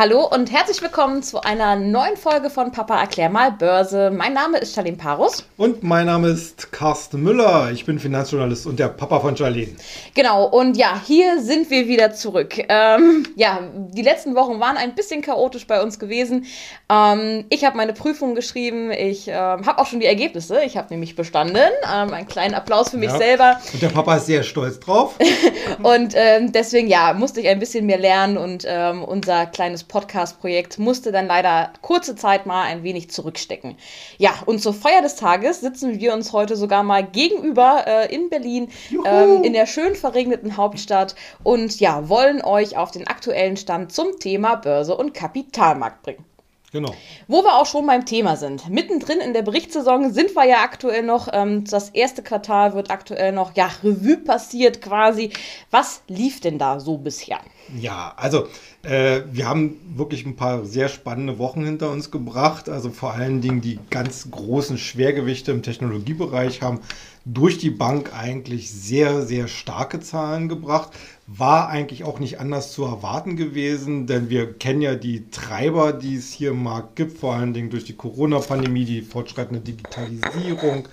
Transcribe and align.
Hallo 0.00 0.26
und 0.26 0.50
herzlich 0.50 0.80
willkommen 0.80 1.22
zu 1.22 1.42
einer 1.42 1.76
neuen 1.76 2.16
Folge 2.16 2.48
von 2.48 2.72
Papa 2.72 2.98
erklär 2.98 3.28
mal 3.28 3.52
Börse. 3.52 4.10
Mein 4.10 4.32
Name 4.32 4.56
ist 4.56 4.74
Charlene 4.74 4.96
Parus. 4.96 5.44
Und 5.58 5.82
mein 5.82 6.06
Name 6.06 6.28
ist 6.28 6.72
Carsten 6.72 7.22
Müller. 7.22 7.70
Ich 7.70 7.84
bin 7.84 7.98
Finanzjournalist 7.98 8.66
und 8.66 8.78
der 8.78 8.88
Papa 8.88 9.20
von 9.20 9.36
Charlene. 9.36 9.76
Genau, 10.14 10.46
und 10.46 10.78
ja, 10.78 10.98
hier 11.06 11.42
sind 11.42 11.68
wir 11.68 11.86
wieder 11.86 12.14
zurück. 12.14 12.54
Ähm, 12.70 13.26
ja, 13.36 13.60
die 13.74 14.00
letzten 14.00 14.34
Wochen 14.34 14.58
waren 14.58 14.78
ein 14.78 14.94
bisschen 14.94 15.20
chaotisch 15.20 15.66
bei 15.66 15.82
uns 15.82 15.98
gewesen. 15.98 16.46
Ähm, 16.90 17.44
ich 17.50 17.66
habe 17.66 17.76
meine 17.76 17.92
Prüfung 17.92 18.34
geschrieben. 18.34 18.90
Ich 18.92 19.28
ähm, 19.28 19.34
habe 19.66 19.76
auch 19.76 19.86
schon 19.86 20.00
die 20.00 20.06
Ergebnisse. 20.06 20.62
Ich 20.64 20.78
habe 20.78 20.86
nämlich 20.88 21.14
bestanden. 21.14 21.58
Ähm, 21.94 22.14
einen 22.14 22.26
kleinen 22.26 22.54
Applaus 22.54 22.88
für 22.88 22.96
mich 22.96 23.10
ja. 23.10 23.18
selber. 23.18 23.60
Und 23.74 23.82
der 23.82 23.88
Papa 23.88 24.16
ist 24.16 24.24
sehr 24.24 24.44
stolz 24.44 24.80
drauf. 24.80 25.16
und 25.82 26.14
ähm, 26.16 26.52
deswegen, 26.52 26.88
ja, 26.88 27.12
musste 27.12 27.42
ich 27.42 27.48
ein 27.48 27.58
bisschen 27.58 27.84
mehr 27.84 27.98
lernen 27.98 28.38
und 28.38 28.64
ähm, 28.66 29.04
unser 29.04 29.44
kleines 29.44 29.89
Podcast-Projekt 29.90 30.78
musste 30.78 31.12
dann 31.12 31.26
leider 31.26 31.72
kurze 31.82 32.14
Zeit 32.14 32.46
mal 32.46 32.62
ein 32.62 32.82
wenig 32.82 33.10
zurückstecken. 33.10 33.76
Ja, 34.18 34.30
und 34.46 34.62
zur 34.62 34.72
Feier 34.72 35.02
des 35.02 35.16
Tages 35.16 35.60
sitzen 35.60 36.00
wir 36.00 36.14
uns 36.14 36.32
heute 36.32 36.56
sogar 36.56 36.82
mal 36.82 37.04
gegenüber 37.04 37.84
äh, 37.86 38.14
in 38.14 38.30
Berlin, 38.30 38.68
ähm, 39.04 39.42
in 39.42 39.52
der 39.52 39.66
schön 39.66 39.96
verregneten 39.96 40.56
Hauptstadt 40.56 41.16
und 41.42 41.80
ja, 41.80 42.08
wollen 42.08 42.42
euch 42.42 42.76
auf 42.76 42.92
den 42.92 43.06
aktuellen 43.06 43.56
Stand 43.56 43.92
zum 43.92 44.18
Thema 44.18 44.54
Börse 44.54 44.96
und 44.96 45.12
Kapitalmarkt 45.12 46.02
bringen. 46.02 46.24
Genau. 46.72 46.94
Wo 47.26 47.42
wir 47.42 47.56
auch 47.56 47.66
schon 47.66 47.86
beim 47.86 48.06
Thema 48.06 48.36
sind. 48.36 48.68
Mittendrin 48.68 49.18
in 49.18 49.32
der 49.32 49.42
Berichtssaison 49.42 50.12
sind 50.12 50.36
wir 50.36 50.46
ja 50.46 50.58
aktuell 50.62 51.02
noch. 51.02 51.28
Ähm, 51.32 51.64
das 51.64 51.90
erste 51.90 52.22
Quartal 52.22 52.74
wird 52.74 52.92
aktuell 52.92 53.32
noch, 53.32 53.56
ja, 53.56 53.68
Revue 53.82 54.18
passiert 54.18 54.80
quasi. 54.80 55.30
Was 55.72 56.02
lief 56.06 56.40
denn 56.40 56.58
da 56.58 56.78
so 56.78 56.96
bisher? 56.96 57.40
Ja, 57.78 58.14
also 58.16 58.48
äh, 58.82 59.22
wir 59.30 59.46
haben 59.48 59.76
wirklich 59.94 60.26
ein 60.26 60.34
paar 60.34 60.64
sehr 60.64 60.88
spannende 60.88 61.38
Wochen 61.38 61.64
hinter 61.64 61.90
uns 61.90 62.10
gebracht. 62.10 62.68
Also 62.68 62.90
vor 62.90 63.12
allen 63.12 63.40
Dingen 63.40 63.60
die 63.60 63.78
ganz 63.90 64.30
großen 64.30 64.78
Schwergewichte 64.78 65.52
im 65.52 65.62
Technologiebereich 65.62 66.62
haben 66.62 66.80
durch 67.24 67.58
die 67.58 67.70
Bank 67.70 68.12
eigentlich 68.14 68.70
sehr, 68.70 69.22
sehr 69.22 69.46
starke 69.46 70.00
Zahlen 70.00 70.48
gebracht. 70.48 70.90
War 71.26 71.68
eigentlich 71.68 72.02
auch 72.02 72.18
nicht 72.18 72.40
anders 72.40 72.72
zu 72.72 72.84
erwarten 72.84 73.36
gewesen, 73.36 74.06
denn 74.06 74.30
wir 74.30 74.52
kennen 74.54 74.82
ja 74.82 74.96
die 74.96 75.30
Treiber, 75.30 75.92
die 75.92 76.16
es 76.16 76.32
hier 76.32 76.50
im 76.50 76.62
Markt 76.62 76.96
gibt, 76.96 77.18
vor 77.18 77.34
allen 77.34 77.52
Dingen 77.52 77.70
durch 77.70 77.84
die 77.84 77.94
Corona-Pandemie, 77.94 78.84
die 78.84 79.02
fortschreitende 79.02 79.60
Digitalisierung, 79.60 80.88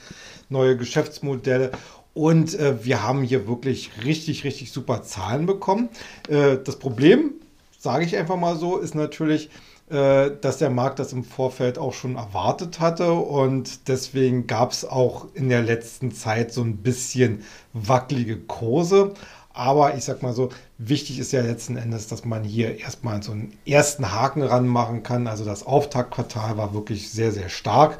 neue 0.49 0.77
Geschäftsmodelle. 0.77 1.71
Und 2.17 2.57
äh, 2.59 2.83
wir 2.83 3.03
haben 3.03 3.21
hier 3.21 3.47
wirklich 3.47 3.91
richtig, 4.03 4.43
richtig 4.43 4.71
super 4.71 5.03
Zahlen 5.03 5.45
bekommen. 5.45 5.89
Äh, 6.27 6.57
das 6.63 6.79
Problem, 6.79 7.33
sage 7.77 8.05
ich 8.05 8.17
einfach 8.17 8.37
mal 8.37 8.55
so, 8.57 8.79
ist 8.79 8.95
natürlich, 8.95 9.51
äh, 9.91 10.31
dass 10.41 10.57
der 10.57 10.71
Markt 10.71 10.97
das 10.97 11.13
im 11.13 11.23
Vorfeld 11.23 11.77
auch 11.77 11.93
schon 11.93 12.15
erwartet 12.15 12.79
hatte 12.79 13.13
und 13.13 13.87
deswegen 13.87 14.47
gab 14.47 14.71
es 14.71 14.83
auch 14.83 15.27
in 15.35 15.47
der 15.49 15.61
letzten 15.61 16.11
Zeit 16.11 16.51
so 16.51 16.63
ein 16.63 16.77
bisschen 16.77 17.43
wackelige 17.73 18.37
Kurse. 18.37 19.13
Aber 19.53 19.95
ich 19.95 20.03
sag 20.03 20.23
mal 20.23 20.33
so, 20.33 20.49
wichtig 20.79 21.19
ist 21.19 21.33
ja 21.33 21.41
letzten 21.41 21.77
Endes, 21.77 22.07
dass 22.07 22.25
man 22.25 22.43
hier 22.43 22.79
erstmal 22.79 23.21
so 23.21 23.31
einen 23.31 23.55
ersten 23.63 24.11
Haken 24.11 24.41
ranmachen 24.41 25.03
kann. 25.03 25.27
Also 25.27 25.45
das 25.45 25.67
Auftaktquartal 25.67 26.57
war 26.57 26.73
wirklich 26.73 27.11
sehr, 27.11 27.31
sehr 27.31 27.49
stark. 27.49 27.99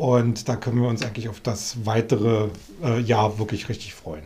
Und 0.00 0.48
da 0.48 0.56
können 0.56 0.80
wir 0.80 0.88
uns 0.88 1.02
eigentlich 1.02 1.28
auf 1.28 1.40
das 1.40 1.84
weitere 1.84 2.48
äh, 2.82 3.00
Jahr 3.00 3.38
wirklich 3.38 3.68
richtig 3.68 3.94
freuen. 3.94 4.22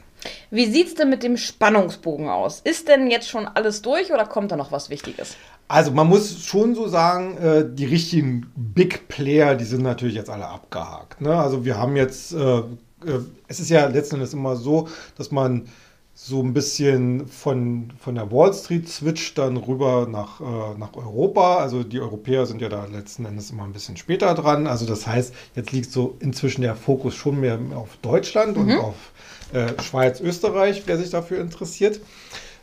Wie 0.49 0.67
sieht 0.67 0.87
es 0.87 0.95
denn 0.95 1.11
mit 1.11 1.25
dem 1.25 1.37
Spannungsbogen 1.37 2.29
aus? 2.29 2.61
Ist 2.63 2.87
denn 2.87 3.11
jetzt 3.11 3.29
schon 3.29 3.49
alles 3.49 3.83
durch 3.83 4.13
oder 4.13 4.25
kommt 4.25 4.53
da 4.53 4.57
noch 4.57 4.71
was 4.71 4.89
Wichtiges? 4.89 5.37
Also 5.67 5.91
man 5.91 6.07
muss 6.07 6.45
schon 6.45 6.77
so 6.77 6.87
sagen, 6.87 7.37
äh, 7.39 7.65
die 7.69 7.87
richtigen 7.87 8.53
Big 8.55 9.09
Player, 9.09 9.57
die 9.57 9.65
sind 9.65 9.83
natürlich 9.83 10.15
jetzt 10.15 10.31
alle 10.31 10.47
abgehakt. 10.47 11.21
Ne? 11.21 11.37
Also 11.37 11.65
wir 11.65 11.77
haben 11.77 11.97
jetzt, 11.97 12.33
äh, 12.33 12.59
äh, 12.59 12.63
es 13.49 13.59
ist 13.59 13.69
ja 13.69 13.89
letzten 13.89 14.15
Endes 14.15 14.33
immer 14.33 14.55
so, 14.55 14.87
dass 15.19 15.33
man 15.33 15.67
so 16.17 16.41
ein 16.41 16.55
bisschen 16.55 17.27
von, 17.27 17.93
von 17.99 18.15
der 18.15 18.31
Wall 18.31 18.55
Street 18.55 18.89
switcht 18.89 19.37
dann 19.37 19.57
rüber 19.57 20.07
nach, 20.09 20.41
äh, 20.41 20.79
nach 20.79 20.95
Europa. 20.95 21.57
Also 21.57 21.83
die 21.83 22.01
Europäer 22.01 22.47
sind 22.47 22.63
ja 22.63 22.69
da 22.69 22.87
letzten 22.87 23.25
Endes 23.25 23.51
immer 23.51 23.65
ein 23.65 23.73
bisschen 23.73 23.97
später 23.97 24.33
dran. 24.35 24.69
Also 24.69 24.87
das 24.87 25.07
heißt, 25.09 25.35
jetzt 25.57 25.73
liegt 25.73 25.91
so 25.91 26.17
inzwischen 26.21 26.63
der 26.63 26.77
Fokus 26.77 27.17
schon 27.17 27.41
mehr 27.41 27.59
auf 27.75 27.97
Deutschland 28.01 28.57
mhm. 28.57 28.63
und 28.63 28.79
auf 28.79 28.95
äh, 29.53 29.81
Schweiz, 29.83 30.21
Österreich, 30.21 30.85
wer 30.87 30.99
sich 30.99 31.11
dafür 31.11 31.41
interessiert. 31.41 32.01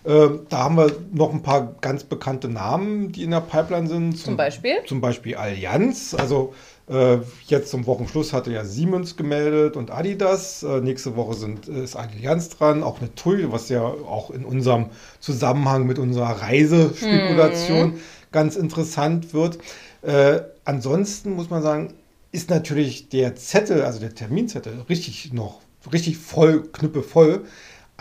Äh, 0.03 0.29
da 0.49 0.57
haben 0.57 0.77
wir 0.77 0.91
noch 1.11 1.31
ein 1.31 1.43
paar 1.43 1.75
ganz 1.81 2.03
bekannte 2.03 2.49
Namen, 2.49 3.11
die 3.11 3.23
in 3.23 3.31
der 3.31 3.41
Pipeline 3.41 3.87
sind. 3.87 4.13
Zum, 4.17 4.25
zum 4.25 4.37
Beispiel? 4.37 4.75
Zum 4.85 5.01
Beispiel 5.01 5.35
Allianz. 5.35 6.15
Also 6.15 6.53
äh, 6.89 7.19
jetzt 7.47 7.69
zum 7.69 7.85
Wochenschluss 7.85 8.33
hatte 8.33 8.51
ja 8.51 8.65
Siemens 8.65 9.15
gemeldet 9.15 9.77
und 9.77 9.91
Adidas. 9.91 10.63
Äh, 10.63 10.81
nächste 10.81 11.15
Woche 11.15 11.35
sind, 11.35 11.67
ist 11.67 11.95
Allianz 11.95 12.49
dran, 12.49 12.83
auch 12.83 12.99
eine 12.99 13.13
TUI, 13.13 13.51
was 13.51 13.69
ja 13.69 13.81
auch 13.81 14.31
in 14.31 14.43
unserem 14.43 14.87
Zusammenhang 15.19 15.85
mit 15.85 15.99
unserer 15.99 16.41
Reisespekulation 16.41 17.91
mhm. 17.91 17.99
ganz 18.31 18.55
interessant 18.55 19.33
wird. 19.33 19.59
Äh, 20.01 20.41
ansonsten 20.65 21.31
muss 21.31 21.49
man 21.49 21.61
sagen, 21.61 21.93
ist 22.31 22.49
natürlich 22.49 23.09
der 23.09 23.35
Zettel, 23.35 23.83
also 23.83 23.99
der 23.99 24.15
Terminzettel, 24.15 24.81
richtig 24.89 25.31
noch, 25.33 25.61
richtig 25.91 26.17
voll, 26.17 26.63
knüppe 26.71 27.03
voll. 27.03 27.45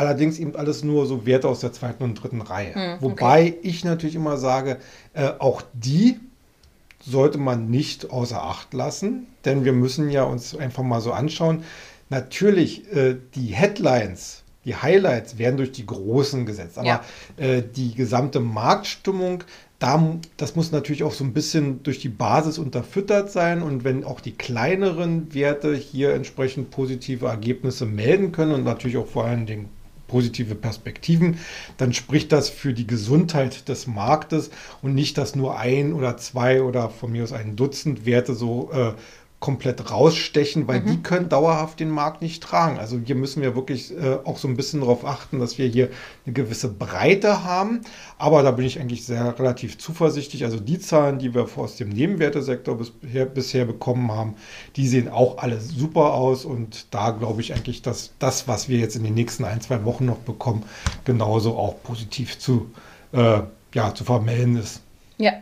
Allerdings 0.00 0.38
eben 0.38 0.56
alles 0.56 0.82
nur 0.82 1.04
so 1.04 1.26
Werte 1.26 1.46
aus 1.46 1.60
der 1.60 1.74
zweiten 1.74 2.02
und 2.04 2.14
dritten 2.14 2.40
Reihe. 2.40 2.70
Mhm, 2.74 2.80
okay. 2.80 2.98
Wobei 3.00 3.54
ich 3.60 3.84
natürlich 3.84 4.14
immer 4.14 4.38
sage, 4.38 4.78
äh, 5.12 5.32
auch 5.38 5.60
die 5.74 6.18
sollte 7.06 7.36
man 7.36 7.68
nicht 7.68 8.10
außer 8.10 8.42
Acht 8.42 8.72
lassen, 8.72 9.26
denn 9.44 9.66
wir 9.66 9.74
müssen 9.74 10.08
ja 10.08 10.22
uns 10.22 10.56
einfach 10.56 10.82
mal 10.84 11.02
so 11.02 11.12
anschauen. 11.12 11.64
Natürlich, 12.08 12.90
äh, 12.96 13.18
die 13.34 13.48
Headlines, 13.48 14.42
die 14.64 14.74
Highlights 14.74 15.36
werden 15.36 15.58
durch 15.58 15.72
die 15.72 15.84
Großen 15.84 16.46
gesetzt, 16.46 16.78
aber 16.78 16.88
ja. 16.88 17.02
äh, 17.36 17.62
die 17.62 17.94
gesamte 17.94 18.40
Marktstimmung, 18.40 19.44
da, 19.80 20.16
das 20.38 20.56
muss 20.56 20.72
natürlich 20.72 21.04
auch 21.04 21.12
so 21.12 21.24
ein 21.24 21.34
bisschen 21.34 21.82
durch 21.82 21.98
die 21.98 22.08
Basis 22.08 22.56
unterfüttert 22.56 23.30
sein 23.30 23.60
und 23.60 23.84
wenn 23.84 24.04
auch 24.04 24.20
die 24.20 24.32
kleineren 24.32 25.34
Werte 25.34 25.74
hier 25.74 26.14
entsprechend 26.14 26.70
positive 26.70 27.26
Ergebnisse 27.26 27.84
melden 27.84 28.32
können 28.32 28.52
und 28.52 28.64
natürlich 28.64 28.96
auch 28.96 29.06
vor 29.06 29.26
allen 29.26 29.44
Dingen 29.44 29.68
positive 30.10 30.56
Perspektiven, 30.56 31.38
dann 31.76 31.92
spricht 31.92 32.32
das 32.32 32.50
für 32.50 32.72
die 32.72 32.86
Gesundheit 32.86 33.68
des 33.68 33.86
Marktes 33.86 34.50
und 34.82 34.94
nicht, 34.94 35.16
dass 35.16 35.36
nur 35.36 35.58
ein 35.58 35.92
oder 35.92 36.16
zwei 36.16 36.62
oder 36.62 36.90
von 36.90 37.12
mir 37.12 37.22
aus 37.22 37.32
ein 37.32 37.54
Dutzend 37.54 38.06
Werte 38.06 38.34
so 38.34 38.70
äh, 38.72 38.92
komplett 39.40 39.90
rausstechen, 39.90 40.68
weil 40.68 40.82
mhm. 40.82 40.86
die 40.86 41.02
können 41.02 41.30
dauerhaft 41.30 41.80
den 41.80 41.88
Markt 41.88 42.20
nicht 42.20 42.42
tragen. 42.42 42.78
Also 42.78 43.00
hier 43.02 43.14
müssen 43.14 43.40
wir 43.40 43.56
wirklich 43.56 43.90
äh, 43.90 44.18
auch 44.24 44.36
so 44.36 44.46
ein 44.46 44.56
bisschen 44.56 44.80
darauf 44.80 45.06
achten, 45.06 45.38
dass 45.38 45.56
wir 45.56 45.66
hier 45.66 45.88
eine 46.26 46.34
gewisse 46.34 46.68
Breite 46.68 47.42
haben. 47.42 47.80
Aber 48.18 48.42
da 48.42 48.50
bin 48.50 48.66
ich 48.66 48.78
eigentlich 48.78 49.06
sehr 49.06 49.38
relativ 49.38 49.78
zuversichtlich. 49.78 50.44
Also 50.44 50.60
die 50.60 50.78
Zahlen, 50.78 51.18
die 51.18 51.34
wir 51.34 51.48
aus 51.56 51.76
dem 51.76 51.88
Nebenwertesektor 51.88 52.76
bisher, 52.76 53.24
bisher 53.24 53.64
bekommen 53.64 54.12
haben, 54.12 54.34
die 54.76 54.86
sehen 54.86 55.08
auch 55.08 55.38
alle 55.38 55.58
super 55.58 56.12
aus. 56.12 56.44
Und 56.44 56.88
da 56.90 57.10
glaube 57.10 57.40
ich 57.40 57.54
eigentlich, 57.54 57.80
dass 57.80 58.12
das, 58.18 58.46
was 58.46 58.68
wir 58.68 58.78
jetzt 58.78 58.94
in 58.94 59.04
den 59.04 59.14
nächsten 59.14 59.44
ein, 59.44 59.62
zwei 59.62 59.86
Wochen 59.86 60.04
noch 60.04 60.18
bekommen, 60.18 60.64
genauso 61.06 61.56
auch 61.56 61.82
positiv 61.82 62.38
zu, 62.38 62.70
äh, 63.12 63.40
ja, 63.72 63.94
zu 63.94 64.04
vermelden 64.04 64.58
ist. 64.58 64.82
Ja, 65.20 65.32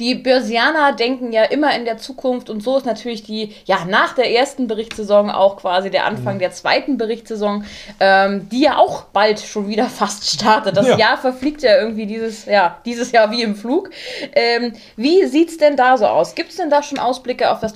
die 0.00 0.16
Börsianer 0.16 0.92
denken 0.92 1.32
ja 1.32 1.44
immer 1.44 1.74
in 1.76 1.84
der 1.84 1.98
Zukunft 1.98 2.50
und 2.50 2.60
so 2.60 2.76
ist 2.76 2.86
natürlich 2.86 3.22
die, 3.22 3.54
ja, 3.66 3.84
nach 3.84 4.14
der 4.14 4.34
ersten 4.34 4.66
Berichtssaison 4.66 5.30
auch 5.30 5.58
quasi 5.58 5.90
der 5.90 6.06
Anfang 6.06 6.34
mhm. 6.34 6.38
der 6.40 6.50
zweiten 6.50 6.98
Berichtssaison, 6.98 7.64
ähm, 8.00 8.48
die 8.50 8.62
ja 8.62 8.78
auch 8.78 9.04
bald 9.04 9.40
schon 9.40 9.68
wieder 9.68 9.86
fast 9.88 10.28
startet. 10.28 10.76
Das 10.76 10.88
ja. 10.88 10.98
Jahr 10.98 11.18
verfliegt 11.18 11.62
ja 11.62 11.78
irgendwie 11.78 12.06
dieses, 12.06 12.46
ja, 12.46 12.78
dieses 12.84 13.12
Jahr 13.12 13.30
wie 13.30 13.42
im 13.42 13.54
Flug. 13.54 13.90
Ähm, 14.34 14.72
wie 14.96 15.24
sieht 15.26 15.50
es 15.50 15.58
denn 15.58 15.76
da 15.76 15.96
so 15.96 16.06
aus? 16.06 16.34
Gibt 16.34 16.50
es 16.50 16.56
denn 16.56 16.70
da 16.70 16.82
schon 16.82 16.98
Ausblicke 16.98 17.50
auf 17.50 17.60
das, 17.60 17.74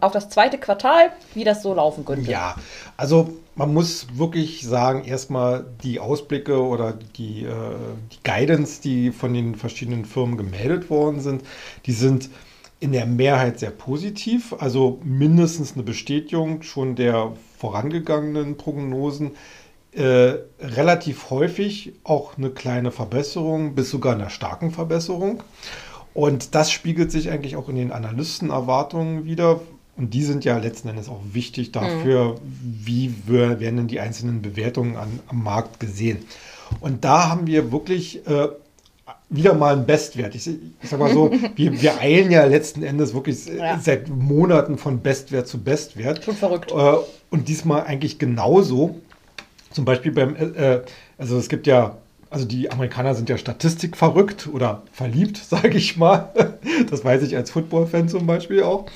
auf 0.00 0.12
das 0.12 0.30
zweite 0.30 0.58
Quartal, 0.58 1.10
wie 1.34 1.44
das 1.44 1.62
so 1.62 1.74
laufen 1.74 2.04
könnte? 2.04 2.30
Ja, 2.30 2.54
also 2.96 3.36
man 3.58 3.74
muss 3.74 4.06
wirklich 4.14 4.64
sagen, 4.64 5.04
erstmal 5.04 5.66
die 5.82 5.98
Ausblicke 5.98 6.62
oder 6.62 6.96
die, 7.16 7.42
äh, 7.42 7.50
die 8.12 8.22
Guidance, 8.22 8.80
die 8.80 9.10
von 9.10 9.34
den 9.34 9.56
verschiedenen 9.56 10.04
Firmen 10.04 10.36
gemeldet 10.36 10.88
worden 10.90 11.20
sind, 11.20 11.42
die 11.84 11.92
sind 11.92 12.30
in 12.78 12.92
der 12.92 13.04
Mehrheit 13.06 13.58
sehr 13.58 13.72
positiv, 13.72 14.54
also 14.60 15.00
mindestens 15.02 15.74
eine 15.74 15.82
Bestätigung 15.82 16.62
schon 16.62 16.94
der 16.94 17.32
vorangegangenen 17.58 18.56
Prognosen. 18.56 19.32
Äh, 19.90 20.34
relativ 20.60 21.30
häufig 21.30 21.94
auch 22.04 22.38
eine 22.38 22.50
kleine 22.50 22.92
Verbesserung 22.92 23.74
bis 23.74 23.90
sogar 23.90 24.14
eine 24.14 24.30
starken 24.30 24.70
Verbesserung. 24.70 25.42
Und 26.14 26.54
das 26.54 26.70
spiegelt 26.70 27.10
sich 27.10 27.30
eigentlich 27.30 27.56
auch 27.56 27.68
in 27.68 27.74
den 27.74 27.90
Analystenerwartungen 27.90 29.24
wieder. 29.24 29.60
Und 29.98 30.14
die 30.14 30.22
sind 30.22 30.44
ja 30.44 30.56
letzten 30.58 30.88
Endes 30.88 31.08
auch 31.08 31.20
wichtig 31.32 31.72
dafür, 31.72 32.34
mhm. 32.34 32.38
wie 32.84 33.12
werden 33.26 33.76
denn 33.76 33.88
die 33.88 33.98
einzelnen 33.98 34.42
Bewertungen 34.42 34.96
an, 34.96 35.18
am 35.26 35.42
Markt 35.42 35.80
gesehen. 35.80 36.18
Und 36.80 37.04
da 37.04 37.28
haben 37.28 37.48
wir 37.48 37.72
wirklich 37.72 38.24
äh, 38.28 38.48
wieder 39.28 39.54
mal 39.54 39.76
ein 39.76 39.86
Bestwert. 39.86 40.36
Ich, 40.36 40.46
ich 40.46 40.88
sag 40.88 41.00
mal 41.00 41.12
so, 41.12 41.32
wir, 41.56 41.82
wir 41.82 41.98
eilen 42.00 42.30
ja 42.30 42.44
letzten 42.44 42.84
Endes 42.84 43.12
wirklich 43.12 43.46
ja. 43.46 43.78
seit 43.80 44.08
Monaten 44.08 44.78
von 44.78 45.02
Bestwert 45.02 45.48
zu 45.48 45.58
Bestwert. 45.62 46.24
Schon 46.24 46.36
verrückt. 46.36 46.70
Äh, 46.70 46.94
und 47.30 47.48
diesmal 47.48 47.82
eigentlich 47.82 48.20
genauso. 48.20 49.00
Zum 49.70 49.84
Beispiel 49.84 50.12
beim, 50.12 50.36
äh, 50.36 50.80
also 51.18 51.36
es 51.36 51.48
gibt 51.48 51.66
ja, 51.66 51.98
also 52.30 52.44
die 52.44 52.70
Amerikaner 52.70 53.14
sind 53.14 53.28
ja 53.28 53.36
Statistik 53.36 53.96
verrückt 53.96 54.48
oder 54.52 54.82
verliebt, 54.92 55.36
sage 55.48 55.76
ich 55.76 55.96
mal. 55.96 56.32
Das 56.88 57.04
weiß 57.04 57.22
ich 57.22 57.36
als 57.36 57.50
Football-Fan 57.50 58.08
zum 58.08 58.26
Beispiel 58.26 58.62
auch. 58.62 58.86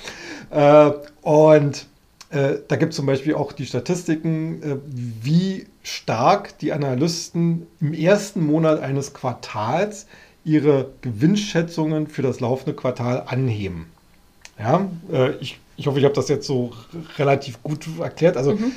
Äh, 0.52 0.90
und 1.22 1.86
äh, 2.30 2.56
da 2.68 2.76
gibt 2.76 2.90
es 2.92 2.96
zum 2.96 3.06
Beispiel 3.06 3.34
auch 3.34 3.52
die 3.52 3.66
Statistiken, 3.66 4.62
äh, 4.62 4.76
wie 4.86 5.66
stark 5.82 6.58
die 6.58 6.72
Analysten 6.72 7.66
im 7.80 7.94
ersten 7.94 8.44
Monat 8.44 8.80
eines 8.80 9.14
Quartals 9.14 10.06
ihre 10.44 10.90
Gewinnschätzungen 11.00 12.06
für 12.06 12.22
das 12.22 12.40
laufende 12.40 12.74
Quartal 12.74 13.24
anheben. 13.26 13.86
Ja, 14.58 14.88
ich, 15.40 15.58
ich 15.76 15.86
hoffe, 15.86 15.98
ich 15.98 16.04
habe 16.04 16.14
das 16.14 16.28
jetzt 16.28 16.46
so 16.46 16.72
relativ 17.16 17.62
gut 17.62 17.88
erklärt. 17.98 18.36
Also 18.36 18.52
mhm. 18.52 18.72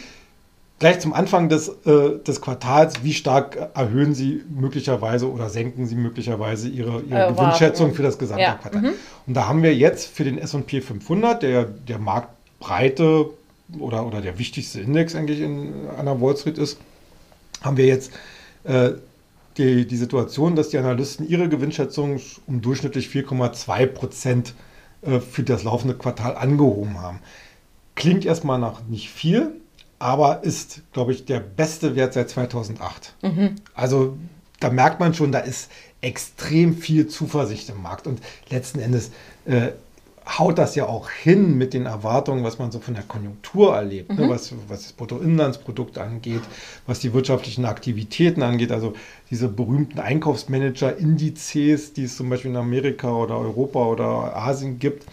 Gleich 0.80 1.00
zum 1.00 1.14
Anfang 1.14 1.50
des, 1.50 1.70
äh, 1.86 2.20
des 2.26 2.42
Quartals, 2.42 3.04
wie 3.04 3.14
stark 3.14 3.72
erhöhen 3.74 4.14
Sie 4.14 4.44
möglicherweise 4.50 5.32
oder 5.32 5.50
senken 5.50 5.86
Sie 5.88 5.96
möglicherweise 5.96 6.68
Ihre, 6.68 7.02
Ihre 7.02 7.28
äh, 7.28 7.34
Gewinnschätzung 7.34 7.94
für 7.94 8.04
das 8.04 8.18
gesamte 8.18 8.44
ja. 8.44 8.56
Quartal. 8.56 8.82
Mhm. 8.82 8.94
Und 9.28 9.34
da 9.34 9.48
haben 9.48 9.64
wir 9.64 9.76
jetzt 9.76 10.08
für 10.08 10.24
den 10.24 10.38
S&P 10.38 10.82
500, 10.82 11.42
der, 11.44 11.66
der 11.66 12.00
Marktbreite 12.00 13.30
oder, 13.80 14.06
oder 14.06 14.22
der 14.22 14.38
wichtigste 14.38 14.82
Index 14.82 15.16
eigentlich 15.16 15.42
in 15.42 15.88
einer 15.98 16.20
Wall 16.22 16.36
Street 16.38 16.58
ist, 16.58 16.78
haben 17.62 17.78
wir 17.78 17.86
jetzt 17.86 18.12
äh, 18.64 18.92
die, 19.58 19.88
die 19.88 19.98
Situation, 19.98 20.56
dass 20.56 20.70
die 20.70 20.78
Analysten 20.78 21.28
ihre 21.28 21.48
Gewinnschätzung 21.48 22.20
um 22.48 22.62
durchschnittlich 22.62 23.08
4,2 23.08 23.86
Prozent 23.88 24.54
äh, 25.02 25.20
für 25.20 25.44
das 25.44 25.64
laufende 25.64 25.96
Quartal 25.96 26.36
angehoben 26.36 27.02
haben. 27.02 27.20
Klingt 27.96 28.26
erstmal 28.26 28.60
nach 28.60 28.84
nicht 28.90 29.10
viel, 29.10 29.54
aber 30.06 30.44
ist, 30.44 30.84
glaube 30.94 31.14
ich, 31.14 31.26
der 31.26 31.40
beste 31.40 31.96
Wert 31.96 32.14
seit 32.14 32.30
2008. 32.30 33.16
Mhm. 33.24 33.56
Also 33.74 34.16
da 34.60 34.70
merkt 34.70 35.00
man 35.00 35.16
schon, 35.16 35.32
da 35.32 35.40
ist 35.40 35.72
extrem 36.02 36.78
viel 36.78 37.08
Zuversicht 37.08 37.70
im 37.70 37.82
Markt. 37.82 38.06
Und 38.06 38.22
letzten 38.52 38.82
Endes 38.82 39.10
äh, 39.46 39.70
haut 40.28 40.60
das 40.60 40.76
ja 40.76 40.86
auch 40.86 41.10
hin 41.10 41.58
mit 41.58 41.74
den 41.74 41.88
Erwartungen, 41.88 42.44
was 42.44 42.60
man 42.60 42.72
so 42.72 42.80
von 42.80 42.94
der 42.94 43.02
Konjunktur 43.02 43.76
erlebt, 43.76 44.10
ne? 44.10 44.16
mhm. 44.16 44.22
ne? 44.22 44.30
was, 44.30 44.54
was 44.68 44.84
das 44.84 44.94
Bruttoinlandsprodukt 44.94 45.98
angeht, 45.98 46.44
was 46.86 47.00
die 47.00 47.12
wirtschaftlichen 47.12 47.66
Aktivitäten 47.66 48.44
angeht. 48.44 48.72
Also 48.72 48.94
diese 49.32 49.48
berühmten 49.48 49.98
Einkaufsmanager-Indizes, 49.98 51.94
die 51.94 52.04
es 52.04 52.16
zum 52.16 52.30
Beispiel 52.30 52.52
in 52.52 52.58
Amerika 52.58 53.12
oder 53.12 53.40
Europa 53.40 53.84
oder 53.84 54.36
Asien 54.36 54.78
gibt, 54.78 55.08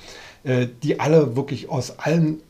äh, 0.44 0.67
die 0.83 1.00
alle 1.00 1.35
wirklich 1.35 1.71
aus 1.71 1.99
allen 1.99 2.43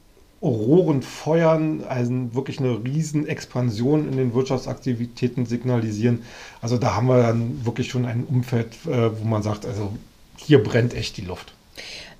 Rohren 0.42 1.02
feuern, 1.02 1.84
also 1.88 2.34
wirklich 2.34 2.58
eine 2.58 2.82
riesen 2.84 3.28
Expansion 3.28 4.08
in 4.08 4.16
den 4.16 4.34
Wirtschaftsaktivitäten 4.34 5.46
signalisieren. 5.46 6.24
Also 6.60 6.78
da 6.78 6.96
haben 6.96 7.06
wir 7.06 7.22
dann 7.22 7.64
wirklich 7.64 7.88
schon 7.88 8.04
ein 8.04 8.24
Umfeld, 8.28 8.74
äh, 8.86 9.10
wo 9.20 9.24
man 9.24 9.42
sagt, 9.42 9.66
also 9.66 9.92
hier 10.36 10.62
brennt 10.62 10.94
echt 10.94 11.16
die 11.16 11.22
Luft. 11.22 11.52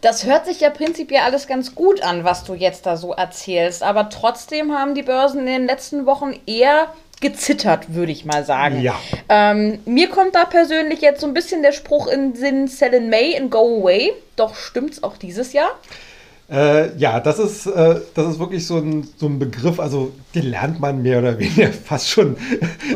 Das 0.01 0.25
hört 0.25 0.47
sich 0.47 0.61
ja 0.61 0.71
prinzipiell 0.71 1.23
alles 1.23 1.47
ganz 1.47 1.75
gut 1.75 2.03
an, 2.03 2.25
was 2.25 2.45
du 2.45 2.55
jetzt 2.55 2.87
da 2.87 2.97
so 2.97 3.13
erzählst. 3.13 3.83
Aber 3.83 4.09
trotzdem 4.09 4.73
haben 4.73 4.95
die 4.95 5.03
Börsen 5.03 5.41
in 5.41 5.47
den 5.47 5.67
letzten 5.67 6.07
Wochen 6.07 6.35
eher 6.47 6.93
gezittert, 7.21 7.95
würde 7.95 8.11
ich 8.11 8.25
mal 8.25 8.45
sagen. 8.45 8.81
Ja. 8.83 8.99
Ähm, 9.29 9.79
mir 9.85 10.11
kommt 10.11 10.35
da 10.35 10.45
persönlich 10.45 11.01
jetzt 11.01 11.21
so 11.21 11.27
ein 11.27 11.35
bisschen 11.35 11.63
der 11.63 11.71
Spruch 11.71 12.09
in 12.09 12.33
den 12.33 12.37
Sinn, 12.37 12.69
sell 12.69 12.95
in 12.95 13.11
May 13.11 13.37
and 13.37 13.51
go 13.51 13.81
away. 13.81 14.13
Doch 14.35 14.57
stimmt's 14.57 15.03
auch 15.05 15.17
dieses 15.17 15.53
Jahr? 15.53 15.71
Äh, 16.51 16.97
ja, 16.99 17.21
das 17.21 17.39
ist, 17.39 17.67
äh, 17.67 18.01
das 18.15 18.33
ist 18.33 18.39
wirklich 18.39 18.67
so 18.67 18.77
ein, 18.77 19.09
so 19.17 19.27
ein 19.27 19.39
Begriff, 19.39 19.81
also 19.81 20.13
den 20.35 20.51
lernt 20.51 20.81
man 20.81 21.01
mehr 21.01 21.21
oder 21.21 21.39
weniger 21.39 21.73
fast 21.85 22.11
schon. 22.11 22.37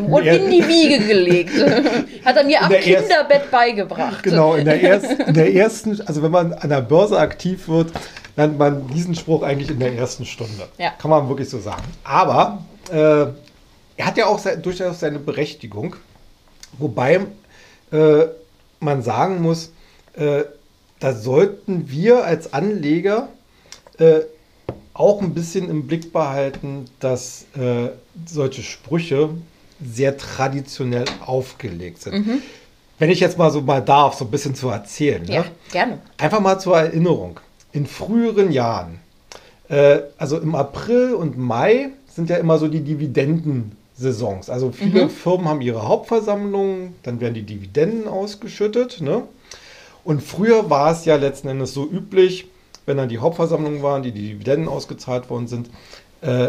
Und 0.09 0.27
in 0.27 0.51
die 0.51 0.67
Wiege 0.67 1.07
gelegt. 1.07 1.53
Hat 2.25 2.37
er 2.37 2.45
mir 2.45 2.63
am 2.63 2.71
Kinderbett 2.71 3.31
erst, 3.31 3.51
beigebracht. 3.51 4.23
Genau, 4.23 4.55
in 4.55 4.67
der, 4.67 4.81
erst, 4.81 5.07
in 5.27 5.35
der 5.35 5.55
ersten, 5.55 6.01
also 6.03 6.23
wenn 6.23 6.33
man 6.33 6.53
an 6.53 6.69
der 6.69 6.83
Börse 6.83 7.19
aktiv 7.19 7.69
wird, 7.69 7.93
lernt 8.37 8.59
man 8.59 8.87
diesen 8.89 9.15
Spruch 9.15 9.43
eigentlich 9.43 9.71
in 9.71 9.79
der 9.79 9.95
ersten 9.95 10.27
Stunde. 10.27 10.69
Ja. 10.77 10.91
Kann 10.91 11.11
man 11.11 11.29
wirklich 11.29 11.49
so 11.49 11.59
sagen. 11.59 11.85
Aber 12.05 12.63
äh, 12.91 13.27
er 13.97 14.07
hat 14.07 14.19
ja 14.19 14.27
auch 14.27 14.39
se 14.39 14.59
durchaus 14.59 15.01
seine 15.01 15.19
Berechtigung. 15.19 15.97
Wobei 16.79 17.21
äh, 17.91 18.27
man 18.81 19.03
sagen 19.03 19.41
muss, 19.41 19.73
äh, 20.15 20.45
da 21.01 21.15
sollten 21.15 21.91
wir 21.91 22.25
als 22.25 22.53
Anleger 22.53 23.29
äh, 23.99 24.23
auch 24.95 25.21
ein 25.21 25.35
bisschen 25.35 25.69
im 25.69 25.87
Blick 25.87 26.13
behalten, 26.13 26.87
dass 27.01 27.47
äh, 27.57 27.91
solche 28.25 28.63
Sprüche 28.63 29.31
sehr 29.85 30.17
traditionell 30.17 31.05
aufgelegt 31.25 32.03
sind. 32.03 32.27
Mhm. 32.27 32.43
Wenn 32.99 33.11
ich 33.11 33.21
jetzt 33.21 33.37
mal 33.37 33.51
so 33.51 33.61
mal 33.61 33.83
darf, 33.83 34.15
so 34.15 34.25
ein 34.25 34.31
bisschen 34.31 34.55
zu 34.55 34.71
erzählen. 34.71 35.25
Ja, 35.27 35.43
ne? 35.43 35.47
gerne. 35.71 35.99
Einfach 36.17 36.41
mal 36.41 36.59
zur 36.59 36.79
Erinnerung. 36.79 37.41
In 37.73 37.87
früheren 37.87 38.51
Jahren, 38.53 39.01
äh, 39.69 39.99
also 40.17 40.39
im 40.39 40.55
April 40.55 41.13
und 41.13 41.37
Mai, 41.37 41.91
sind 42.09 42.31
ja 42.31 42.37
immer 42.37 42.57
so 42.57 42.69
die 42.69 42.81
Dividendensaisons. 42.81 44.49
Also 44.49 44.73
viele 44.73 45.05
mhm. 45.05 45.11
Firmen 45.11 45.49
haben 45.49 45.61
ihre 45.61 45.87
Hauptversammlungen, 45.87 46.95
dann 47.03 47.21
werden 47.21 47.35
die 47.35 47.43
Dividenden 47.43 48.09
ausgeschüttet. 48.09 49.03
Ne? 49.03 49.25
Und 50.03 50.23
früher 50.23 50.71
war 50.71 50.93
es 50.93 51.05
ja 51.05 51.17
letzten 51.17 51.49
Endes 51.49 51.75
so 51.75 51.87
üblich, 51.87 52.47
wenn 52.87 52.97
dann 52.97 53.09
die 53.09 53.19
Hauptversammlungen 53.19 53.83
waren, 53.83 54.03
die, 54.03 54.13
die 54.13 54.29
Dividenden 54.29 54.69
ausgezahlt 54.69 55.29
worden 55.29 55.49
sind, 55.49 55.71
äh, 56.23 56.49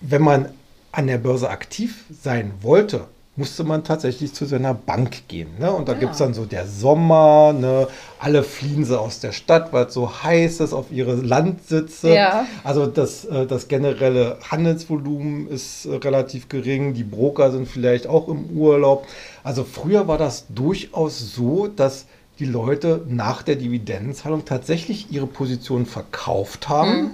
wenn 0.00 0.22
man 0.22 0.50
an 0.92 1.06
der 1.06 1.18
Börse 1.18 1.48
aktiv 1.48 2.04
sein 2.10 2.52
wollte, 2.60 3.06
musste 3.36 3.64
man 3.64 3.82
tatsächlich 3.82 4.32
zu 4.32 4.44
seiner 4.44 4.74
Bank 4.74 5.26
gehen. 5.26 5.48
Ne? 5.58 5.72
Und 5.72 5.88
da 5.88 5.94
ja. 5.94 5.98
gibt 5.98 6.12
es 6.12 6.18
dann 6.18 6.34
so 6.34 6.44
der 6.44 6.68
Sommer, 6.68 7.52
ne? 7.52 7.88
alle 8.20 8.44
fliehen 8.44 8.84
sie 8.84 8.98
aus 8.98 9.18
der 9.18 9.32
Stadt, 9.32 9.72
weil 9.72 9.86
es 9.86 9.94
so 9.94 10.22
heiß 10.22 10.60
ist 10.60 10.72
auf 10.72 10.92
ihre 10.92 11.14
Landsitze. 11.14 12.14
Ja. 12.14 12.46
Also 12.62 12.86
das, 12.86 13.24
äh, 13.24 13.46
das 13.46 13.66
generelle 13.66 14.38
Handelsvolumen 14.48 15.48
ist 15.48 15.86
äh, 15.86 15.96
relativ 15.96 16.48
gering, 16.48 16.94
die 16.94 17.02
Broker 17.02 17.50
sind 17.50 17.66
vielleicht 17.66 18.06
auch 18.06 18.28
im 18.28 18.56
Urlaub. 18.56 19.06
Also 19.42 19.64
früher 19.64 20.06
war 20.06 20.18
das 20.18 20.46
durchaus 20.48 21.34
so, 21.34 21.66
dass 21.66 22.06
die 22.38 22.46
Leute 22.46 23.02
nach 23.08 23.42
der 23.42 23.56
Dividendenzahlung 23.56 24.44
tatsächlich 24.44 25.10
ihre 25.10 25.26
Position 25.26 25.86
verkauft 25.86 26.68
haben, 26.68 27.02
mhm. 27.02 27.10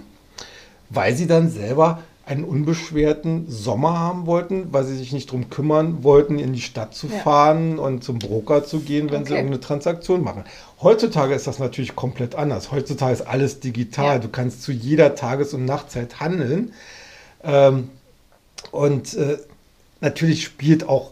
weil 0.89 1.15
sie 1.15 1.27
dann 1.27 1.50
selber 1.50 2.00
einen 2.31 2.45
unbeschwerten 2.45 3.50
Sommer 3.50 3.99
haben 3.99 4.27
wollten, 4.27 4.73
weil 4.73 4.85
sie 4.85 4.97
sich 4.97 5.12
nicht 5.12 5.31
darum 5.31 5.50
kümmern 5.50 6.05
wollten, 6.05 6.39
in 6.39 6.53
die 6.53 6.61
Stadt 6.61 6.95
zu 6.95 7.09
fahren 7.09 7.77
ja. 7.77 7.83
und 7.83 8.05
zum 8.05 8.21
Broker 8.21 8.65
zu 8.65 8.81
gehen, 8.81 9.11
wenn 9.11 9.23
okay. 9.23 9.31
sie 9.31 9.35
irgendeine 9.35 9.61
Transaktion 9.61 10.23
machen. 10.23 10.45
Heutzutage 10.81 11.35
ist 11.35 11.49
das 11.49 11.59
natürlich 11.59 11.97
komplett 11.97 12.37
anders. 12.37 12.71
Heutzutage 12.71 13.15
ist 13.15 13.23
alles 13.23 13.59
digital. 13.59 14.17
Ja. 14.17 14.19
Du 14.21 14.29
kannst 14.29 14.62
zu 14.62 14.71
jeder 14.71 15.17
Tages- 15.17 15.55
und 15.55 15.65
Nachtzeit 15.65 16.21
handeln. 16.21 16.73
Ähm, 17.43 17.91
und 18.71 19.15
äh, 19.15 19.39
natürlich 20.00 20.45
spielt 20.45 20.89
auch 20.89 21.11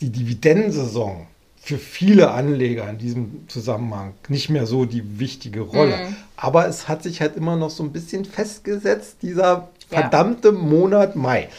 die 0.00 0.10
Dividendensaison 0.10 1.28
für 1.68 1.76
viele 1.76 2.30
Anleger 2.30 2.88
in 2.88 2.96
diesem 2.96 3.46
Zusammenhang 3.46 4.14
nicht 4.28 4.48
mehr 4.48 4.64
so 4.64 4.86
die 4.86 5.18
wichtige 5.18 5.60
Rolle. 5.60 5.98
Mhm. 5.98 6.16
Aber 6.34 6.66
es 6.66 6.88
hat 6.88 7.02
sich 7.02 7.20
halt 7.20 7.36
immer 7.36 7.56
noch 7.56 7.68
so 7.68 7.82
ein 7.82 7.92
bisschen 7.92 8.24
festgesetzt, 8.24 9.18
dieser 9.20 9.68
verdammte 9.86 10.48
ja. 10.48 10.54
Monat 10.54 11.14
Mai. 11.14 11.50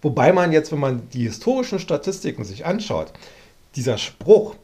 Wobei 0.00 0.32
man 0.32 0.52
jetzt, 0.52 0.72
wenn 0.72 0.78
man 0.78 1.10
die 1.10 1.24
historischen 1.24 1.80
Statistiken 1.80 2.44
sich 2.44 2.64
anschaut, 2.64 3.12
dieser 3.76 3.98
Spruch 3.98 4.54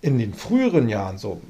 in 0.00 0.20
den 0.20 0.32
früheren 0.32 0.88
Jahren, 0.88 1.18
so 1.18 1.40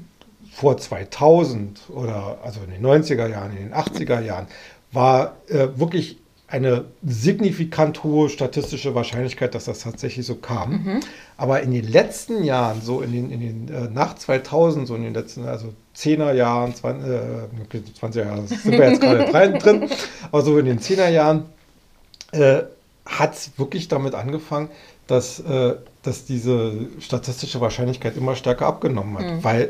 vor 0.51 0.77
2000 0.77 1.81
oder 1.89 2.39
also 2.43 2.61
in 2.61 2.71
den 2.71 2.83
90er 2.83 3.27
Jahren, 3.27 3.51
in 3.55 3.69
den 3.69 3.75
80er 3.75 4.21
Jahren, 4.21 4.47
war 4.91 5.35
äh, 5.49 5.67
wirklich 5.75 6.17
eine 6.53 6.85
signifikant 7.03 8.03
hohe 8.03 8.29
statistische 8.29 8.93
Wahrscheinlichkeit, 8.93 9.55
dass 9.55 9.65
das 9.65 9.79
tatsächlich 9.79 10.23
so 10.23 10.35
kam. 10.35 10.71
Mhm. 10.71 10.99
Aber 11.35 11.63
in 11.63 11.71
den 11.71 11.91
letzten 11.91 12.43
Jahren, 12.43 12.79
so 12.83 13.01
in 13.01 13.11
den, 13.11 13.31
in 13.31 13.39
den 13.39 13.75
äh, 13.75 13.89
nach 13.91 14.13
2000, 14.13 14.87
so 14.87 14.93
in 14.93 15.01
den 15.01 15.15
letzten, 15.15 15.45
also 15.45 15.73
10er 15.97 16.31
Jahren, 16.33 16.75
20, 16.75 17.09
äh, 17.09 17.19
20er 17.99 18.25
Jahren, 18.25 18.47
sind 18.47 18.71
wir 18.71 18.87
jetzt 18.87 19.01
gerade 19.01 19.57
drin, 19.57 19.89
aber 20.31 20.43
so 20.43 20.59
in 20.59 20.67
den 20.67 20.79
10er 20.79 21.09
Jahren 21.09 21.45
äh, 22.33 22.61
hat 23.07 23.33
es 23.33 23.57
wirklich 23.57 23.87
damit 23.87 24.13
angefangen, 24.13 24.69
dass, 25.07 25.39
äh, 25.39 25.73
dass 26.03 26.25
diese 26.25 26.85
statistische 26.99 27.61
Wahrscheinlichkeit 27.61 28.15
immer 28.15 28.35
stärker 28.35 28.67
abgenommen 28.67 29.17
hat, 29.17 29.25
mhm. 29.25 29.43
weil, 29.43 29.69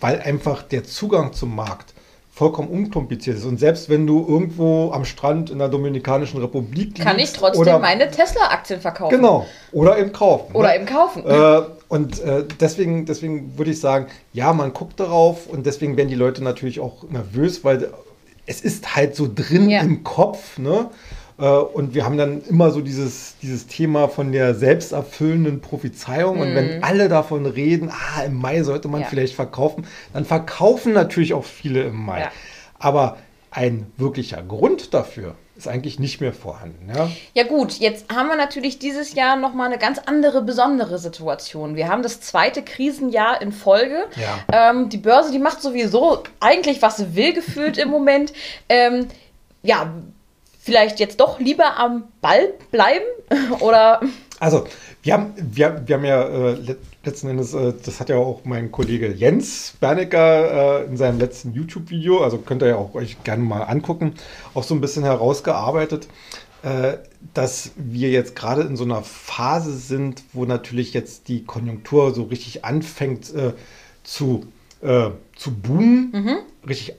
weil 0.00 0.20
einfach 0.22 0.62
der 0.62 0.82
Zugang 0.82 1.34
zum 1.34 1.54
Markt 1.54 1.92
vollkommen 2.36 2.68
unkompliziert 2.68 3.38
ist. 3.38 3.46
Und 3.46 3.58
selbst 3.58 3.88
wenn 3.88 4.06
du 4.06 4.26
irgendwo 4.28 4.92
am 4.92 5.06
Strand 5.06 5.48
in 5.48 5.58
der 5.58 5.70
Dominikanischen 5.70 6.38
Republik 6.38 6.94
Kann 7.00 7.18
ich 7.18 7.32
trotzdem 7.32 7.62
oder, 7.62 7.78
meine 7.78 8.10
Tesla-Aktien 8.10 8.78
verkaufen. 8.78 9.16
Genau. 9.16 9.46
Oder 9.72 9.98
eben 9.98 10.12
kaufen. 10.12 10.54
Oder 10.54 10.68
ne? 10.68 10.76
eben 10.76 10.84
kaufen. 10.84 11.24
Äh, 11.26 11.62
und 11.88 12.20
äh, 12.20 12.44
deswegen, 12.60 13.06
deswegen 13.06 13.56
würde 13.56 13.70
ich 13.70 13.80
sagen, 13.80 14.08
ja, 14.34 14.52
man 14.52 14.74
guckt 14.74 15.00
darauf 15.00 15.46
und 15.46 15.64
deswegen 15.64 15.96
werden 15.96 16.10
die 16.10 16.14
Leute 16.14 16.44
natürlich 16.44 16.78
auch 16.78 17.04
nervös, 17.08 17.64
weil 17.64 17.90
es 18.44 18.60
ist 18.60 18.94
halt 18.94 19.16
so 19.16 19.30
drin 19.34 19.70
ja. 19.70 19.80
im 19.80 20.04
Kopf, 20.04 20.58
ne? 20.58 20.90
Äh, 21.38 21.44
und 21.44 21.94
wir 21.94 22.04
haben 22.04 22.16
dann 22.16 22.42
immer 22.42 22.70
so 22.70 22.80
dieses, 22.80 23.36
dieses 23.42 23.66
Thema 23.66 24.08
von 24.08 24.32
der 24.32 24.54
selbsterfüllenden 24.54 25.60
Prophezeiung. 25.60 26.38
Mm. 26.38 26.40
Und 26.40 26.54
wenn 26.54 26.76
mhm. 26.78 26.84
alle 26.84 27.08
davon 27.08 27.46
reden, 27.46 27.90
ah, 27.90 28.22
im 28.22 28.34
Mai 28.34 28.62
sollte 28.62 28.88
man 28.88 29.02
ja. 29.02 29.06
vielleicht 29.06 29.34
verkaufen, 29.34 29.86
dann 30.12 30.24
verkaufen 30.24 30.92
natürlich 30.92 31.34
auch 31.34 31.44
viele 31.44 31.84
im 31.84 32.04
Mai. 32.04 32.20
Ja. 32.20 32.32
Aber 32.78 33.18
ein 33.50 33.86
wirklicher 33.96 34.42
Grund 34.42 34.92
dafür 34.92 35.34
ist 35.56 35.66
eigentlich 35.66 35.98
nicht 35.98 36.20
mehr 36.20 36.34
vorhanden. 36.34 36.90
Ja? 36.94 37.10
ja 37.32 37.44
gut, 37.44 37.78
jetzt 37.78 38.12
haben 38.12 38.28
wir 38.28 38.36
natürlich 38.36 38.78
dieses 38.78 39.14
Jahr 39.14 39.36
nochmal 39.36 39.68
eine 39.68 39.78
ganz 39.78 39.98
andere, 39.98 40.42
besondere 40.42 40.98
Situation. 40.98 41.76
Wir 41.76 41.88
haben 41.88 42.02
das 42.02 42.20
zweite 42.20 42.62
Krisenjahr 42.62 43.40
in 43.40 43.52
Folge. 43.52 44.04
Ja. 44.16 44.70
Ähm, 44.70 44.90
die 44.90 44.98
Börse, 44.98 45.32
die 45.32 45.38
macht 45.38 45.62
sowieso 45.62 46.24
eigentlich, 46.40 46.82
was 46.82 46.98
sie 46.98 47.16
will, 47.16 47.32
gefühlt 47.32 47.78
im 47.78 47.88
Moment. 47.88 48.34
Ähm, 48.68 49.06
ja, 49.62 49.90
vielleicht 50.66 50.98
jetzt 50.98 51.20
doch 51.20 51.38
lieber 51.38 51.78
am 51.78 52.08
Ball 52.20 52.52
bleiben? 52.72 53.04
Oder? 53.60 54.00
Also, 54.40 54.66
wir 55.02 55.14
haben, 55.14 55.32
wir, 55.36 55.82
wir 55.86 55.96
haben 55.96 56.04
ja 56.04 56.22
äh, 56.24 56.76
letzten 57.04 57.28
Endes, 57.28 57.54
äh, 57.54 57.72
das 57.84 58.00
hat 58.00 58.08
ja 58.08 58.16
auch 58.16 58.40
mein 58.44 58.72
Kollege 58.72 59.12
Jens 59.12 59.74
Bernecker 59.78 60.82
äh, 60.82 60.84
in 60.86 60.96
seinem 60.96 61.20
letzten 61.20 61.54
YouTube-Video, 61.54 62.22
also 62.22 62.38
könnt 62.38 62.62
ihr 62.62 62.68
ja 62.70 62.76
auch 62.76 62.94
euch 62.94 63.22
gerne 63.22 63.44
mal 63.44 63.62
angucken, 63.62 64.14
auch 64.54 64.64
so 64.64 64.74
ein 64.74 64.80
bisschen 64.80 65.04
herausgearbeitet, 65.04 66.08
äh, 66.64 66.94
dass 67.32 67.70
wir 67.76 68.10
jetzt 68.10 68.34
gerade 68.34 68.62
in 68.62 68.76
so 68.76 68.82
einer 68.82 69.02
Phase 69.02 69.72
sind, 69.76 70.24
wo 70.32 70.44
natürlich 70.44 70.92
jetzt 70.92 71.28
die 71.28 71.44
Konjunktur 71.44 72.12
so 72.12 72.24
richtig 72.24 72.64
anfängt 72.64 73.32
äh, 73.32 73.52
zu, 74.02 74.48
äh, 74.82 75.10
zu 75.36 75.54
boomen, 75.54 76.10
mhm. 76.12 76.36
richtig 76.68 76.94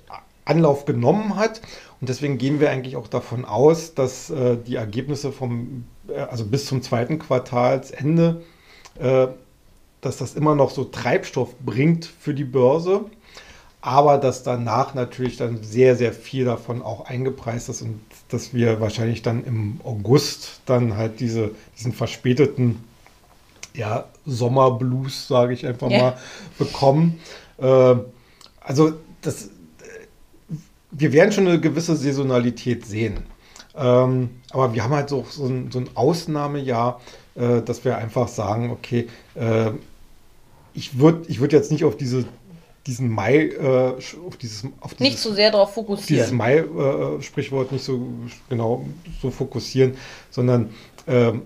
Anlauf 0.47 0.85
genommen 0.85 1.35
hat. 1.35 1.61
Und 1.99 2.09
deswegen 2.09 2.37
gehen 2.37 2.59
wir 2.59 2.69
eigentlich 2.69 2.95
auch 2.95 3.07
davon 3.07 3.45
aus, 3.45 3.93
dass 3.93 4.29
äh, 4.29 4.57
die 4.57 4.75
Ergebnisse 4.75 5.31
vom, 5.31 5.85
äh, 6.07 6.19
also 6.19 6.45
bis 6.45 6.65
zum 6.65 6.81
zweiten 6.81 7.17
Quartalsende, 7.17 8.43
äh, 8.99 9.27
dass 10.01 10.17
das 10.17 10.35
immer 10.35 10.53
noch 10.53 10.69
so 10.69 10.83
Treibstoff 10.83 11.55
bringt 11.59 12.05
für 12.05 12.33
die 12.33 12.43
Börse. 12.43 13.05
Aber 13.81 14.17
dass 14.17 14.43
danach 14.43 14.93
natürlich 14.95 15.37
dann 15.37 15.63
sehr, 15.63 15.95
sehr 15.95 16.11
viel 16.11 16.45
davon 16.45 16.81
auch 16.81 17.05
eingepreist 17.05 17.69
ist 17.69 17.81
und 17.81 17.99
dass 18.29 18.53
wir 18.53 18.81
wahrscheinlich 18.81 19.21
dann 19.21 19.43
im 19.45 19.79
August 19.83 20.61
dann 20.65 20.97
halt 20.97 21.19
diese, 21.19 21.51
diesen 21.77 21.93
verspäteten 21.93 22.83
ja, 23.73 24.05
Sommerblues, 24.25 25.27
sage 25.27 25.53
ich 25.53 25.65
einfach 25.65 25.89
ja. 25.89 25.97
mal, 25.99 26.17
bekommen. 26.57 27.19
Äh, 27.59 27.95
also 28.59 28.93
das 29.21 29.49
wir 30.91 31.13
werden 31.13 31.31
schon 31.31 31.47
eine 31.47 31.59
gewisse 31.59 31.95
Saisonalität 31.95 32.85
sehen. 32.85 33.23
Ähm, 33.75 34.29
aber 34.51 34.73
wir 34.73 34.83
haben 34.83 34.93
halt 34.93 35.09
so, 35.09 35.25
so, 35.29 35.45
ein, 35.45 35.71
so 35.71 35.79
ein 35.79 35.89
Ausnahmejahr, 35.93 37.01
äh, 37.35 37.61
dass 37.61 37.85
wir 37.85 37.97
einfach 37.97 38.27
sagen, 38.27 38.71
okay, 38.71 39.07
äh, 39.35 39.71
ich 40.73 40.97
würde 40.97 41.23
ich 41.27 41.39
würd 41.39 41.53
jetzt 41.53 41.71
nicht 41.71 41.83
auf 41.83 41.97
diese, 41.97 42.25
diesen 42.87 43.09
Mai, 43.09 43.47
äh, 43.47 43.93
auf 44.25 44.37
dieses, 44.37 44.65
auf 44.79 44.93
dieses, 44.93 44.99
nicht 44.99 45.19
so 45.19 45.33
sehr 45.33 45.51
darauf 45.51 45.73
fokussieren. 45.73 46.23
Dieses 46.23 46.31
Mai-Sprichwort 46.31 47.71
nicht 47.71 47.83
so 47.83 48.07
genau 48.49 48.85
so 49.21 49.29
fokussieren, 49.29 49.95
sondern 50.31 50.69
ähm, 51.07 51.43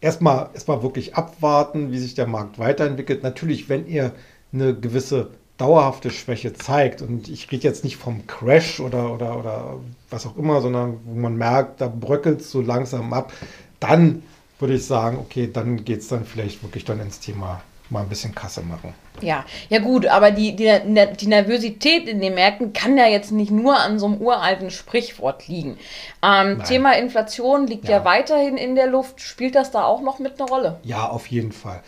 erstmal 0.00 0.50
erstmal 0.54 0.82
wirklich 0.82 1.14
abwarten, 1.14 1.92
wie 1.92 1.98
sich 1.98 2.14
der 2.14 2.26
Markt 2.26 2.58
weiterentwickelt. 2.58 3.22
Natürlich, 3.22 3.68
wenn 3.68 3.86
ihr 3.86 4.12
eine 4.52 4.74
gewisse 4.74 5.30
dauerhafte 5.58 6.10
Schwäche 6.10 6.54
zeigt, 6.54 7.02
und 7.02 7.28
ich 7.28 7.50
rede 7.50 7.64
jetzt 7.64 7.84
nicht 7.84 7.96
vom 7.96 8.26
Crash 8.26 8.80
oder, 8.80 9.12
oder, 9.12 9.38
oder 9.38 9.76
was 10.08 10.26
auch 10.26 10.36
immer, 10.36 10.60
sondern 10.60 11.00
wo 11.04 11.14
man 11.14 11.36
merkt, 11.36 11.80
da 11.80 11.88
bröckelt 11.88 12.40
es 12.40 12.50
so 12.50 12.62
langsam 12.62 13.12
ab, 13.12 13.32
dann 13.80 14.22
würde 14.58 14.74
ich 14.74 14.86
sagen, 14.86 15.18
okay, 15.18 15.50
dann 15.52 15.84
geht 15.84 16.00
es 16.00 16.08
dann 16.08 16.24
vielleicht 16.24 16.62
wirklich 16.62 16.84
dann 16.84 17.00
ins 17.00 17.20
Thema 17.20 17.62
mal 17.90 18.02
ein 18.02 18.08
bisschen 18.08 18.34
Kasse 18.34 18.60
machen. 18.62 18.94
Ja, 19.20 19.44
ja 19.68 19.78
gut, 19.80 20.06
aber 20.06 20.30
die, 20.30 20.54
die, 20.54 20.70
die 21.18 21.26
Nervosität 21.26 22.06
in 22.06 22.20
den 22.20 22.34
Märkten 22.34 22.72
kann 22.72 22.96
ja 22.96 23.06
jetzt 23.06 23.32
nicht 23.32 23.50
nur 23.50 23.78
an 23.78 23.98
so 23.98 24.06
einem 24.06 24.18
uralten 24.18 24.70
Sprichwort 24.70 25.48
liegen. 25.48 25.78
Ähm, 26.22 26.62
Thema 26.64 26.96
Inflation 26.96 27.66
liegt 27.66 27.86
ja. 27.86 27.98
ja. 27.98 28.04
weiterhin 28.04 28.56
in 28.56 28.74
der 28.74 28.86
Luft. 28.86 29.20
Spielt 29.20 29.54
das 29.54 29.70
da 29.70 29.84
auch 29.84 30.02
noch 30.02 30.18
mit 30.18 30.40
einer 30.40 30.48
Rolle? 30.48 30.80
Ja, 30.84 31.08
auf 31.08 31.26
jeden 31.28 31.52
Fall. 31.52 31.82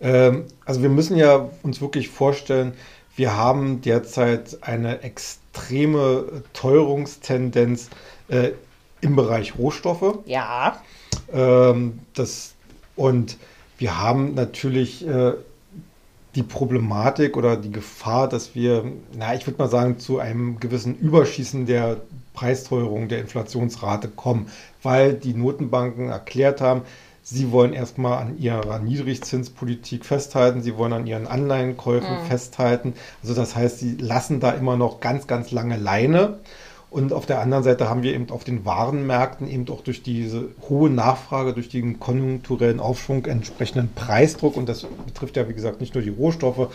Ähm, 0.00 0.46
also 0.64 0.82
wir 0.82 0.88
müssen 0.88 1.16
ja 1.16 1.48
uns 1.62 1.80
wirklich 1.80 2.08
vorstellen, 2.08 2.72
wir 3.16 3.36
haben 3.36 3.80
derzeit 3.82 4.58
eine 4.62 5.02
extreme 5.02 6.42
Teuerungstendenz 6.52 7.90
äh, 8.28 8.52
im 9.00 9.16
Bereich 9.16 9.58
Rohstoffe. 9.58 10.18
Ja. 10.26 10.80
Ähm, 11.32 12.00
das, 12.14 12.54
und 12.96 13.36
wir 13.78 14.00
haben 14.00 14.34
natürlich 14.34 15.06
äh, 15.06 15.32
die 16.34 16.42
Problematik 16.42 17.36
oder 17.36 17.56
die 17.56 17.70
Gefahr, 17.70 18.28
dass 18.28 18.54
wir, 18.54 18.84
na, 19.14 19.34
ich 19.34 19.46
würde 19.46 19.58
mal 19.58 19.68
sagen, 19.68 19.98
zu 19.98 20.18
einem 20.18 20.58
gewissen 20.60 20.96
Überschießen 20.96 21.66
der 21.66 22.00
Preisteuerung 22.32 23.08
der 23.08 23.20
Inflationsrate 23.20 24.08
kommen, 24.08 24.46
weil 24.82 25.12
die 25.12 25.34
Notenbanken 25.34 26.08
erklärt 26.08 26.62
haben, 26.62 26.82
Sie 27.24 27.52
wollen 27.52 27.72
erstmal 27.72 28.18
an 28.18 28.38
ihrer 28.38 28.80
Niedrigzinspolitik 28.80 30.04
festhalten, 30.04 30.60
sie 30.60 30.76
wollen 30.76 30.92
an 30.92 31.06
ihren 31.06 31.28
Anleihenkäufen 31.28 32.22
mhm. 32.22 32.26
festhalten. 32.26 32.94
Also 33.22 33.34
das 33.34 33.54
heißt, 33.54 33.78
sie 33.78 33.96
lassen 33.96 34.40
da 34.40 34.50
immer 34.50 34.76
noch 34.76 35.00
ganz, 35.00 35.28
ganz 35.28 35.52
lange 35.52 35.76
Leine. 35.76 36.38
Und 36.90 37.14
auf 37.14 37.24
der 37.24 37.40
anderen 37.40 37.64
Seite 37.64 37.88
haben 37.88 38.02
wir 38.02 38.12
eben 38.12 38.28
auf 38.30 38.44
den 38.44 38.66
Warenmärkten 38.66 39.48
eben 39.48 39.66
auch 39.70 39.80
durch 39.80 40.02
diese 40.02 40.48
hohe 40.68 40.90
Nachfrage, 40.90 41.54
durch 41.54 41.70
den 41.70 41.98
konjunkturellen 42.00 42.80
Aufschwung 42.80 43.24
entsprechenden 43.24 43.94
Preisdruck. 43.94 44.56
Und 44.56 44.68
das 44.68 44.86
betrifft 45.06 45.36
ja, 45.36 45.48
wie 45.48 45.54
gesagt, 45.54 45.80
nicht 45.80 45.94
nur 45.94 46.02
die 46.02 46.10
Rohstoffe, 46.10 46.68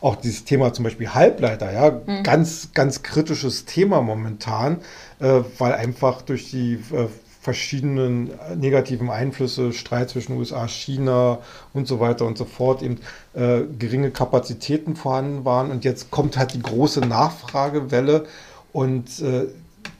auch 0.00 0.16
dieses 0.16 0.44
Thema 0.44 0.72
zum 0.72 0.84
Beispiel 0.84 1.10
Halbleiter, 1.10 1.72
ja, 1.72 1.90
mhm. 1.90 2.22
ganz, 2.22 2.70
ganz 2.72 3.02
kritisches 3.02 3.66
Thema 3.66 4.00
momentan, 4.00 4.78
äh, 5.20 5.42
weil 5.58 5.74
einfach 5.74 6.22
durch 6.22 6.50
die 6.50 6.74
äh, 6.92 7.06
verschiedenen 7.40 8.30
negativen 8.56 9.08
Einflüsse, 9.08 9.72
Streit 9.72 10.10
zwischen 10.10 10.36
USA, 10.36 10.68
China 10.68 11.38
und 11.72 11.88
so 11.88 11.98
weiter 11.98 12.26
und 12.26 12.36
so 12.36 12.44
fort, 12.44 12.82
eben 12.82 12.98
äh, 13.34 13.62
geringe 13.78 14.10
Kapazitäten 14.10 14.94
vorhanden 14.94 15.44
waren. 15.44 15.70
Und 15.70 15.84
jetzt 15.84 16.10
kommt 16.10 16.36
halt 16.36 16.52
die 16.52 16.62
große 16.62 17.00
Nachfragewelle 17.00 18.26
und 18.72 19.20
äh, 19.20 19.46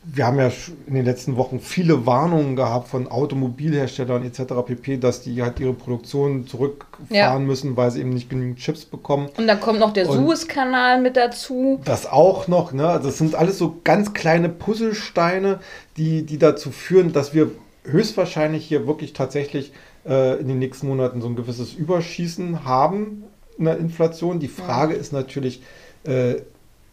wir 0.02 0.26
haben 0.26 0.38
ja 0.38 0.50
in 0.86 0.94
den 0.94 1.04
letzten 1.04 1.36
Wochen 1.36 1.60
viele 1.60 2.06
Warnungen 2.06 2.56
gehabt 2.56 2.88
von 2.88 3.06
Automobilherstellern 3.06 4.24
etc. 4.24 4.54
pp, 4.66 4.96
dass 4.96 5.22
die 5.22 5.42
halt 5.42 5.60
ihre 5.60 5.74
Produktion 5.74 6.46
zurückfahren 6.46 7.10
ja. 7.10 7.38
müssen, 7.38 7.76
weil 7.76 7.90
sie 7.90 8.00
eben 8.00 8.10
nicht 8.10 8.30
genügend 8.30 8.58
Chips 8.58 8.86
bekommen. 8.86 9.28
Und 9.36 9.46
dann 9.46 9.60
kommt 9.60 9.78
noch 9.78 9.92
der 9.92 10.06
Suezkanal 10.06 11.02
mit 11.02 11.16
dazu. 11.16 11.80
Das 11.84 12.10
auch 12.10 12.48
noch, 12.48 12.72
ne? 12.72 12.88
Also 12.88 13.08
das 13.08 13.18
sind 13.18 13.34
alles 13.34 13.58
so 13.58 13.78
ganz 13.84 14.14
kleine 14.14 14.48
Puzzlesteine, 14.48 15.60
die, 15.98 16.24
die 16.24 16.38
dazu 16.38 16.70
führen, 16.70 17.12
dass 17.12 17.34
wir 17.34 17.50
höchstwahrscheinlich 17.84 18.64
hier 18.64 18.86
wirklich 18.86 19.12
tatsächlich 19.12 19.72
äh, 20.06 20.40
in 20.40 20.48
den 20.48 20.58
nächsten 20.58 20.88
Monaten 20.88 21.20
so 21.20 21.28
ein 21.28 21.36
gewisses 21.36 21.74
Überschießen 21.74 22.64
haben 22.64 23.24
in 23.58 23.66
der 23.66 23.76
Inflation. 23.76 24.40
Die 24.40 24.48
Frage 24.48 24.94
ja. 24.94 25.00
ist 25.00 25.12
natürlich, 25.12 25.62
äh, 26.04 26.36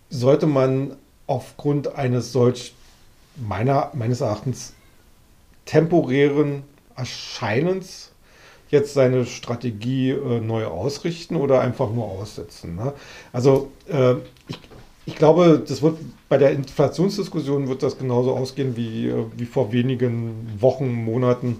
sollte 0.10 0.46
man 0.46 0.98
aufgrund 1.26 1.96
eines 1.96 2.34
solch 2.34 2.74
meiner, 3.38 3.92
meines 3.94 4.22
Erachtens 4.22 4.74
temporären 5.66 6.64
Erscheinens 6.96 8.12
jetzt 8.70 8.96
seine 8.96 9.26
Strategie 9.28 10.10
äh, 10.10 10.42
neu 10.42 10.66
ausrichten 10.66 11.36
oder 11.36 11.62
einfach 11.62 11.92
nur 11.92 12.06
aussetzen. 12.06 12.76
Ne? 12.76 12.92
Also 13.32 13.72
äh, 13.88 14.16
ich, 14.48 14.60
ich 15.06 15.16
glaube, 15.16 15.64
das 15.66 15.84
wird 15.84 16.00
bei 16.28 16.38
der 16.38 16.52
Inflationsdiskussion 16.52 17.68
wird 17.68 17.84
das 17.84 18.00
genauso 18.00 18.36
ausgehen 18.36 18.76
wie, 18.76 19.10
äh, 19.10 19.26
wie 19.38 19.46
vor 19.46 19.72
wenigen 19.72 20.58
Wochen, 20.60 20.92
Monaten 20.92 21.60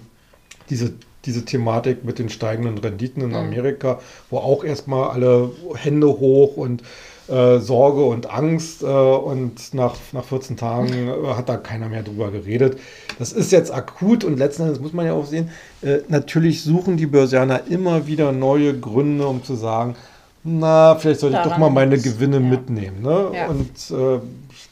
diese, 0.70 0.92
diese 1.24 1.44
Thematik 1.44 2.04
mit 2.04 2.18
den 2.18 2.28
steigenden 2.28 2.78
Renditen 2.78 3.22
in 3.22 3.30
mhm. 3.30 3.36
Amerika, 3.36 4.00
wo 4.28 4.38
auch 4.38 4.64
erstmal 4.64 5.10
alle 5.10 5.52
Hände 5.76 6.08
hoch 6.08 6.56
und 6.56 6.82
äh, 7.28 7.58
Sorge 7.58 8.04
und 8.04 8.30
Angst 8.30 8.82
äh, 8.82 8.86
und 8.86 9.74
nach, 9.74 9.96
nach 10.12 10.24
14 10.24 10.56
Tagen 10.56 11.08
äh, 11.08 11.34
hat 11.34 11.48
da 11.48 11.58
keiner 11.58 11.88
mehr 11.88 12.02
drüber 12.02 12.30
geredet. 12.30 12.78
Das 13.18 13.32
ist 13.32 13.52
jetzt 13.52 13.72
akut 13.72 14.24
und 14.24 14.38
letzten 14.38 14.62
Endes 14.62 14.80
muss 14.80 14.94
man 14.94 15.04
ja 15.04 15.12
auch 15.12 15.26
sehen, 15.26 15.50
äh, 15.82 15.98
natürlich 16.08 16.62
suchen 16.62 16.96
die 16.96 17.06
Börsianer 17.06 17.62
immer 17.68 18.06
wieder 18.06 18.32
neue 18.32 18.78
Gründe, 18.78 19.26
um 19.26 19.44
zu 19.44 19.56
sagen, 19.56 19.94
na, 20.42 20.94
vielleicht 20.94 21.20
sollte 21.20 21.36
ich 21.36 21.42
doch 21.42 21.58
mal 21.58 21.68
meine 21.68 21.98
Gewinne 21.98 22.36
ja. 22.36 22.40
mitnehmen. 22.40 23.02
Ne? 23.02 23.30
Ja. 23.34 23.48
Und 23.48 23.90
äh, 23.90 24.20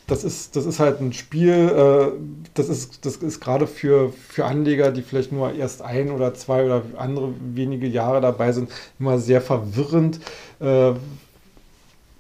das, 0.07 0.25
ist, 0.25 0.57
das 0.57 0.65
ist 0.65 0.81
halt 0.81 1.01
ein 1.01 1.13
Spiel, 1.13 2.13
das 2.55 2.69
ist, 2.69 3.05
das 3.05 3.17
ist 3.17 3.41
gerade 3.41 3.67
für, 3.67 4.13
für 4.29 4.47
Anleger, 4.47 4.93
die 4.93 5.03
vielleicht 5.03 5.33
nur 5.33 5.53
erst 5.53 5.83
ein 5.83 6.11
oder 6.11 6.33
zwei 6.33 6.65
oder 6.65 6.83
andere 6.97 7.35
wenige 7.53 7.89
Jahre 7.89 8.21
dabei 8.21 8.53
sind, 8.53 8.71
immer 8.99 9.19
sehr 9.19 9.43
verwirrend. 9.43 10.21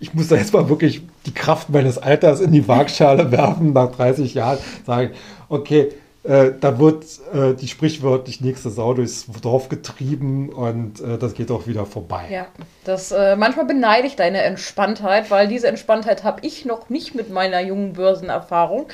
Ich 0.06 0.14
muss 0.14 0.28
da 0.28 0.36
jetzt 0.36 0.52
mal 0.52 0.68
wirklich 0.68 1.02
die 1.26 1.34
Kraft 1.34 1.68
meines 1.68 1.98
Alters 1.98 2.40
in 2.40 2.52
die 2.52 2.68
Waagschale 2.68 3.28
werfen, 3.32 3.72
nach 3.72 3.90
30 3.90 4.34
Jahren 4.34 4.58
sagen, 4.86 5.10
okay, 5.48 5.88
äh, 6.26 6.52
da 6.60 6.78
wird 6.78 7.04
äh, 7.32 7.54
die 7.54 7.68
sprichwörtlich 7.68 8.40
nächste 8.40 8.70
Sau 8.70 8.94
durchs 8.94 9.26
Dorf 9.42 9.68
getrieben 9.68 10.48
und 10.48 11.00
äh, 11.00 11.18
das 11.18 11.34
geht 11.34 11.50
auch 11.50 11.66
wieder 11.66 11.86
vorbei. 11.86 12.24
Ja, 12.30 12.46
das 12.84 13.12
äh, 13.12 13.36
manchmal 13.36 13.66
beneide 13.66 14.06
ich 14.06 14.16
deine 14.16 14.42
Entspanntheit, 14.42 15.30
weil 15.30 15.46
diese 15.46 15.68
Entspanntheit 15.68 16.24
habe 16.24 16.40
ich 16.42 16.64
noch 16.64 16.88
nicht 16.88 17.14
mit 17.14 17.30
meiner 17.30 17.60
jungen 17.60 17.92
Börsenerfahrung. 17.92 18.86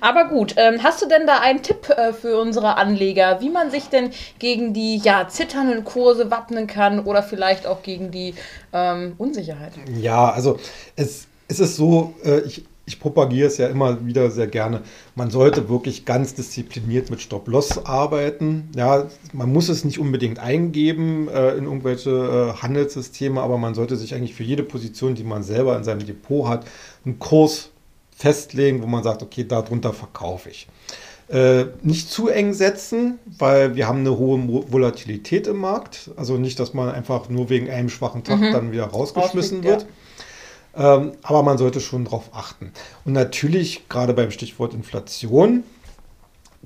Aber 0.00 0.28
gut, 0.28 0.54
ähm, 0.56 0.82
hast 0.82 1.00
du 1.02 1.06
denn 1.06 1.26
da 1.26 1.38
einen 1.40 1.62
Tipp 1.62 1.90
äh, 1.90 2.12
für 2.12 2.40
unsere 2.40 2.76
Anleger, 2.76 3.40
wie 3.40 3.50
man 3.50 3.70
sich 3.70 3.88
denn 3.88 4.10
gegen 4.38 4.72
die 4.72 4.98
ja, 4.98 5.28
zitternden 5.28 5.84
Kurse 5.84 6.30
wappnen 6.30 6.66
kann 6.66 7.00
oder 7.00 7.22
vielleicht 7.22 7.66
auch 7.66 7.82
gegen 7.82 8.10
die 8.10 8.34
ähm, 8.72 9.14
Unsicherheit? 9.18 9.72
Ja, 9.96 10.30
also 10.30 10.58
es, 10.96 11.26
es 11.46 11.60
ist 11.60 11.76
so, 11.76 12.14
ich 12.46 12.64
ich 12.90 12.98
propagiere 12.98 13.46
es 13.46 13.56
ja 13.56 13.68
immer 13.68 14.04
wieder 14.04 14.32
sehr 14.32 14.48
gerne, 14.48 14.82
man 15.14 15.30
sollte 15.30 15.68
wirklich 15.68 16.04
ganz 16.04 16.34
diszipliniert 16.34 17.08
mit 17.08 17.20
Stop-Loss 17.20 17.86
arbeiten. 17.86 18.68
Ja, 18.74 19.06
man 19.32 19.52
muss 19.52 19.68
es 19.68 19.84
nicht 19.84 20.00
unbedingt 20.00 20.40
eingeben 20.40 21.28
äh, 21.28 21.52
in 21.52 21.64
irgendwelche 21.64 22.10
äh, 22.10 22.60
Handelssysteme, 22.60 23.40
aber 23.40 23.58
man 23.58 23.74
sollte 23.74 23.94
sich 23.94 24.12
eigentlich 24.12 24.34
für 24.34 24.42
jede 24.42 24.64
Position, 24.64 25.14
die 25.14 25.22
man 25.22 25.44
selber 25.44 25.76
in 25.76 25.84
seinem 25.84 26.04
Depot 26.04 26.48
hat, 26.48 26.66
einen 27.04 27.20
Kurs 27.20 27.70
festlegen, 28.10 28.82
wo 28.82 28.86
man 28.86 29.04
sagt, 29.04 29.22
okay, 29.22 29.44
darunter 29.44 29.92
verkaufe 29.92 30.50
ich. 30.50 30.66
Äh, 31.28 31.66
nicht 31.82 32.10
zu 32.10 32.28
eng 32.28 32.54
setzen, 32.54 33.20
weil 33.38 33.76
wir 33.76 33.86
haben 33.86 34.00
eine 34.00 34.18
hohe 34.18 34.64
Volatilität 34.72 35.46
im 35.46 35.58
Markt. 35.58 36.10
Also 36.16 36.38
nicht, 36.38 36.58
dass 36.58 36.74
man 36.74 36.90
einfach 36.90 37.28
nur 37.28 37.50
wegen 37.50 37.70
einem 37.70 37.88
schwachen 37.88 38.24
Tag 38.24 38.40
mhm. 38.40 38.52
dann 38.52 38.72
wieder 38.72 38.86
rausgeschmissen 38.86 39.62
wird. 39.62 39.82
Ja. 39.82 39.88
Ähm, 40.74 41.12
aber 41.22 41.42
man 41.42 41.58
sollte 41.58 41.80
schon 41.80 42.04
darauf 42.04 42.30
achten. 42.32 42.72
Und 43.04 43.12
natürlich, 43.12 43.88
gerade 43.88 44.14
beim 44.14 44.30
Stichwort 44.30 44.74
Inflation, 44.74 45.64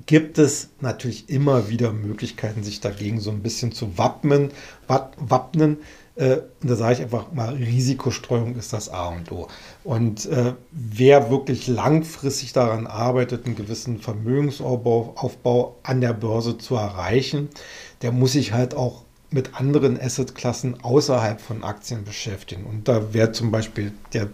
gibt 0.05 0.37
es 0.37 0.69
natürlich 0.81 1.29
immer 1.29 1.69
wieder 1.69 1.91
Möglichkeiten, 1.91 2.63
sich 2.63 2.81
dagegen 2.81 3.19
so 3.19 3.31
ein 3.31 3.41
bisschen 3.41 3.71
zu 3.71 3.97
wappnen. 3.97 4.51
wappnen. 4.87 5.77
Äh, 6.15 6.37
und 6.61 6.69
da 6.69 6.75
sage 6.75 6.95
ich 6.95 7.01
einfach 7.01 7.31
mal, 7.31 7.53
Risikostreuung 7.55 8.55
ist 8.55 8.73
das 8.73 8.89
A 8.89 9.07
und 9.09 9.31
O. 9.31 9.47
Und 9.83 10.25
äh, 10.27 10.53
wer 10.71 11.29
wirklich 11.29 11.67
langfristig 11.67 12.53
daran 12.53 12.87
arbeitet, 12.87 13.45
einen 13.45 13.55
gewissen 13.55 13.99
Vermögensaufbau 13.99 15.13
Aufbau 15.15 15.77
an 15.83 16.01
der 16.01 16.13
Börse 16.13 16.57
zu 16.57 16.75
erreichen, 16.75 17.49
der 18.01 18.11
muss 18.11 18.33
sich 18.33 18.53
halt 18.53 18.75
auch 18.75 19.04
mit 19.35 19.59
anderen 19.59 19.99
Assetklassen 19.99 20.81
außerhalb 20.81 21.41
von 21.41 21.65
Aktien 21.65 22.05
beschäftigen. 22.05 22.63
Und 22.63 22.87
da 22.87 23.13
wäre 23.13 23.33
zum 23.33 23.51
Beispiel 23.51 23.91
der, 24.13 24.29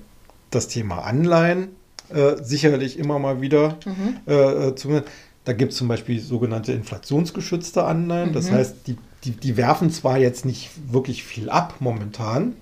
das 0.51 0.67
Thema 0.67 0.99
Anleihen 0.99 1.69
äh, 2.09 2.35
sicherlich 2.43 2.99
immer 2.99 3.17
mal 3.17 3.41
wieder 3.41 3.79
mhm. 3.83 4.17
äh, 4.27 4.67
äh 4.67 4.75
zu. 4.75 5.01
Da 5.43 5.53
gibt 5.53 5.71
es 5.71 5.79
zum 5.79 5.87
Beispiel 5.87 6.21
sogenannte 6.21 6.71
inflationsgeschützte 6.73 7.83
Anleihen. 7.83 8.29
Mhm. 8.29 8.33
Das 8.33 8.51
heißt, 8.51 8.75
die, 8.85 8.95
die, 9.23 9.31
die 9.31 9.57
werfen 9.57 9.89
zwar 9.89 10.19
jetzt 10.19 10.45
nicht 10.45 10.69
wirklich 10.91 11.23
viel 11.23 11.49
ab 11.49 11.77
momentan, 11.79 12.53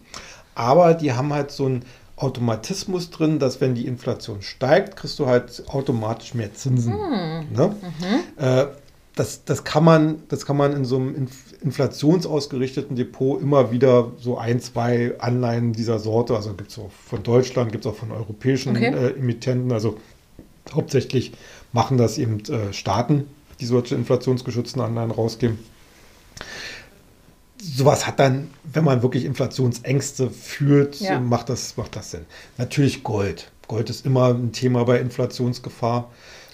aber 0.56 0.94
die 0.94 1.12
haben 1.12 1.34
halt 1.34 1.52
so 1.52 1.66
einen 1.66 1.84
Automatismus 2.16 3.10
drin, 3.10 3.40
dass 3.40 3.60
wenn 3.60 3.76
die 3.76 3.86
Inflation 3.86 4.42
steigt, 4.42 4.96
kriegst 4.96 5.20
du 5.20 5.26
halt 5.26 5.64
automatisch 5.68 6.34
mehr 6.36 6.54
Zinsen. 6.54 6.94
Mhm. 6.94 7.54
Ne? 7.54 7.76
Mhm. 7.82 8.42
Äh, 8.42 8.66
das, 9.16 9.44
das, 9.44 9.66
kann 9.66 9.84
man, 9.84 10.24
das 10.30 10.46
kann 10.46 10.56
man 10.56 10.72
in 10.72 10.86
so 10.86 10.96
einem 10.96 11.28
inflationsausgerichteten 11.62 12.96
Depot 12.96 13.42
immer 13.42 13.72
wieder 13.72 14.12
so 14.18 14.38
ein, 14.38 14.62
zwei 14.62 15.14
Anleihen 15.20 15.74
dieser 15.74 16.00
Sorte, 16.00 16.36
also 16.36 16.54
gibt 16.54 16.72
es 16.72 16.80
auch 16.80 16.92
von 16.92 17.22
Deutschland, 17.24 17.72
gibt 17.72 17.86
es 17.86 17.92
auch 17.92 17.96
von 17.96 18.12
europäischen 18.12 18.76
okay. 18.76 18.94
äh, 18.94 19.18
Emittenten, 19.18 19.72
also 19.72 19.98
hauptsächlich 20.74 21.34
machen 21.74 21.98
das 21.98 22.18
eben 22.18 22.40
äh, 22.46 22.74
Staaten, 22.74 23.26
die 23.60 23.66
solche 23.66 23.96
inflationsgeschützten 23.96 24.82
Anleihen 24.82 25.12
rausgeben. 25.12 25.60
Sowas 27.62 28.08
hat 28.08 28.20
dann, 28.20 28.50
wenn 28.64 28.86
man 28.86 29.02
wirklich 29.02 29.26
Inflationsängste 29.26 30.30
fühlt, 30.30 31.02
ja. 31.02 31.20
macht, 31.20 31.50
das, 31.50 31.76
macht 31.76 31.96
das 31.98 32.12
Sinn. 32.12 32.26
Natürlich 32.58 33.04
Gold. 33.04 33.52
Gold 33.68 33.90
ist 33.90 34.06
immer 34.06 34.34
ein 34.34 34.54
Thema 34.54 34.86
bei 34.86 35.00
Inflationsgefahr. 35.00 36.10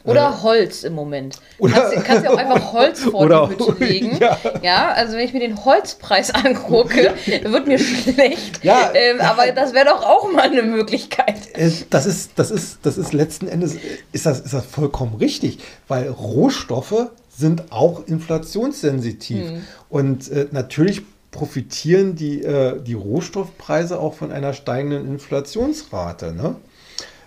Oder 0.05 0.29
äh, 0.29 0.43
Holz 0.43 0.83
im 0.83 0.93
Moment. 0.93 1.37
Oder, 1.57 1.73
kannst, 1.73 2.05
kannst 2.05 2.23
ja 2.23 2.31
auch 2.31 2.37
einfach 2.37 2.73
Holz 2.73 3.01
vor 3.01 3.21
oder, 3.21 3.47
die 3.47 3.63
Hütte 3.63 3.83
legen. 3.83 4.17
Ja. 4.19 4.37
ja. 4.61 4.91
also 4.91 5.17
wenn 5.17 5.25
ich 5.25 5.33
mir 5.33 5.39
den 5.39 5.63
Holzpreis 5.65 6.31
angucke, 6.33 7.13
wird 7.43 7.67
mir 7.67 7.79
schlecht. 7.79 8.63
Ja. 8.63 8.91
Ähm, 8.93 9.19
aber 9.19 9.51
das 9.51 9.73
wäre 9.73 9.85
doch 9.85 10.03
auch 10.03 10.31
mal 10.31 10.43
eine 10.43 10.63
Möglichkeit. 10.63 11.35
Äh, 11.53 11.71
das 11.89 12.05
ist, 12.05 12.31
das 12.35 12.51
ist, 12.51 12.79
das 12.83 12.97
ist 12.97 13.13
letzten 13.13 13.47
Endes, 13.47 13.77
ist 14.11 14.25
das, 14.25 14.39
ist 14.41 14.53
das 14.53 14.65
vollkommen 14.65 15.15
richtig, 15.15 15.59
weil 15.87 16.07
Rohstoffe 16.09 17.09
sind 17.35 17.71
auch 17.71 18.07
inflationssensitiv. 18.07 19.49
Hm. 19.49 19.63
Und 19.89 20.31
äh, 20.31 20.47
natürlich 20.51 21.01
profitieren 21.31 22.15
die, 22.15 22.43
äh, 22.43 22.81
die 22.81 22.93
Rohstoffpreise 22.93 23.99
auch 23.99 24.13
von 24.13 24.31
einer 24.31 24.53
steigenden 24.53 25.05
Inflationsrate. 25.07 26.33
Ne? 26.33 26.55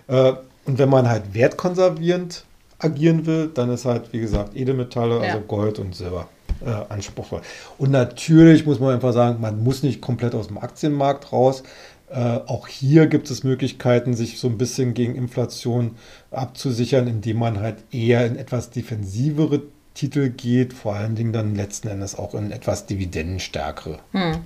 Äh, 0.07 0.33
und 0.65 0.77
wenn 0.77 0.89
man 0.89 1.07
halt 1.07 1.33
wertkonservierend 1.33 2.43
agieren 2.79 3.25
will, 3.25 3.51
dann 3.53 3.69
ist 3.69 3.85
halt, 3.85 4.11
wie 4.13 4.19
gesagt, 4.19 4.55
Edelmetalle, 4.55 5.15
ja. 5.15 5.33
also 5.33 5.41
Gold 5.41 5.79
und 5.79 5.95
Silber 5.95 6.27
äh, 6.65 6.69
anspruchsvoll. 6.89 7.41
Und 7.77 7.91
natürlich 7.91 8.65
muss 8.65 8.79
man 8.79 8.95
einfach 8.95 9.13
sagen, 9.13 9.39
man 9.41 9.63
muss 9.63 9.83
nicht 9.83 10.01
komplett 10.01 10.33
aus 10.33 10.47
dem 10.47 10.57
Aktienmarkt 10.57 11.31
raus. 11.31 11.63
Äh, 12.09 12.39
auch 12.47 12.67
hier 12.67 13.07
gibt 13.07 13.29
es 13.29 13.43
Möglichkeiten, 13.43 14.15
sich 14.15 14.39
so 14.39 14.47
ein 14.47 14.57
bisschen 14.57 14.93
gegen 14.93 15.15
Inflation 15.15 15.95
abzusichern, 16.31 17.07
indem 17.07 17.37
man 17.37 17.59
halt 17.59 17.77
eher 17.91 18.25
in 18.25 18.35
etwas 18.35 18.71
defensivere 18.71 19.61
Titel 19.93 20.29
geht, 20.29 20.73
vor 20.73 20.95
allen 20.95 21.15
Dingen 21.15 21.33
dann 21.33 21.55
letzten 21.55 21.89
Endes 21.89 22.15
auch 22.17 22.33
in 22.33 22.51
etwas 22.51 22.85
dividendenstärkere 22.85 23.99
hm. 24.13 24.37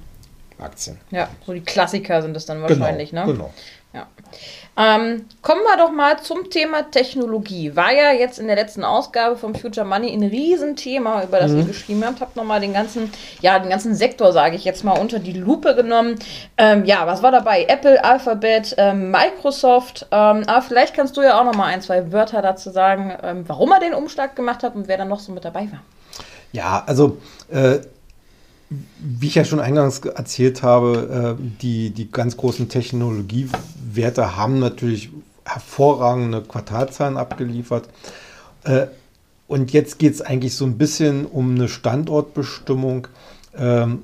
Aktien. 0.57 0.97
Ja, 1.11 1.29
so 1.45 1.53
die 1.53 1.61
Klassiker 1.61 2.21
sind 2.21 2.35
es 2.35 2.45
dann 2.45 2.61
wahrscheinlich, 2.61 3.11
genau, 3.11 3.27
ne? 3.27 3.33
Genau. 3.33 3.53
Ja. 3.93 4.07
Ähm, 4.75 5.25
kommen 5.43 5.61
wir 5.61 5.77
doch 5.77 5.91
mal 5.91 6.19
zum 6.19 6.49
Thema 6.49 6.89
Technologie. 6.89 7.75
War 7.75 7.93
ja 7.93 8.11
jetzt 8.11 8.39
in 8.39 8.47
der 8.47 8.55
letzten 8.55 8.83
Ausgabe 8.83 9.37
vom 9.37 9.53
Future 9.53 9.85
Money 9.85 10.11
ein 10.11 10.23
Riesenthema, 10.23 11.23
über 11.23 11.39
das 11.39 11.51
mhm. 11.51 11.59
ihr 11.59 11.65
geschrieben 11.65 12.03
habt. 12.03 12.19
Habt 12.19 12.35
nochmal 12.35 12.59
den 12.59 12.73
ganzen, 12.73 13.11
ja, 13.41 13.59
den 13.59 13.69
ganzen 13.69 13.93
Sektor, 13.93 14.31
sage 14.33 14.55
ich 14.55 14.65
jetzt 14.65 14.83
mal, 14.83 14.99
unter 14.99 15.19
die 15.19 15.33
Lupe 15.33 15.75
genommen. 15.75 16.15
Ähm, 16.57 16.85
ja, 16.85 17.05
was 17.05 17.21
war 17.21 17.31
dabei? 17.31 17.65
Apple, 17.65 18.03
Alphabet, 18.03 18.73
ähm, 18.79 19.11
Microsoft. 19.11 20.07
Ähm, 20.09 20.43
aber 20.47 20.63
vielleicht 20.63 20.95
kannst 20.95 21.15
du 21.17 21.21
ja 21.21 21.39
auch 21.39 21.45
nochmal 21.45 21.71
ein, 21.71 21.81
zwei 21.81 22.11
Wörter 22.11 22.41
dazu 22.41 22.71
sagen, 22.71 23.15
ähm, 23.21 23.43
warum 23.47 23.71
er 23.71 23.79
den 23.79 23.93
Umschlag 23.93 24.35
gemacht 24.35 24.63
hat 24.63 24.73
und 24.73 24.87
wer 24.87 24.97
dann 24.97 25.09
noch 25.09 25.19
so 25.19 25.31
mit 25.31 25.45
dabei 25.45 25.71
war. 25.71 25.81
Ja, 26.51 26.83
also 26.87 27.17
äh, 27.51 27.79
wie 28.99 29.27
ich 29.27 29.35
ja 29.35 29.45
schon 29.45 29.59
eingangs 29.59 29.99
erzählt 29.99 30.63
habe, 30.63 31.37
äh, 31.39 31.43
die, 31.61 31.91
die 31.91 32.11
ganz 32.11 32.37
großen 32.37 32.69
Technologiewerte 32.69 34.35
haben 34.35 34.59
natürlich 34.59 35.11
hervorragende 35.45 36.41
Quartalzahlen 36.41 37.17
abgeliefert. 37.17 37.89
Äh, 38.63 38.87
und 39.47 39.71
jetzt 39.73 39.99
geht 39.99 40.13
es 40.13 40.21
eigentlich 40.21 40.55
so 40.55 40.65
ein 40.65 40.77
bisschen 40.77 41.25
um 41.25 41.55
eine 41.55 41.67
Standortbestimmung. 41.67 43.07
Ähm, 43.55 44.03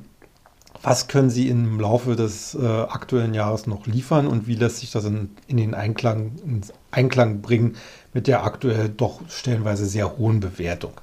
was 0.81 1.07
können 1.07 1.29
Sie 1.29 1.49
im 1.49 1.79
Laufe 1.79 2.15
des 2.15 2.55
äh, 2.55 2.65
aktuellen 2.65 3.33
Jahres 3.33 3.67
noch 3.67 3.85
liefern 3.85 4.27
und 4.27 4.47
wie 4.47 4.55
lässt 4.55 4.77
sich 4.77 4.91
das 4.91 5.05
in, 5.05 5.31
in 5.47 5.57
den 5.57 5.73
Einklang, 5.73 6.33
in 6.45 6.61
Einklang 6.91 7.41
bringen 7.41 7.75
mit 8.13 8.27
der 8.27 8.43
aktuell 8.43 8.89
doch 8.89 9.21
stellenweise 9.27 9.85
sehr 9.85 10.17
hohen 10.17 10.39
Bewertung? 10.39 10.93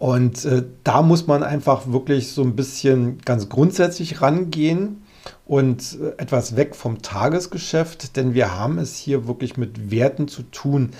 Und 0.00 0.46
äh, 0.46 0.64
da 0.82 1.02
muss 1.02 1.26
man 1.26 1.42
einfach 1.42 1.86
wirklich 1.92 2.32
so 2.32 2.40
ein 2.40 2.56
bisschen 2.56 3.18
ganz 3.18 3.50
grundsätzlich 3.50 4.22
rangehen 4.22 5.02
und 5.46 5.98
äh, 6.00 6.22
etwas 6.22 6.56
weg 6.56 6.74
vom 6.74 7.02
Tagesgeschäft, 7.02 8.16
denn 8.16 8.32
wir 8.32 8.56
haben 8.58 8.78
es 8.78 8.96
hier 8.96 9.28
wirklich 9.28 9.58
mit 9.58 9.90
Werten 9.90 10.26
zu 10.26 10.40
tun, 10.44 10.92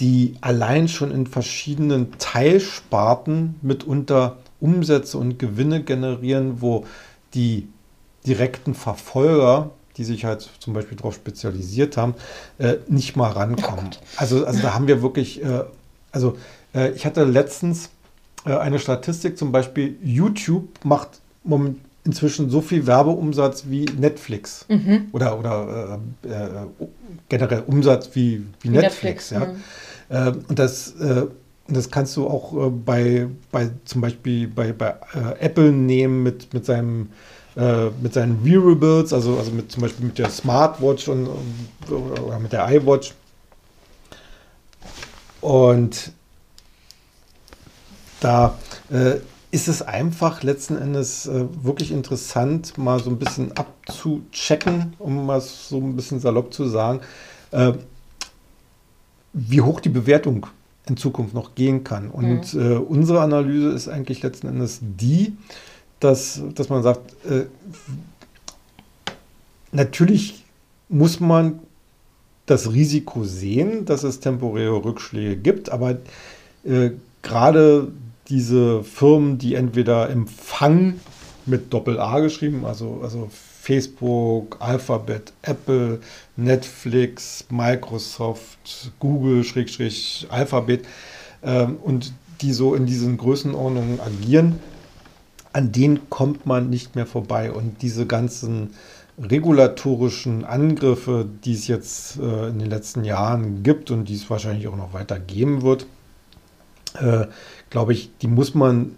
die 0.00 0.36
allein 0.40 0.88
schon 0.88 1.10
in 1.10 1.26
verschiedenen 1.26 2.12
Teilsparten 2.18 3.56
mitunter 3.60 4.38
Umsätze 4.58 5.18
und 5.18 5.38
Gewinne 5.38 5.82
generieren, 5.82 6.62
wo 6.62 6.86
die 7.34 7.68
direkten 8.26 8.74
Verfolger, 8.74 9.68
die 9.98 10.04
sich 10.04 10.24
halt 10.24 10.48
zum 10.60 10.72
Beispiel 10.72 10.96
darauf 10.96 11.14
spezialisiert 11.14 11.98
haben, 11.98 12.14
äh, 12.56 12.76
nicht 12.88 13.16
mal 13.16 13.32
rankommen. 13.32 13.90
Also, 14.16 14.46
also 14.46 14.62
da 14.62 14.72
haben 14.72 14.86
wir 14.86 15.02
wirklich, 15.02 15.44
äh, 15.44 15.64
also 16.10 16.38
äh, 16.74 16.92
ich 16.92 17.04
hatte 17.04 17.24
letztens 17.24 17.90
eine 18.54 18.78
Statistik, 18.78 19.36
zum 19.36 19.52
Beispiel 19.52 19.96
YouTube 20.02 20.68
macht 20.84 21.20
inzwischen 22.04 22.50
so 22.50 22.60
viel 22.60 22.86
Werbeumsatz 22.86 23.64
wie 23.68 23.84
Netflix 23.84 24.64
mhm. 24.68 25.08
oder, 25.12 25.38
oder 25.38 26.00
äh, 26.24 26.28
äh, 26.28 26.86
generell 27.28 27.64
Umsatz 27.66 28.10
wie, 28.14 28.38
wie, 28.60 28.68
wie 28.68 28.68
Netflix. 28.70 29.30
Netflix 29.30 29.30
ja. 29.30 29.46
Mhm. 29.46 29.56
Äh, 30.08 30.38
und 30.48 30.58
das, 30.58 30.92
äh, 31.00 31.26
das 31.68 31.90
kannst 31.90 32.16
du 32.16 32.26
auch 32.26 32.54
äh, 32.54 32.70
bei, 32.70 33.28
bei 33.50 33.70
zum 33.84 34.00
Beispiel 34.00 34.48
bei, 34.48 34.72
bei 34.72 34.94
äh, 35.14 35.44
Apple 35.44 35.72
nehmen 35.72 36.22
mit, 36.22 36.52
mit 36.54 36.64
seinem 36.64 37.10
mit 38.02 38.12
seinen 38.12 38.44
Wearables, 38.44 39.14
also, 39.14 39.38
also 39.38 39.50
mit 39.50 39.72
zum 39.72 39.80
Beispiel 39.80 40.04
mit 40.04 40.18
der 40.18 40.28
Smartwatch 40.28 41.08
und, 41.08 41.26
oder 41.88 42.38
mit 42.38 42.52
der 42.52 42.70
iWatch. 42.70 43.14
Und 45.40 46.12
da 48.20 48.58
äh, 48.90 49.16
ist 49.50 49.68
es 49.68 49.82
einfach 49.82 50.42
letzten 50.42 50.76
Endes 50.76 51.26
äh, 51.26 51.46
wirklich 51.62 51.92
interessant, 51.92 52.76
mal 52.78 52.98
so 53.00 53.10
ein 53.10 53.18
bisschen 53.18 53.52
abzuchecken, 53.52 54.94
um 54.98 55.26
mal 55.26 55.40
so 55.40 55.78
ein 55.78 55.96
bisschen 55.96 56.20
salopp 56.20 56.52
zu 56.52 56.68
sagen, 56.68 57.00
äh, 57.52 57.72
wie 59.32 59.60
hoch 59.60 59.80
die 59.80 59.88
Bewertung 59.88 60.46
in 60.88 60.96
Zukunft 60.96 61.34
noch 61.34 61.54
gehen 61.54 61.84
kann. 61.84 62.10
Und 62.10 62.54
mhm. 62.54 62.60
äh, 62.60 62.76
unsere 62.76 63.20
Analyse 63.20 63.70
ist 63.70 63.88
eigentlich 63.88 64.22
letzten 64.22 64.48
Endes 64.48 64.80
die, 64.82 65.36
dass, 66.00 66.42
dass 66.54 66.68
man 66.68 66.82
sagt, 66.82 67.12
äh, 67.26 67.46
natürlich 69.72 70.44
muss 70.88 71.20
man 71.20 71.60
das 72.46 72.72
Risiko 72.72 73.24
sehen, 73.24 73.84
dass 73.86 74.04
es 74.04 74.20
temporäre 74.20 74.84
Rückschläge 74.84 75.36
gibt, 75.36 75.70
aber 75.70 75.96
äh, 76.64 76.90
gerade 77.22 77.88
diese 78.28 78.82
Firmen, 78.82 79.38
die 79.38 79.54
entweder 79.54 80.10
Empfang 80.10 81.00
mit 81.46 81.72
Doppel-A 81.72 82.20
geschrieben, 82.20 82.64
also, 82.64 83.00
also 83.02 83.28
Facebook, 83.30 84.56
Alphabet, 84.60 85.32
Apple, 85.42 86.00
Netflix, 86.36 87.44
Microsoft, 87.50 88.92
Google, 88.98 89.44
Schrägstrich, 89.44 90.26
Alphabet 90.30 90.84
ähm, 91.42 91.76
und 91.82 92.12
die 92.40 92.52
so 92.52 92.74
in 92.74 92.86
diesen 92.86 93.16
Größenordnungen 93.16 94.00
agieren, 94.00 94.60
an 95.52 95.72
denen 95.72 96.10
kommt 96.10 96.46
man 96.46 96.68
nicht 96.68 96.94
mehr 96.94 97.06
vorbei. 97.06 97.50
Und 97.50 97.82
diese 97.82 98.06
ganzen 98.06 98.74
regulatorischen 99.18 100.44
Angriffe, 100.44 101.26
die 101.44 101.54
es 101.54 101.66
jetzt 101.66 102.18
äh, 102.18 102.48
in 102.48 102.58
den 102.58 102.68
letzten 102.68 103.04
Jahren 103.04 103.62
gibt 103.62 103.90
und 103.90 104.04
die 104.08 104.14
es 104.14 104.28
wahrscheinlich 104.28 104.68
auch 104.68 104.76
noch 104.76 104.92
weiter 104.92 105.18
geben 105.18 105.62
wird, 105.62 105.86
äh, 107.00 107.26
glaube 107.70 107.92
ich, 107.92 108.10
die 108.22 108.28
muss 108.28 108.54
man 108.54 108.96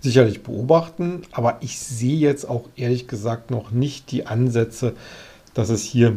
sicherlich 0.00 0.42
beobachten, 0.42 1.22
aber 1.32 1.58
ich 1.60 1.78
sehe 1.78 2.16
jetzt 2.16 2.48
auch 2.48 2.70
ehrlich 2.76 3.06
gesagt 3.06 3.50
noch 3.50 3.70
nicht 3.70 4.10
die 4.12 4.26
Ansätze, 4.26 4.94
dass 5.54 5.68
es 5.68 5.82
hier 5.82 6.16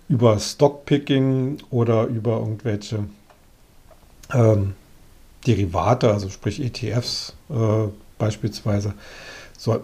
über 0.08 0.40
Stockpicking 0.40 1.58
oder 1.70 2.06
über 2.06 2.40
irgendwelche 2.40 3.04
ähm, 4.34 4.76
Derivate, 5.46 6.12
also 6.12 6.30
sprich 6.30 6.62
ETFs 6.62 7.34
äh, 7.50 7.88
beispielsweise, 8.18 8.94
so, 9.58 9.82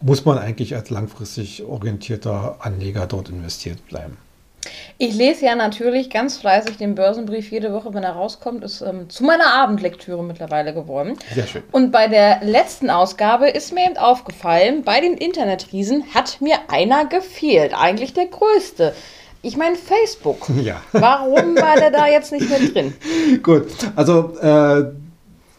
muss 0.00 0.24
man 0.24 0.38
eigentlich 0.38 0.74
als 0.74 0.90
langfristig 0.90 1.64
orientierter 1.64 2.56
Anleger 2.60 3.06
dort 3.06 3.28
investiert 3.28 3.86
bleiben. 3.86 4.16
Ich 4.98 5.14
lese 5.14 5.46
ja 5.46 5.54
natürlich 5.54 6.10
ganz 6.10 6.36
fleißig 6.36 6.76
den 6.76 6.94
Börsenbrief 6.94 7.50
jede 7.50 7.72
Woche, 7.72 7.94
wenn 7.94 8.02
er 8.02 8.12
rauskommt. 8.12 8.62
Ist 8.62 8.82
ähm, 8.82 9.08
zu 9.08 9.24
meiner 9.24 9.54
Abendlektüre 9.54 10.22
mittlerweile 10.22 10.74
geworden. 10.74 11.16
Sehr 11.34 11.46
schön. 11.46 11.62
Und 11.72 11.90
bei 11.90 12.08
der 12.08 12.40
letzten 12.44 12.90
Ausgabe 12.90 13.48
ist 13.48 13.72
mir 13.72 13.86
eben 13.86 13.96
aufgefallen, 13.96 14.82
bei 14.84 15.00
den 15.00 15.14
Internetriesen 15.14 16.04
hat 16.14 16.42
mir 16.42 16.58
einer 16.68 17.06
gefehlt. 17.06 17.72
Eigentlich 17.74 18.12
der 18.12 18.26
größte. 18.26 18.94
Ich 19.42 19.56
meine 19.56 19.76
Facebook. 19.76 20.48
Ja. 20.62 20.82
Warum 20.92 21.56
war 21.56 21.76
der 21.76 21.90
da 21.90 22.06
jetzt 22.06 22.32
nicht 22.32 22.48
mehr 22.48 22.58
drin? 22.58 22.92
Gut, 23.42 23.66
also 23.96 24.36
äh, 24.40 24.92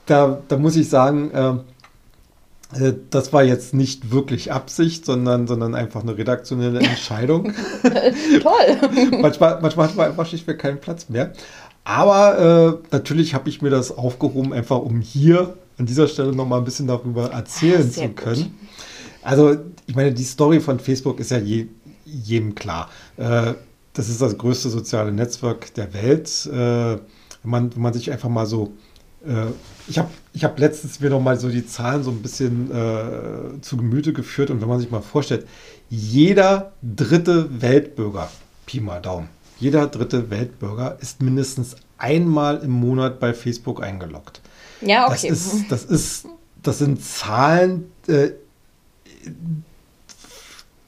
da, 0.05 0.41
da 0.47 0.57
muss 0.57 0.75
ich 0.75 0.89
sagen, 0.89 1.31
äh, 1.31 2.85
äh, 2.87 2.93
das 3.09 3.33
war 3.33 3.43
jetzt 3.43 3.73
nicht 3.73 4.11
wirklich 4.11 4.51
Absicht, 4.51 5.05
sondern, 5.05 5.47
sondern 5.47 5.73
einfach 5.73 6.03
eine 6.03 6.17
redaktionelle 6.17 6.79
Entscheidung. 6.87 7.53
Toll. 7.81 9.11
manchmal, 9.19 9.59
manchmal 9.61 9.87
hat 9.87 9.95
man 9.95 10.07
einfach 10.07 10.27
schlichtweg 10.27 10.59
keinen 10.59 10.79
Platz 10.79 11.09
mehr. 11.09 11.33
Aber 11.83 12.79
äh, 12.79 12.87
natürlich 12.91 13.33
habe 13.33 13.49
ich 13.49 13.61
mir 13.61 13.71
das 13.71 13.97
aufgehoben, 13.97 14.53
einfach 14.53 14.77
um 14.77 15.01
hier 15.01 15.55
an 15.79 15.87
dieser 15.87 16.07
Stelle 16.07 16.31
nochmal 16.33 16.59
ein 16.59 16.65
bisschen 16.65 16.85
darüber 16.85 17.31
erzählen 17.31 17.87
ah, 17.89 17.91
zu 17.91 18.09
können. 18.09 18.43
Gut. 18.43 18.51
Also, 19.23 19.55
ich 19.87 19.95
meine, 19.95 20.11
die 20.11 20.23
Story 20.23 20.59
von 20.59 20.79
Facebook 20.79 21.19
ist 21.19 21.31
ja 21.31 21.37
je, 21.37 21.67
jedem 22.05 22.53
klar. 22.53 22.89
Äh, 23.17 23.53
das 23.93 24.09
ist 24.09 24.21
das 24.21 24.37
größte 24.37 24.69
soziale 24.69 25.11
Netzwerk 25.11 25.73
der 25.73 25.93
Welt. 25.93 26.45
Äh, 26.45 26.99
wenn, 27.43 27.49
man, 27.49 27.75
wenn 27.75 27.81
man 27.81 27.93
sich 27.93 28.11
einfach 28.11 28.29
mal 28.29 28.45
so. 28.45 28.73
Äh, 29.25 29.47
ich 29.87 29.99
habe 29.99 30.09
ich 30.33 30.43
hab 30.43 30.57
letztens 30.59 30.99
mir 30.99 31.09
noch 31.09 31.21
mal 31.21 31.39
so 31.39 31.49
die 31.49 31.65
Zahlen 31.65 32.03
so 32.03 32.11
ein 32.11 32.21
bisschen 32.21 32.71
äh, 32.71 33.61
zu 33.61 33.77
Gemüte 33.77 34.13
geführt 34.13 34.49
und 34.49 34.61
wenn 34.61 34.67
man 34.67 34.79
sich 34.79 34.89
mal 34.89 35.01
vorstellt, 35.01 35.47
jeder 35.89 36.71
dritte 36.81 37.61
Weltbürger, 37.61 38.29
Pi 38.65 38.79
mal 38.79 39.01
Daumen, 39.01 39.27
jeder 39.59 39.87
dritte 39.87 40.29
Weltbürger 40.29 40.97
ist 41.01 41.21
mindestens 41.21 41.75
einmal 41.97 42.57
im 42.63 42.71
Monat 42.71 43.19
bei 43.19 43.33
Facebook 43.33 43.83
eingeloggt. 43.83 44.41
Ja, 44.81 45.07
okay. 45.07 45.29
Das, 45.29 45.53
ist, 45.53 45.71
das, 45.71 45.85
ist, 45.85 46.25
das 46.63 46.79
sind 46.79 47.03
Zahlen, 47.03 47.91
äh, 48.07 48.29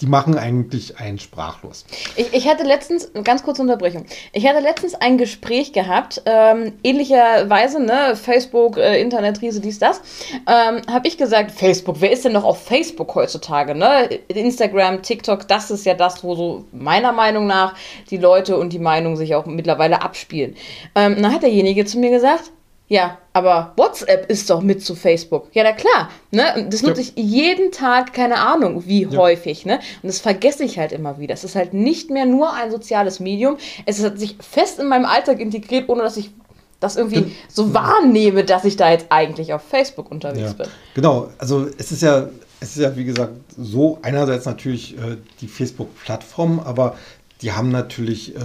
die 0.04 0.10
machen 0.10 0.38
eigentlich 0.38 1.00
einen 1.00 1.18
sprachlos. 1.18 1.86
Ich, 2.18 2.34
ich 2.34 2.48
hatte 2.50 2.64
letztens, 2.64 3.10
ganz 3.24 3.42
kurze 3.42 3.62
Unterbrechung, 3.62 4.06
ich 4.34 4.46
hatte 4.46 4.60
letztens 4.60 4.96
ein 4.96 5.18
Gespräch 5.18 5.72
gehabt, 5.72 6.22
ähm, 6.26 6.74
ähnlicherweise, 6.84 7.82
ne, 7.82 8.18
Facebook, 8.18 8.76
äh, 8.76 9.00
Internetriese, 9.00 9.62
dies, 9.62 9.80
das, 9.80 10.02
ähm, 10.46 10.82
habe 10.92 11.08
ich 11.08 11.18
gesagt, 11.18 11.52
Facebook, 11.52 12.02
wer 12.02 12.12
ist 12.12 12.26
denn 12.26 12.34
noch 12.34 12.44
auf 12.44 12.62
Facebook 12.62 13.16
heutzutage, 13.16 13.76
ne? 13.76 14.10
Instagram, 14.28 15.04
TikTok, 15.04 15.48
das 15.48 15.72
ist 15.72 15.86
ja 15.86 15.94
das, 15.94 16.22
wo 16.22 16.36
so 16.36 16.66
meiner 16.74 17.14
Meinung 17.14 17.48
nach 17.48 17.74
die 18.10 18.18
Leute 18.18 18.58
und 18.58 18.74
die 18.74 18.80
Meinung 18.80 19.16
sich 19.16 19.36
auch 19.36 19.46
mittlerweile 19.46 20.02
abspielen. 20.02 20.58
Ähm, 20.96 21.22
dann 21.22 21.34
hat 21.34 21.44
derjenige 21.44 21.86
zu 21.86 21.98
mir 21.98 22.10
gesagt, 22.10 22.52
ja, 22.90 23.18
aber 23.32 23.74
WhatsApp 23.78 24.30
ist 24.30 24.50
doch 24.50 24.62
mit 24.62 24.84
zu 24.84 24.94
Facebook. 24.94 25.48
Ja, 25.54 25.64
na 25.64 25.72
klar. 25.72 26.10
Ne? 26.32 26.68
das 26.70 26.84
nutze 26.84 27.02
ich 27.02 27.14
jeden 27.16 27.72
Tag, 27.72 28.14
keine 28.14 28.38
Ahnung, 28.38 28.84
wie 28.86 29.04
ja. 29.04 29.18
häufig. 29.18 29.66
Ne? 29.66 29.80
Und 30.02 30.08
das 30.08 30.20
vergesse 30.20 30.64
ich 30.64 30.78
halt 30.78 30.92
immer 30.92 31.18
wieder. 31.18 31.34
Es 31.34 31.44
ist 31.44 31.56
halt 31.56 31.74
nicht 31.74 32.10
mehr 32.10 32.26
nur 32.26 32.54
ein 32.54 32.72
soziales 32.72 33.20
Medium. 33.20 33.58
Es 33.86 34.04
hat 34.04 34.20
sich 34.20 34.36
fest 34.42 34.80
in 34.80 34.88
meinem 34.88 35.06
Alltag 35.06 35.40
integriert, 35.40 35.90
ohne 35.90 36.04
dass 36.04 36.18
ich 36.18 36.32
das 36.82 36.98
irgendwie 36.98 37.34
so 37.48 37.74
wahrnehme, 37.74 38.44
dass 38.44 38.66
ich 38.66 38.76
da 38.76 38.92
jetzt 38.92 39.06
eigentlich 39.10 39.54
auf 39.54 39.62
Facebook 39.62 40.12
unterwegs 40.12 40.52
ja. 40.58 40.66
bin. 40.66 40.68
Genau, 40.94 41.30
also 41.38 41.68
es 41.78 41.94
ist 41.94 42.02
ja, 42.02 42.28
es 42.60 42.76
ist 42.76 42.82
ja 42.82 42.96
wie 42.98 43.06
gesagt 43.06 43.32
so 43.58 44.00
einerseits 44.02 44.46
natürlich 44.46 44.98
äh, 44.98 45.18
die 45.40 45.48
Facebook-Plattform, 45.48 46.60
aber 46.60 46.98
die 47.42 47.54
haben 47.54 47.70
natürlich, 47.70 48.36
äh, 48.36 48.40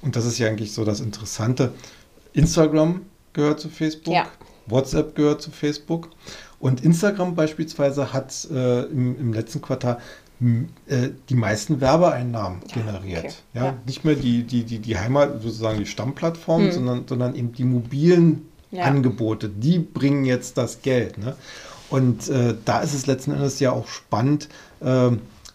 und 0.00 0.16
das 0.16 0.24
ist 0.24 0.38
ja 0.38 0.48
eigentlich 0.48 0.72
so 0.72 0.84
das 0.84 1.00
Interessante, 1.00 1.72
Instagram 2.32 3.02
gehört 3.34 3.60
zu 3.60 3.68
Facebook, 3.68 4.14
ja. 4.14 4.26
WhatsApp 4.66 5.14
gehört 5.14 5.42
zu 5.42 5.50
Facebook 5.50 6.08
und 6.58 6.82
Instagram 6.82 7.34
beispielsweise 7.34 8.12
hat 8.12 8.48
äh, 8.50 8.84
im, 8.84 9.18
im, 9.18 9.32
letzten 9.32 9.60
Quartal 9.60 9.98
äh, 10.40 11.10
die 11.28 11.34
meisten 11.34 11.80
Werbeeinnahmen 11.80 12.60
ja, 12.68 12.82
generiert. 12.82 13.24
Okay. 13.24 13.34
Ja, 13.52 13.64
ja, 13.66 13.74
Nicht 13.86 14.04
mehr 14.04 14.14
die, 14.14 14.44
die, 14.44 14.64
die, 14.64 14.78
die 14.78 14.98
Heimat, 14.98 15.42
sozusagen 15.42 15.78
die 15.78 15.86
Stammplattform, 15.86 16.62
hm. 16.62 16.72
sondern, 16.72 17.04
sondern 17.06 17.34
eben 17.34 17.52
die 17.52 17.64
mobilen 17.64 18.48
Angebote, 18.82 19.48
die 19.48 19.78
bringen 19.78 20.24
jetzt 20.24 20.58
das 20.58 20.82
Geld. 20.82 21.18
Ne? 21.18 21.36
Und 21.90 22.28
äh, 22.28 22.54
da 22.64 22.80
ist 22.80 22.94
es 22.94 23.06
letzten 23.06 23.32
Endes 23.32 23.60
ja 23.60 23.72
auch 23.72 23.86
spannend, 23.86 24.48
äh, 24.80 25.10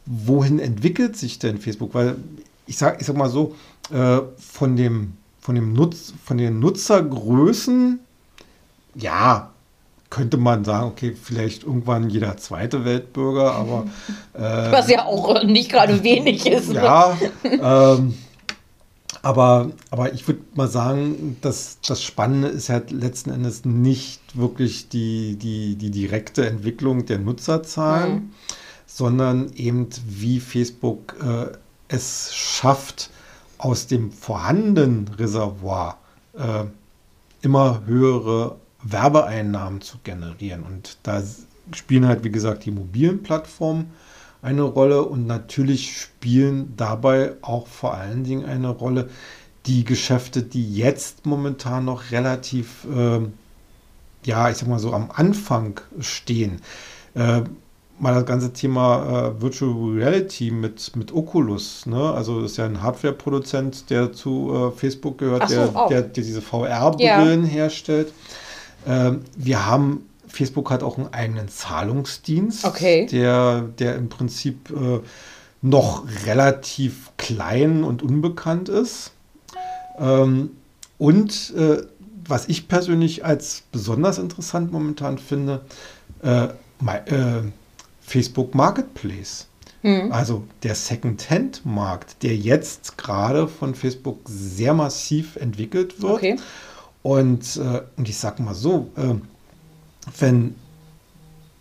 wohin 0.06 0.60
entwickelt 0.60 1.18
sich 1.18 1.40
denn 1.40 1.58
Facebook? 1.58 1.94
Weil 1.94 2.16
ich 2.66 2.78
sag, 2.78 3.02
ich 3.02 3.08
sag 3.08 3.18
mal 3.18 3.30
so, 3.30 3.56
äh, 3.92 4.20
von 4.38 4.76
dem 4.76 5.14
von, 5.50 5.56
dem 5.56 5.74
Nutz, 5.74 6.14
von 6.24 6.38
den 6.38 6.60
Nutzergrößen, 6.60 8.00
ja, 8.94 9.50
könnte 10.12 10.38
man 10.38 10.64
sagen, 10.64 10.90
okay, 10.90 11.16
vielleicht 11.20 11.64
irgendwann 11.64 12.08
jeder 12.12 12.38
zweite 12.38 12.86
Weltbürger, 12.86 13.56
aber. 13.56 13.88
Äh, 14.36 14.42
Was 14.72 14.92
ja 14.92 15.08
auch 15.08 15.44
nicht 15.44 15.72
gerade 15.72 16.04
wenig 16.04 16.46
ist. 16.46 16.72
Ja, 16.72 17.18
ähm, 17.44 18.14
Aber, 19.24 19.72
aber 19.90 20.14
ich 20.14 20.28
würde 20.28 20.42
mal 20.54 20.68
sagen, 20.68 21.38
dass 21.42 21.80
das 21.82 22.04
Spannende 22.04 22.50
ist 22.50 22.70
halt 22.70 22.92
letzten 22.92 23.32
Endes 23.32 23.66
nicht 23.66 24.22
wirklich 24.36 24.88
die, 24.90 25.36
die, 25.36 25.78
die 25.78 25.90
direkte 25.90 26.46
Entwicklung 26.46 27.08
der 27.08 27.18
Nutzerzahlen, 27.18 28.14
mhm. 28.14 28.30
sondern 28.86 29.52
eben 29.56 29.88
wie 30.06 30.40
Facebook 30.40 31.16
äh, 31.24 31.58
es 31.88 32.36
schafft, 32.36 33.10
aus 33.60 33.86
dem 33.88 34.12
vorhandenen 34.12 35.08
Reservoir 35.08 36.00
äh, 36.34 36.66
immer 37.42 37.84
höhere 37.86 38.56
Werbeeinnahmen 38.82 39.82
zu 39.82 39.98
generieren. 40.04 40.64
Und 40.64 40.98
da 41.04 41.22
spielen 41.74 42.08
halt, 42.08 42.24
wie 42.24 42.32
gesagt, 42.32 42.66
die 42.66 42.72
mobilen 42.72 43.22
Plattformen 43.22 43.92
eine 44.42 44.64
Rolle 44.64 45.04
und 45.04 45.28
natürlich 45.28 46.00
spielen 46.00 46.74
dabei 46.78 47.34
auch 47.42 47.68
vor 47.68 47.94
allen 47.94 48.24
Dingen 48.24 48.46
eine 48.46 48.70
Rolle 48.70 49.10
die 49.66 49.84
Geschäfte, 49.84 50.42
die 50.42 50.74
jetzt 50.74 51.26
momentan 51.26 51.86
noch 51.86 52.12
relativ, 52.12 52.88
äh, 52.96 53.20
ja, 54.26 54.50
ich 54.50 54.58
sag 54.58 54.70
mal 54.70 54.80
so 54.80 54.94
am 54.94 55.12
Anfang 55.12 55.82
stehen. 56.00 56.62
Äh, 57.14 57.42
mal 58.00 58.14
das 58.14 58.26
ganze 58.26 58.54
Thema 58.54 59.34
äh, 59.36 59.42
Virtual 59.42 59.74
Reality 59.96 60.52
mit, 60.52 60.96
mit 60.96 61.14
Oculus. 61.14 61.86
Ne? 61.86 62.12
Also 62.14 62.42
das 62.42 62.52
ist 62.52 62.58
ja 62.58 62.66
ein 62.66 62.82
Hardware-Produzent, 62.82 63.90
der 63.90 64.14
zu 64.14 64.72
äh, 64.74 64.78
Facebook 64.78 65.18
gehört, 65.18 65.50
so, 65.50 65.56
der, 65.56 65.68
der, 65.68 66.02
der, 66.04 66.24
diese 66.24 66.42
VR-Brillen 66.42 67.44
ja. 67.44 67.50
herstellt. 67.50 68.14
Ähm, 68.88 69.22
wir 69.36 69.66
haben 69.66 70.06
Facebook 70.28 70.70
hat 70.72 70.84
auch 70.84 70.98
einen 70.98 71.12
eigenen 71.12 71.50
Zahlungsdienst, 71.50 72.66
okay. 72.66 73.08
der, 73.08 73.62
der 73.80 73.96
im 73.96 74.10
Prinzip 74.10 74.70
äh, 74.70 75.00
noch 75.62 76.06
relativ 76.26 77.12
klein 77.18 77.84
und 77.84 78.04
unbekannt 78.04 78.70
ist. 78.70 79.12
Ähm, 79.98 80.52
und 80.98 81.54
äh, 81.58 81.82
was 82.26 82.48
ich 82.48 82.68
persönlich 82.68 83.26
als 83.26 83.64
besonders 83.72 84.20
interessant 84.20 84.72
momentan 84.72 85.18
finde, 85.18 85.62
äh, 86.22 86.46
äh, 86.46 87.42
Facebook 88.10 88.56
Marketplace. 88.56 89.48
Mhm. 89.84 90.12
Also 90.12 90.44
der 90.64 90.76
Second-Hand-Markt, 90.76 92.24
der 92.24 92.36
jetzt 92.36 92.98
gerade 92.98 93.48
von 93.48 93.76
Facebook 93.76 94.20
sehr 94.26 94.74
massiv 94.74 95.36
entwickelt 95.36 96.02
wird. 96.02 96.14
Okay. 96.14 96.36
Und, 97.04 97.58
äh, 97.58 97.82
und 97.96 98.10
ich 98.10 98.18
sage 98.18 98.42
mal 98.44 98.56
so, 98.56 98.90
äh, 98.98 99.14
wenn, 100.20 100.56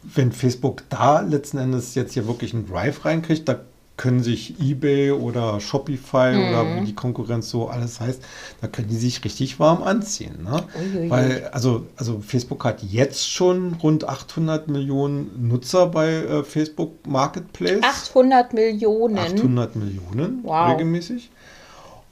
wenn 0.02 0.32
Facebook 0.32 0.84
da 0.88 1.20
letzten 1.20 1.58
Endes 1.58 1.94
jetzt 1.94 2.14
hier 2.14 2.26
wirklich 2.26 2.54
einen 2.54 2.66
Drive 2.66 3.04
reinkriegt, 3.04 3.48
da 3.48 3.60
können 3.98 4.22
sich 4.22 4.54
eBay 4.60 5.10
oder 5.10 5.60
Shopify 5.60 6.32
mhm. 6.32 6.48
oder 6.48 6.76
wie 6.76 6.86
die 6.86 6.94
Konkurrenz 6.94 7.50
so 7.50 7.68
alles 7.68 8.00
heißt, 8.00 8.22
da 8.60 8.68
können 8.68 8.88
die 8.88 8.96
sich 8.96 9.22
richtig 9.24 9.60
warm 9.60 9.82
anziehen. 9.82 10.44
Ne? 10.44 10.62
Weil, 11.10 11.48
also, 11.52 11.86
also 11.96 12.20
Facebook 12.20 12.64
hat 12.64 12.82
jetzt 12.82 13.28
schon 13.28 13.74
rund 13.74 14.08
800 14.08 14.68
Millionen 14.68 15.48
Nutzer 15.48 15.88
bei 15.88 16.08
äh, 16.08 16.44
Facebook 16.44 17.06
Marketplace. 17.06 17.82
800 17.82 18.54
Millionen? 18.54 19.18
800 19.18 19.76
Millionen 19.76 20.40
wow. 20.44 20.70
regelmäßig. 20.70 21.30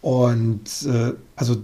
Und 0.03 0.69
äh, 0.87 1.13
also 1.37 1.57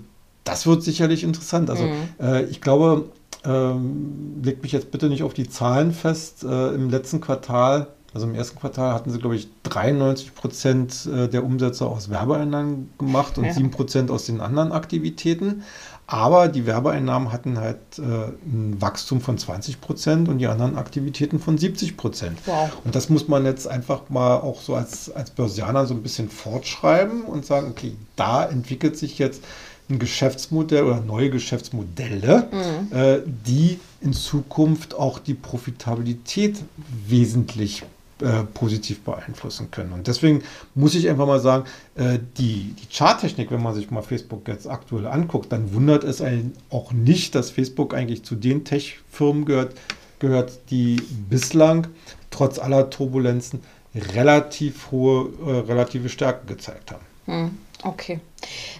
das 0.44 0.66
wird 0.66 0.84
sicherlich 0.84 1.24
interessant. 1.24 1.68
Also 1.68 1.84
mhm. 1.84 2.08
äh, 2.20 2.44
ich 2.44 2.60
glaube, 2.60 3.06
ähm, 3.44 4.40
legt 4.42 4.62
mich 4.62 4.70
jetzt 4.70 4.92
bitte 4.92 5.08
nicht 5.08 5.24
auf 5.24 5.34
die 5.34 5.48
Zahlen 5.48 5.92
fest. 5.92 6.44
Äh, 6.44 6.74
Im 6.74 6.90
letzten 6.90 7.20
Quartal, 7.20 7.88
also 8.14 8.26
im 8.26 8.34
ersten 8.34 8.58
Quartal, 8.58 8.92
hatten 8.92 9.10
sie, 9.10 9.18
glaube 9.18 9.36
ich, 9.36 9.48
93 9.64 10.34
Prozent 10.34 11.06
äh, 11.06 11.28
der 11.28 11.44
Umsätze 11.44 11.86
aus 11.86 12.10
Werbeeinnahmen 12.10 12.90
gemacht 12.98 13.38
und 13.38 13.44
ja. 13.44 13.52
7 13.54 13.70
Prozent 13.70 14.10
aus 14.10 14.26
den 14.26 14.40
anderen 14.40 14.72
Aktivitäten. 14.72 15.62
Aber 16.06 16.48
die 16.48 16.66
Werbeeinnahmen 16.66 17.32
hatten 17.32 17.58
halt 17.58 17.78
äh, 17.98 18.02
ein 18.02 18.76
Wachstum 18.80 19.22
von 19.22 19.38
20 19.38 19.80
Prozent 19.80 20.28
und 20.28 20.38
die 20.38 20.46
anderen 20.46 20.76
Aktivitäten 20.76 21.38
von 21.38 21.56
70 21.56 21.96
Prozent. 21.96 22.38
Wow. 22.44 22.70
Und 22.84 22.94
das 22.94 23.08
muss 23.08 23.28
man 23.28 23.46
jetzt 23.46 23.66
einfach 23.66 24.10
mal 24.10 24.36
auch 24.36 24.60
so 24.60 24.74
als, 24.74 25.10
als 25.10 25.30
Börsianer 25.30 25.86
so 25.86 25.94
ein 25.94 26.02
bisschen 26.02 26.28
fortschreiben 26.28 27.22
und 27.22 27.46
sagen, 27.46 27.68
okay, 27.70 27.96
da 28.16 28.44
entwickelt 28.44 28.98
sich 28.98 29.18
jetzt 29.18 29.42
ein 29.88 29.98
Geschäftsmodell 29.98 30.84
oder 30.84 31.00
neue 31.00 31.30
Geschäftsmodelle, 31.30 32.48
mhm. 32.50 32.96
äh, 32.96 33.20
die 33.46 33.78
in 34.00 34.12
Zukunft 34.12 34.94
auch 34.94 35.18
die 35.18 35.34
Profitabilität 35.34 36.62
wesentlich 37.06 37.84
äh, 38.22 38.44
positiv 38.54 39.00
beeinflussen 39.00 39.70
können. 39.70 39.92
Und 39.92 40.06
deswegen 40.06 40.42
muss 40.74 40.94
ich 40.94 41.08
einfach 41.08 41.26
mal 41.26 41.40
sagen, 41.40 41.64
äh, 41.94 42.18
die, 42.38 42.74
die 42.74 42.86
Charttechnik, 42.94 43.50
wenn 43.50 43.62
man 43.62 43.74
sich 43.74 43.90
mal 43.90 44.02
Facebook 44.02 44.48
jetzt 44.48 44.68
aktuell 44.68 45.06
anguckt, 45.06 45.52
dann 45.52 45.74
wundert 45.74 46.04
es 46.04 46.20
einen 46.20 46.52
auch 46.70 46.92
nicht, 46.92 47.34
dass 47.34 47.50
Facebook 47.50 47.94
eigentlich 47.94 48.22
zu 48.22 48.34
den 48.34 48.64
Tech-Firmen 48.64 49.44
gehört, 49.44 49.74
gehört, 50.18 50.70
die 50.70 50.96
bislang 51.28 51.88
trotz 52.30 52.58
aller 52.58 52.90
Turbulenzen 52.90 53.60
relativ 53.94 54.90
hohe, 54.90 55.30
äh, 55.46 55.58
relative 55.70 56.08
Stärke 56.08 56.46
gezeigt 56.46 56.92
haben. 56.92 57.04
Mhm. 57.26 57.58
Okay. 57.82 58.20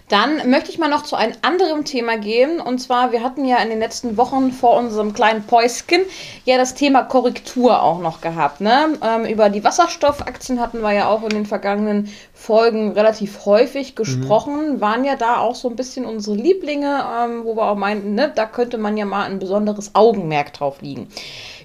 Dann 0.09 0.49
möchte 0.49 0.69
ich 0.69 0.77
mal 0.77 0.89
noch 0.89 1.03
zu 1.03 1.15
einem 1.15 1.33
anderen 1.41 1.85
Thema 1.85 2.17
gehen. 2.17 2.59
Und 2.59 2.79
zwar, 2.79 3.11
wir 3.11 3.23
hatten 3.23 3.45
ja 3.45 3.57
in 3.57 3.69
den 3.69 3.79
letzten 3.79 4.17
Wochen 4.17 4.51
vor 4.51 4.77
unserem 4.77 5.13
kleinen 5.13 5.43
Päusken 5.43 6.01
ja 6.45 6.57
das 6.57 6.75
Thema 6.75 7.03
Korrektur 7.03 7.81
auch 7.81 7.99
noch 7.99 8.21
gehabt. 8.21 8.61
Ne? 8.61 8.97
Ähm, 9.01 9.25
über 9.25 9.49
die 9.49 9.63
Wasserstoffaktien 9.63 10.59
hatten 10.59 10.81
wir 10.81 10.91
ja 10.91 11.07
auch 11.07 11.23
in 11.23 11.29
den 11.29 11.45
vergangenen 11.45 12.13
Folgen 12.33 12.91
relativ 12.91 13.45
häufig 13.45 13.95
gesprochen. 13.95 14.73
Mhm. 14.73 14.81
Waren 14.81 15.05
ja 15.05 15.15
da 15.15 15.37
auch 15.37 15.55
so 15.55 15.69
ein 15.69 15.75
bisschen 15.75 16.05
unsere 16.05 16.35
Lieblinge, 16.35 17.05
ähm, 17.23 17.45
wo 17.45 17.55
wir 17.55 17.63
auch 17.63 17.77
meinten, 17.77 18.15
ne, 18.15 18.31
da 18.33 18.45
könnte 18.45 18.77
man 18.77 18.97
ja 18.97 19.05
mal 19.05 19.23
ein 19.23 19.39
besonderes 19.39 19.95
Augenmerk 19.95 20.53
drauf 20.53 20.81
liegen. 20.81 21.07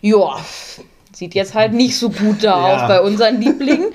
Ja, 0.00 0.37
sieht 1.18 1.35
jetzt 1.35 1.54
halt 1.54 1.72
nicht 1.72 1.98
so 1.98 2.11
gut 2.11 2.44
da 2.44 2.68
ja. 2.68 2.76
aus 2.76 2.88
bei 2.88 3.00
unseren 3.00 3.40
Lieblingen. 3.40 3.90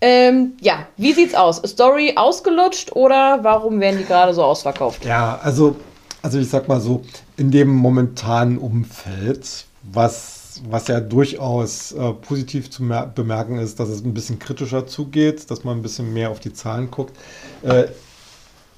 Ähm, 0.00 0.52
ja, 0.60 0.86
wie 0.98 1.12
sieht's 1.12 1.34
aus? 1.34 1.62
Story 1.66 2.12
ausgelutscht 2.16 2.94
oder 2.94 3.38
warum 3.42 3.80
werden 3.80 3.98
die 3.98 4.04
gerade 4.04 4.34
so 4.34 4.44
ausverkauft? 4.44 5.04
Ja, 5.04 5.40
also, 5.42 5.76
also 6.20 6.38
ich 6.38 6.50
sag 6.50 6.68
mal 6.68 6.80
so, 6.80 7.02
in 7.38 7.50
dem 7.50 7.74
momentanen 7.74 8.58
Umfeld, 8.58 9.64
was, 9.82 10.60
was 10.68 10.88
ja 10.88 11.00
durchaus 11.00 11.92
äh, 11.92 12.12
positiv 12.12 12.70
zu 12.70 12.82
bemerken 13.14 13.58
ist, 13.58 13.80
dass 13.80 13.88
es 13.88 14.04
ein 14.04 14.12
bisschen 14.12 14.38
kritischer 14.38 14.86
zugeht, 14.86 15.50
dass 15.50 15.64
man 15.64 15.78
ein 15.78 15.82
bisschen 15.82 16.12
mehr 16.12 16.30
auf 16.30 16.40
die 16.40 16.52
Zahlen 16.52 16.90
guckt, 16.90 17.16
äh, 17.62 17.84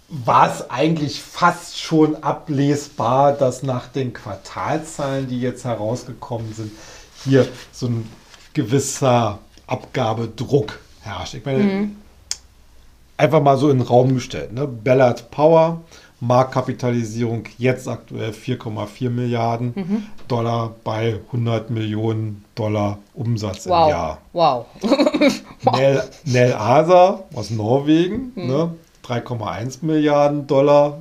war 0.09 0.51
es 0.51 0.71
eigentlich 0.71 1.21
fast 1.21 1.79
schon 1.79 2.23
ablesbar, 2.23 3.33
dass 3.33 3.63
nach 3.63 3.89
den 3.89 4.13
Quartalzahlen, 4.13 5.29
die 5.29 5.41
jetzt 5.41 5.65
herausgekommen 5.65 6.55
sind, 6.55 6.73
hier 7.25 7.49
so 7.73 7.87
ein 7.87 8.09
gewisser 8.53 9.39
Abgabedruck 9.67 10.81
herrscht. 11.03 11.35
Ich 11.35 11.45
meine, 11.45 11.63
mhm. 11.63 11.97
einfach 13.17 13.43
mal 13.43 13.57
so 13.57 13.71
in 13.71 13.79
den 13.79 13.87
Raum 13.87 14.15
gestellt. 14.15 14.53
Ne? 14.53 14.67
Ballard 14.67 15.31
Power, 15.31 15.83
Marktkapitalisierung 16.21 17.45
jetzt 17.59 17.87
aktuell 17.87 18.31
4,4 18.31 19.11
Milliarden 19.11 19.73
mhm. 19.75 20.03
Dollar 20.27 20.75
bei 20.83 21.21
100 21.27 21.71
Millionen 21.71 22.45
Dollar 22.55 22.99
Umsatz 23.15 23.69
wow. 23.69 23.85
im 23.85 23.91
Jahr. 23.91 24.19
Wow. 24.33 24.67
Nel, 25.77 26.03
Nel 26.25 26.55
Asa 26.55 27.25
aus 27.35 27.51
Norwegen, 27.51 28.33
mhm. 28.35 28.47
ne? 28.47 28.75
3,1 29.05 29.79
Milliarden 29.83 30.47
Dollar 30.47 30.99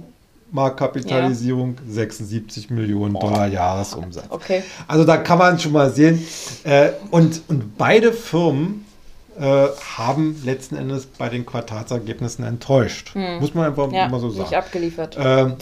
Marktkapitalisierung, 0.52 1.76
ja. 1.88 1.94
76 1.94 2.70
Millionen 2.70 3.14
Boah. 3.14 3.22
Dollar 3.22 3.48
Jahresumsatz. 3.48 4.26
Okay. 4.30 4.64
Also 4.88 5.04
da 5.04 5.18
kann 5.18 5.38
man 5.38 5.60
schon 5.60 5.74
mal 5.74 5.92
sehen. 5.92 6.26
Äh, 6.64 6.92
und, 7.12 7.42
und 7.48 7.78
beide 7.78 8.14
Firmen 8.14 8.86
äh, 9.38 9.68
haben 9.98 10.42
letzten 10.44 10.78
Endes 10.78 11.06
bei 11.06 11.30
den 11.30 11.46
Quartalsergebnissen 11.46 12.46
enttäuscht. 12.46 13.14
Hm. 13.14 13.40
Muss 13.40 13.54
man 13.54 13.66
einfach 13.66 13.92
ja, 13.92 14.08
mal 14.08 14.20
so 14.20 14.30
sagen. 14.30 14.50
Nicht 14.50 14.58
abgeliefert. 14.58 15.18
Äh, 15.18 15.54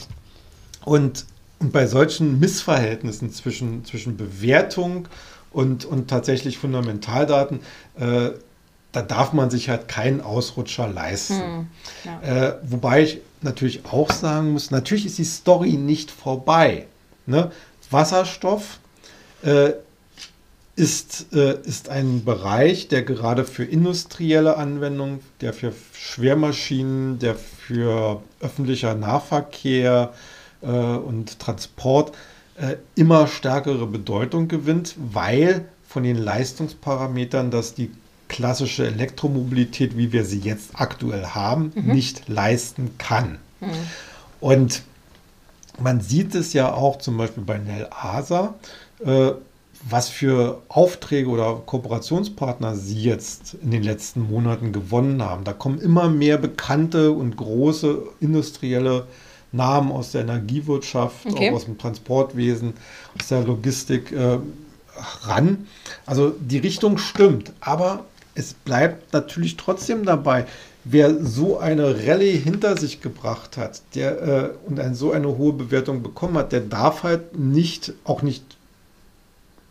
und, 0.85 1.25
und 1.59 1.73
bei 1.73 1.87
solchen 1.87 2.39
Missverhältnissen 2.39 3.31
zwischen, 3.31 3.83
zwischen 3.85 4.17
Bewertung 4.17 5.07
und, 5.51 5.85
und 5.85 6.09
tatsächlich 6.09 6.57
Fundamentaldaten, 6.57 7.61
äh, 7.99 8.31
da 8.95 9.01
darf 9.01 9.33
man 9.33 9.49
sich 9.49 9.69
halt 9.69 9.87
keinen 9.87 10.21
Ausrutscher 10.21 10.87
leisten. 10.87 11.41
Hm. 11.41 11.67
Ja. 12.05 12.47
Äh, 12.47 12.55
wobei 12.63 13.03
ich 13.03 13.19
natürlich 13.41 13.85
auch 13.85 14.11
sagen 14.11 14.53
muss, 14.53 14.71
natürlich 14.71 15.05
ist 15.05 15.17
die 15.17 15.25
Story 15.25 15.73
nicht 15.73 16.11
vorbei. 16.11 16.87
Ne? 17.25 17.51
Wasserstoff 17.91 18.79
äh, 19.43 19.73
ist, 20.75 21.33
äh, 21.33 21.57
ist 21.63 21.89
ein 21.89 22.23
Bereich, 22.25 22.87
der 22.87 23.03
gerade 23.03 23.45
für 23.45 23.63
industrielle 23.63 24.57
Anwendungen, 24.57 25.19
der 25.41 25.53
für 25.53 25.73
Schwermaschinen, 25.93 27.19
der 27.19 27.35
für 27.35 28.21
öffentlicher 28.39 28.95
Nahverkehr 28.95 30.13
äh, 30.61 30.67
und 30.67 31.39
Transport 31.39 32.15
äh, 32.55 32.75
immer 32.95 33.27
stärkere 33.27 33.87
Bedeutung 33.87 34.47
gewinnt, 34.47 34.95
weil 34.97 35.65
von 35.87 36.03
den 36.03 36.17
Leistungsparametern, 36.17 37.51
dass 37.51 37.73
die 37.73 37.91
klassische 38.27 38.87
Elektromobilität, 38.87 39.97
wie 39.97 40.11
wir 40.11 40.25
sie 40.25 40.39
jetzt 40.39 40.71
aktuell 40.73 41.25
haben, 41.27 41.71
mhm. 41.75 41.93
nicht 41.93 42.27
leisten 42.27 42.97
kann. 42.97 43.37
Mhm. 43.61 43.67
Und 44.39 44.83
man 45.79 46.01
sieht 46.01 46.35
es 46.35 46.53
ja 46.53 46.73
auch 46.73 46.97
zum 46.97 47.17
Beispiel 47.17 47.43
bei 47.43 47.57
Nel 47.57 47.87
Asa, 47.91 48.55
äh, 49.05 49.31
was 49.87 50.09
für 50.09 50.61
Aufträge 50.67 51.29
oder 51.29 51.61
Kooperationspartner 51.65 52.75
sie 52.75 53.03
jetzt 53.03 53.55
in 53.61 53.71
den 53.71 53.83
letzten 53.83 54.21
Monaten 54.21 54.71
gewonnen 54.71 55.21
haben. 55.21 55.43
Da 55.43 55.53
kommen 55.53 55.79
immer 55.79 56.09
mehr 56.09 56.37
bekannte 56.37 57.11
und 57.11 57.37
große 57.37 58.01
industrielle 58.19 59.05
Namen 59.51 59.91
aus 59.91 60.11
der 60.11 60.21
Energiewirtschaft, 60.21 61.25
okay. 61.25 61.49
auch 61.49 61.55
aus 61.55 61.65
dem 61.65 61.77
Transportwesen, 61.77 62.73
aus 63.19 63.27
der 63.27 63.43
Logistik 63.43 64.11
äh, 64.11 64.39
ran. 65.21 65.67
Also 66.05 66.33
die 66.39 66.57
Richtung 66.57 66.97
stimmt, 66.97 67.51
aber 67.59 68.05
es 68.35 68.53
bleibt 68.53 69.13
natürlich 69.13 69.57
trotzdem 69.57 70.05
dabei, 70.05 70.45
wer 70.83 71.23
so 71.23 71.57
eine 71.57 72.05
Rallye 72.05 72.37
hinter 72.37 72.77
sich 72.77 73.01
gebracht 73.01 73.57
hat, 73.57 73.81
der 73.95 74.21
äh, 74.21 74.49
und 74.67 74.79
eine, 74.79 74.93
so 74.93 75.11
eine 75.11 75.37
hohe 75.37 75.53
Bewertung 75.53 76.03
bekommen 76.03 76.37
hat, 76.37 76.51
der 76.51 76.59
darf 76.61 77.03
halt 77.03 77.37
nicht, 77.39 77.93
auch 78.03 78.21
nicht 78.21 78.43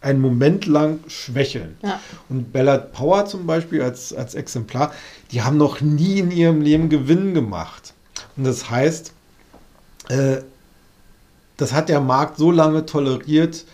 einen 0.01 0.21
Moment 0.21 0.67
lang 0.67 0.99
schwächeln. 1.07 1.77
Ja. 1.83 2.01
Und 2.29 2.53
Ballard 2.53 2.93
Power 2.93 3.27
zum 3.27 3.47
Beispiel 3.47 3.81
als, 3.81 4.13
als 4.13 4.35
Exemplar, 4.35 4.93
die 5.31 5.43
haben 5.43 5.57
noch 5.57 5.81
nie 5.81 6.19
in 6.19 6.31
ihrem 6.31 6.61
Leben 6.61 6.89
Gewinn 6.89 7.33
gemacht. 7.33 7.95
Und 8.37 8.45
das 8.45 8.69
heißt, 8.71 9.13
äh, 10.09 10.39
das 11.57 11.73
hat 11.73 11.89
der 11.89 12.01
Markt 12.01 12.39
so 12.39 12.51
lange 12.51 12.85
toleriert, 12.85 13.65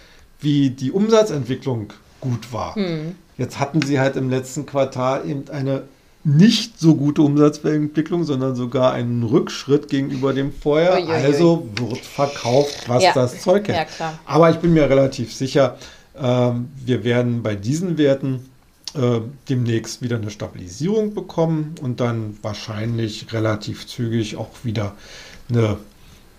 wie 0.40 0.70
die 0.70 0.92
Umsatzentwicklung 0.92 1.92
gut 2.20 2.52
war. 2.52 2.74
Hm. 2.74 3.14
Jetzt 3.40 3.58
hatten 3.58 3.80
sie 3.80 3.98
halt 3.98 4.16
im 4.16 4.28
letzten 4.28 4.66
Quartal 4.66 5.26
eben 5.26 5.48
eine 5.48 5.84
nicht 6.24 6.78
so 6.78 6.94
gute 6.94 7.22
Umsatzentwicklung, 7.22 8.24
sondern 8.24 8.54
sogar 8.54 8.92
einen 8.92 9.22
Rückschritt 9.22 9.88
gegenüber 9.88 10.34
dem 10.34 10.52
Vorjahr. 10.52 10.98
Uiuiui. 10.98 11.10
Also 11.10 11.66
wird 11.76 12.04
verkauft, 12.04 12.86
was 12.86 13.02
ja. 13.02 13.14
das 13.14 13.40
Zeug 13.40 13.66
hält. 13.68 13.88
Ja, 13.98 14.12
Aber 14.26 14.50
ich 14.50 14.56
bin 14.56 14.74
mir 14.74 14.90
relativ 14.90 15.32
sicher, 15.32 15.78
ähm, 16.20 16.68
wir 16.84 17.02
werden 17.02 17.42
bei 17.42 17.54
diesen 17.54 17.96
Werten 17.96 18.50
äh, 18.92 19.20
demnächst 19.48 20.02
wieder 20.02 20.16
eine 20.16 20.30
Stabilisierung 20.30 21.14
bekommen 21.14 21.76
und 21.80 22.00
dann 22.00 22.36
wahrscheinlich 22.42 23.32
relativ 23.32 23.86
zügig 23.86 24.36
auch 24.36 24.50
wieder 24.64 24.92
eine, 25.48 25.78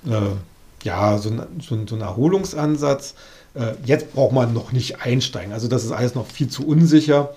äh, 0.06 0.36
ja, 0.84 1.18
so, 1.18 1.32
ein, 1.32 1.42
so, 1.68 1.80
so 1.88 1.96
ein 1.96 2.02
Erholungsansatz. 2.02 3.16
Äh, 3.54 3.74
jetzt 3.86 4.14
braucht 4.14 4.34
man 4.34 4.54
noch 4.54 4.72
nicht 4.72 5.02
einsteigen. 5.02 5.54
Also 5.54 5.68
das 5.68 5.84
ist 5.84 5.92
alles 5.92 6.16
noch 6.16 6.28
viel 6.28 6.50
zu 6.50 6.66
unsicher. 6.66 7.34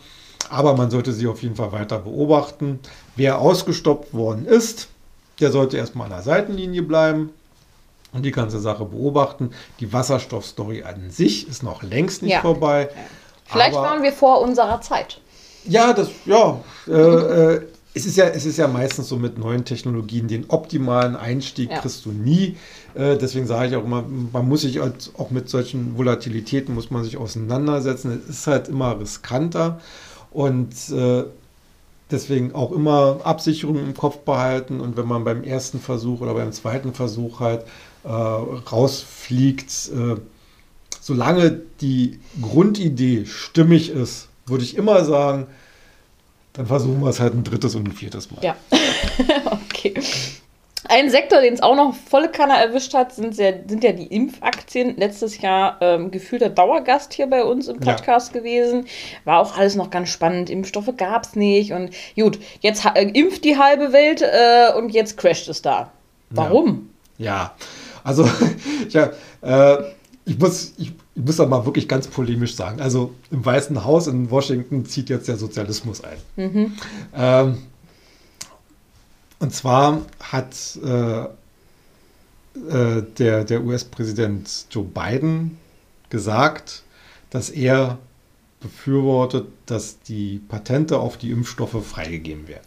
Aber 0.50 0.77
man 0.77 0.90
sollte 0.90 1.12
sie 1.12 1.27
auf 1.27 1.42
jeden 1.42 1.57
Fall 1.57 1.72
weiter 1.72 1.98
beobachten. 1.98 2.81
Wer 3.16 3.38
ausgestoppt 3.38 4.12
worden 4.12 4.46
ist, 4.46 4.88
der 5.40 5.50
sollte 5.50 5.77
erstmal 5.77 6.07
an 6.07 6.12
der 6.12 6.22
Seitenlinie 6.22 6.83
bleiben 6.83 7.31
und 8.12 8.24
die 8.24 8.31
ganze 8.31 8.61
Sache 8.61 8.85
beobachten. 8.85 9.50
Die 9.81 9.92
Wasserstoffstory 9.92 10.85
an 10.85 11.11
sich 11.11 11.48
ist 11.48 11.62
noch 11.62 11.83
längst 11.83 12.22
nicht 12.22 12.33
ja. 12.33 12.40
vorbei. 12.40 12.88
Vielleicht 13.46 13.74
waren 13.74 14.03
wir 14.03 14.12
vor 14.12 14.40
unserer 14.40 14.81
Zeit. 14.81 15.20
Ja, 15.64 15.92
das, 15.92 16.09
ja. 16.27 16.61
Äh, 16.87 16.92
äh, 16.92 17.62
es, 17.94 18.07
ist 18.07 18.16
ja 18.16 18.26
es 18.26 18.44
ist 18.44 18.59
ja 18.59 18.66
meistens 18.66 19.09
so 19.09 19.16
mit 19.16 19.38
neuen 19.38 19.64
Technologien, 19.64 20.26
den 20.26 20.46
optimalen 20.48 21.14
Einstieg 21.16 21.70
ja. 21.70 21.78
kriegst 21.78 22.04
du 22.04 22.11
nie. 22.11 22.57
Äh, 22.94 23.16
deswegen 23.16 23.46
sage 23.46 23.68
ich 23.68 23.76
auch 23.76 23.85
immer, 23.85 24.04
man 24.33 24.48
muss 24.48 24.62
sich 24.62 24.80
halt 24.80 25.12
auch 25.16 25.30
mit 25.30 25.48
solchen 25.48 25.96
Volatilitäten 25.96 26.74
muss 26.74 26.90
man 26.90 27.04
sich 27.04 27.16
auseinandersetzen. 27.16 28.20
Es 28.28 28.38
ist 28.38 28.46
halt 28.46 28.68
immer 28.68 28.98
riskanter. 28.98 29.80
Und 30.33 30.74
äh, 30.90 31.24
deswegen 32.11 32.54
auch 32.54 32.72
immer 32.72 33.20
Absicherungen 33.24 33.85
im 33.85 33.94
Kopf 33.94 34.18
behalten 34.18 34.80
und 34.80 34.96
wenn 34.96 35.07
man 35.07 35.24
beim 35.24 35.42
ersten 35.44 35.80
Versuch 35.80 36.20
oder 36.20 36.35
beim 36.35 36.52
zweiten 36.52 36.92
Versuch 36.92 37.40
halt 37.40 37.64
äh, 38.04 38.09
rausfliegt, 38.09 39.90
äh, 39.94 40.16
solange 41.00 41.62
die 41.80 42.18
Grundidee 42.40 43.24
stimmig 43.26 43.90
ist, 43.90 44.28
würde 44.46 44.64
ich 44.64 44.76
immer 44.76 45.04
sagen, 45.04 45.46
dann 46.54 46.66
versuchen 46.66 47.00
wir 47.00 47.10
es 47.10 47.20
halt 47.20 47.34
ein 47.34 47.44
drittes 47.44 47.74
und 47.74 47.88
ein 47.88 47.92
viertes 47.92 48.30
Mal. 48.30 48.42
Ja, 48.42 48.56
okay. 49.44 49.94
Ein 50.86 51.10
Sektor, 51.10 51.40
den 51.40 51.54
es 51.54 51.62
auch 51.62 51.74
noch 51.74 51.94
volle 51.94 52.30
Kanne 52.30 52.56
erwischt 52.58 52.94
hat, 52.94 53.12
sind, 53.12 53.34
sehr, 53.34 53.60
sind 53.66 53.82
ja 53.82 53.92
die 53.92 54.06
Impfaktien. 54.06 54.96
Letztes 54.96 55.40
Jahr 55.40 55.78
ähm, 55.80 56.10
gefühlter 56.10 56.50
Dauergast 56.50 57.14
hier 57.14 57.26
bei 57.26 57.42
uns 57.42 57.68
im 57.68 57.80
Podcast 57.80 58.34
ja. 58.34 58.40
gewesen. 58.40 58.86
War 59.24 59.40
auch 59.40 59.56
alles 59.56 59.76
noch 59.76 59.90
ganz 59.90 60.10
spannend. 60.10 60.50
Impfstoffe 60.50 60.90
gab 60.96 61.24
es 61.24 61.36
nicht. 61.36 61.72
Und 61.72 61.90
gut, 62.16 62.38
jetzt 62.60 62.84
äh, 62.84 63.02
impft 63.02 63.44
die 63.44 63.56
halbe 63.56 63.92
Welt 63.92 64.22
äh, 64.22 64.76
und 64.76 64.90
jetzt 64.90 65.16
crasht 65.16 65.48
es 65.48 65.62
da. 65.62 65.90
Warum? 66.30 66.90
Ja, 67.18 67.26
ja. 67.26 67.54
also 68.04 68.28
ja, 68.90 69.10
äh, 69.40 69.84
ich 70.26 70.38
muss, 70.38 70.72
ich, 70.78 70.92
ich 71.14 71.22
muss 71.22 71.37
da 71.37 71.46
mal 71.46 71.64
wirklich 71.66 71.87
ganz 71.88 72.06
polemisch 72.06 72.54
sagen. 72.54 72.80
Also 72.80 73.14
im 73.30 73.44
Weißen 73.44 73.84
Haus 73.84 74.06
in 74.06 74.30
Washington 74.30 74.87
zieht 74.87 75.10
jetzt 75.10 75.28
der 75.28 75.37
Sozialismus 75.37 76.02
ein. 76.02 76.16
Mhm. 76.37 76.72
Ähm, 77.14 77.58
und 79.38 79.54
zwar 79.54 80.00
hat 80.20 80.56
äh, 80.82 81.24
äh, 82.68 83.02
der, 83.18 83.44
der 83.44 83.62
US-Präsident 83.64 84.66
Joe 84.70 84.84
Biden 84.84 85.58
gesagt, 86.08 86.82
dass 87.30 87.50
er 87.50 87.98
befürwortet, 88.60 89.48
dass 89.66 90.00
die 90.00 90.40
Patente 90.48 90.98
auf 90.98 91.18
die 91.18 91.30
Impfstoffe 91.30 91.84
freigegeben 91.84 92.48
werden. 92.48 92.62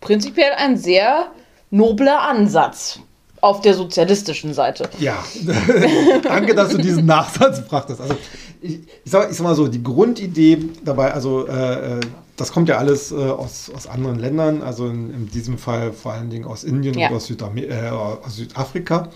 Prinzipiell 0.00 0.52
ein 0.56 0.76
sehr 0.76 1.30
nobler 1.70 2.22
Ansatz 2.22 3.00
auf 3.40 3.60
der 3.60 3.74
sozialistischen 3.74 4.54
Seite. 4.54 4.88
Ja, 4.98 5.24
danke, 6.22 6.54
dass 6.54 6.70
du 6.70 6.78
diesen 6.78 7.06
Nachsatz 7.06 7.66
brachtest. 7.66 8.00
Also 8.00 8.16
ich, 8.60 8.80
ich, 9.04 9.10
sag, 9.10 9.30
ich 9.30 9.36
sag 9.36 9.44
mal 9.44 9.54
so, 9.54 9.68
die 9.68 9.82
Grundidee 9.82 10.58
dabei, 10.84 11.12
also 11.12 11.46
äh, 11.46 11.98
äh 11.98 12.00
das 12.38 12.52
kommt 12.52 12.68
ja 12.68 12.78
alles 12.78 13.10
äh, 13.10 13.16
aus, 13.16 13.70
aus 13.74 13.88
anderen 13.88 14.18
Ländern, 14.18 14.62
also 14.62 14.86
in, 14.86 15.12
in, 15.12 15.28
diesem 15.28 15.58
Fall 15.58 15.92
vor 15.92 16.12
allen 16.12 16.30
Dingen 16.30 16.44
aus 16.44 16.62
Indien 16.62 16.96
ja. 16.96 17.08
und 17.08 17.16
aus, 17.16 17.28
äh, 17.30 17.88
aus 17.90 18.36
Südafrika, 18.36 19.08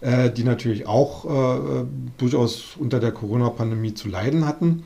ja. 0.00 0.24
äh, 0.24 0.32
die 0.32 0.44
natürlich 0.44 0.86
auch 0.86 1.24
äh, 1.24 1.84
durchaus 2.18 2.76
unter 2.78 3.00
der 3.00 3.10
Corona-Pandemie 3.10 3.94
zu 3.94 4.08
leiden 4.08 4.46
hatten. 4.46 4.84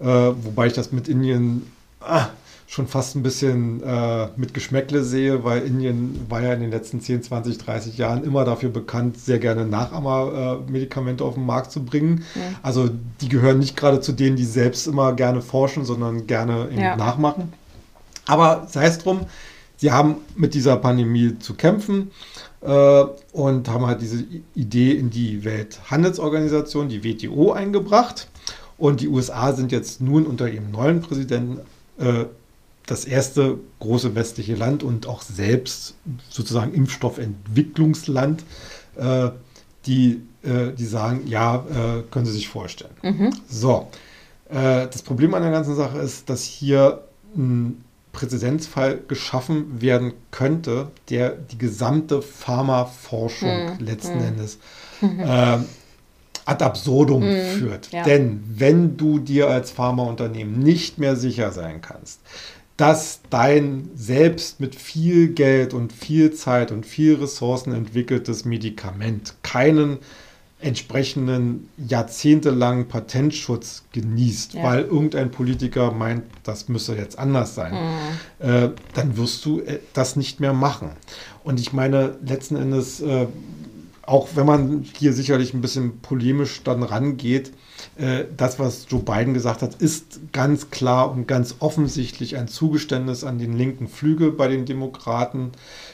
Äh, 0.00 0.04
wobei 0.04 0.66
ich 0.66 0.74
das 0.74 0.92
mit 0.92 1.08
Indien 1.08 1.72
ah, 2.00 2.28
schon 2.70 2.86
fast 2.86 3.16
ein 3.16 3.24
bisschen 3.24 3.82
äh, 3.82 4.28
mit 4.36 4.54
Geschmäckle 4.54 5.02
sehe, 5.02 5.42
weil 5.42 5.62
Indien 5.62 6.24
war 6.28 6.40
ja 6.40 6.52
in 6.52 6.60
den 6.60 6.70
letzten 6.70 7.00
10, 7.00 7.24
20, 7.24 7.58
30 7.58 7.98
Jahren 7.98 8.22
immer 8.22 8.44
dafür 8.44 8.70
bekannt, 8.70 9.18
sehr 9.18 9.40
gerne 9.40 9.66
Nachahmermedikamente 9.66 11.24
äh, 11.24 11.26
auf 11.26 11.34
den 11.34 11.46
Markt 11.46 11.72
zu 11.72 11.84
bringen. 11.84 12.22
Ja. 12.36 12.42
Also 12.62 12.88
die 13.20 13.28
gehören 13.28 13.58
nicht 13.58 13.76
gerade 13.76 14.00
zu 14.00 14.12
denen, 14.12 14.36
die 14.36 14.44
selbst 14.44 14.86
immer 14.86 15.14
gerne 15.14 15.42
forschen, 15.42 15.84
sondern 15.84 16.28
gerne 16.28 16.68
ja. 16.72 16.94
nachmachen. 16.94 17.52
Aber 18.26 18.68
sei 18.70 18.86
es 18.86 18.98
drum, 18.98 19.22
sie 19.76 19.90
haben 19.90 20.18
mit 20.36 20.54
dieser 20.54 20.76
Pandemie 20.76 21.40
zu 21.40 21.54
kämpfen 21.54 22.12
äh, 22.60 23.04
und 23.32 23.68
haben 23.68 23.86
halt 23.86 24.00
diese 24.00 24.24
Idee 24.54 24.92
in 24.92 25.10
die 25.10 25.42
Welthandelsorganisation, 25.44 26.88
die 26.88 27.02
WTO, 27.02 27.50
eingebracht. 27.50 28.28
Und 28.78 29.00
die 29.00 29.08
USA 29.08 29.52
sind 29.54 29.72
jetzt 29.72 30.00
nun 30.00 30.24
unter 30.24 30.48
ihrem 30.48 30.70
neuen 30.70 31.00
Präsidenten 31.00 31.58
äh, 31.98 32.26
das 32.90 33.04
erste 33.04 33.58
große 33.78 34.16
westliche 34.16 34.56
Land 34.56 34.82
und 34.82 35.06
auch 35.06 35.22
selbst 35.22 35.94
sozusagen 36.28 36.74
Impfstoffentwicklungsland, 36.74 38.42
äh, 38.96 39.30
die, 39.86 40.22
äh, 40.42 40.72
die 40.76 40.86
sagen, 40.86 41.22
ja, 41.26 41.64
äh, 41.70 42.02
können 42.10 42.26
Sie 42.26 42.32
sich 42.32 42.48
vorstellen. 42.48 42.94
Mhm. 43.02 43.30
So, 43.48 43.88
äh, 44.48 44.88
das 44.88 45.02
Problem 45.02 45.34
an 45.34 45.42
der 45.42 45.52
ganzen 45.52 45.76
Sache 45.76 45.98
ist, 45.98 46.28
dass 46.28 46.42
hier 46.42 47.04
ein 47.36 47.84
Präzedenzfall 48.10 48.98
geschaffen 49.06 49.80
werden 49.80 50.12
könnte, 50.32 50.88
der 51.10 51.30
die 51.30 51.58
gesamte 51.58 52.22
Pharmaforschung 52.22 53.76
mhm. 53.78 53.84
letzten 53.84 54.18
mhm. 54.18 54.24
Endes 54.24 54.58
mhm. 55.00 55.20
ad 56.44 56.64
absurdum 56.64 57.22
mhm. 57.22 57.44
führt. 57.56 57.92
Ja. 57.92 58.02
Denn 58.02 58.42
wenn 58.48 58.96
du 58.96 59.20
dir 59.20 59.48
als 59.48 59.70
Pharmaunternehmen 59.70 60.58
nicht 60.58 60.98
mehr 60.98 61.14
sicher 61.14 61.52
sein 61.52 61.80
kannst, 61.80 62.18
dass 62.80 63.20
dein 63.28 63.90
selbst 63.94 64.58
mit 64.58 64.74
viel 64.74 65.28
Geld 65.34 65.74
und 65.74 65.92
viel 65.92 66.32
Zeit 66.32 66.72
und 66.72 66.86
viel 66.86 67.16
Ressourcen 67.16 67.74
entwickeltes 67.74 68.46
Medikament 68.46 69.34
keinen 69.42 69.98
entsprechenden 70.60 71.68
jahrzehntelangen 71.76 72.88
Patentschutz 72.88 73.82
genießt, 73.92 74.54
ja. 74.54 74.62
weil 74.62 74.80
irgendein 74.84 75.30
Politiker 75.30 75.92
meint, 75.92 76.22
das 76.42 76.70
müsse 76.70 76.96
jetzt 76.96 77.18
anders 77.18 77.54
sein, 77.54 77.74
mhm. 77.74 78.48
äh, 78.48 78.70
dann 78.94 79.18
wirst 79.18 79.44
du 79.44 79.60
äh, 79.60 79.80
das 79.92 80.16
nicht 80.16 80.40
mehr 80.40 80.54
machen. 80.54 80.92
Und 81.44 81.60
ich 81.60 81.74
meine, 81.74 82.16
letzten 82.24 82.56
Endes, 82.56 83.02
äh, 83.02 83.26
auch 84.02 84.28
wenn 84.36 84.46
man 84.46 84.86
hier 84.98 85.12
sicherlich 85.12 85.52
ein 85.52 85.60
bisschen 85.60 86.00
polemisch 86.00 86.62
dann 86.64 86.82
rangeht, 86.82 87.52
äh, 88.00 88.24
das, 88.34 88.58
was 88.58 88.86
Joe 88.88 89.02
Biden 89.02 89.34
gesagt 89.34 89.60
hat, 89.60 89.74
ist 89.74 90.32
ganz 90.32 90.70
klar 90.70 91.10
und 91.10 91.28
ganz 91.28 91.56
offensichtlich 91.58 92.36
ein 92.36 92.48
Zugeständnis 92.48 93.24
an 93.24 93.38
den 93.38 93.52
linken 93.52 93.88
Flügel 93.88 94.32
bei 94.32 94.48
den 94.48 94.64
Demokraten. 94.64 95.52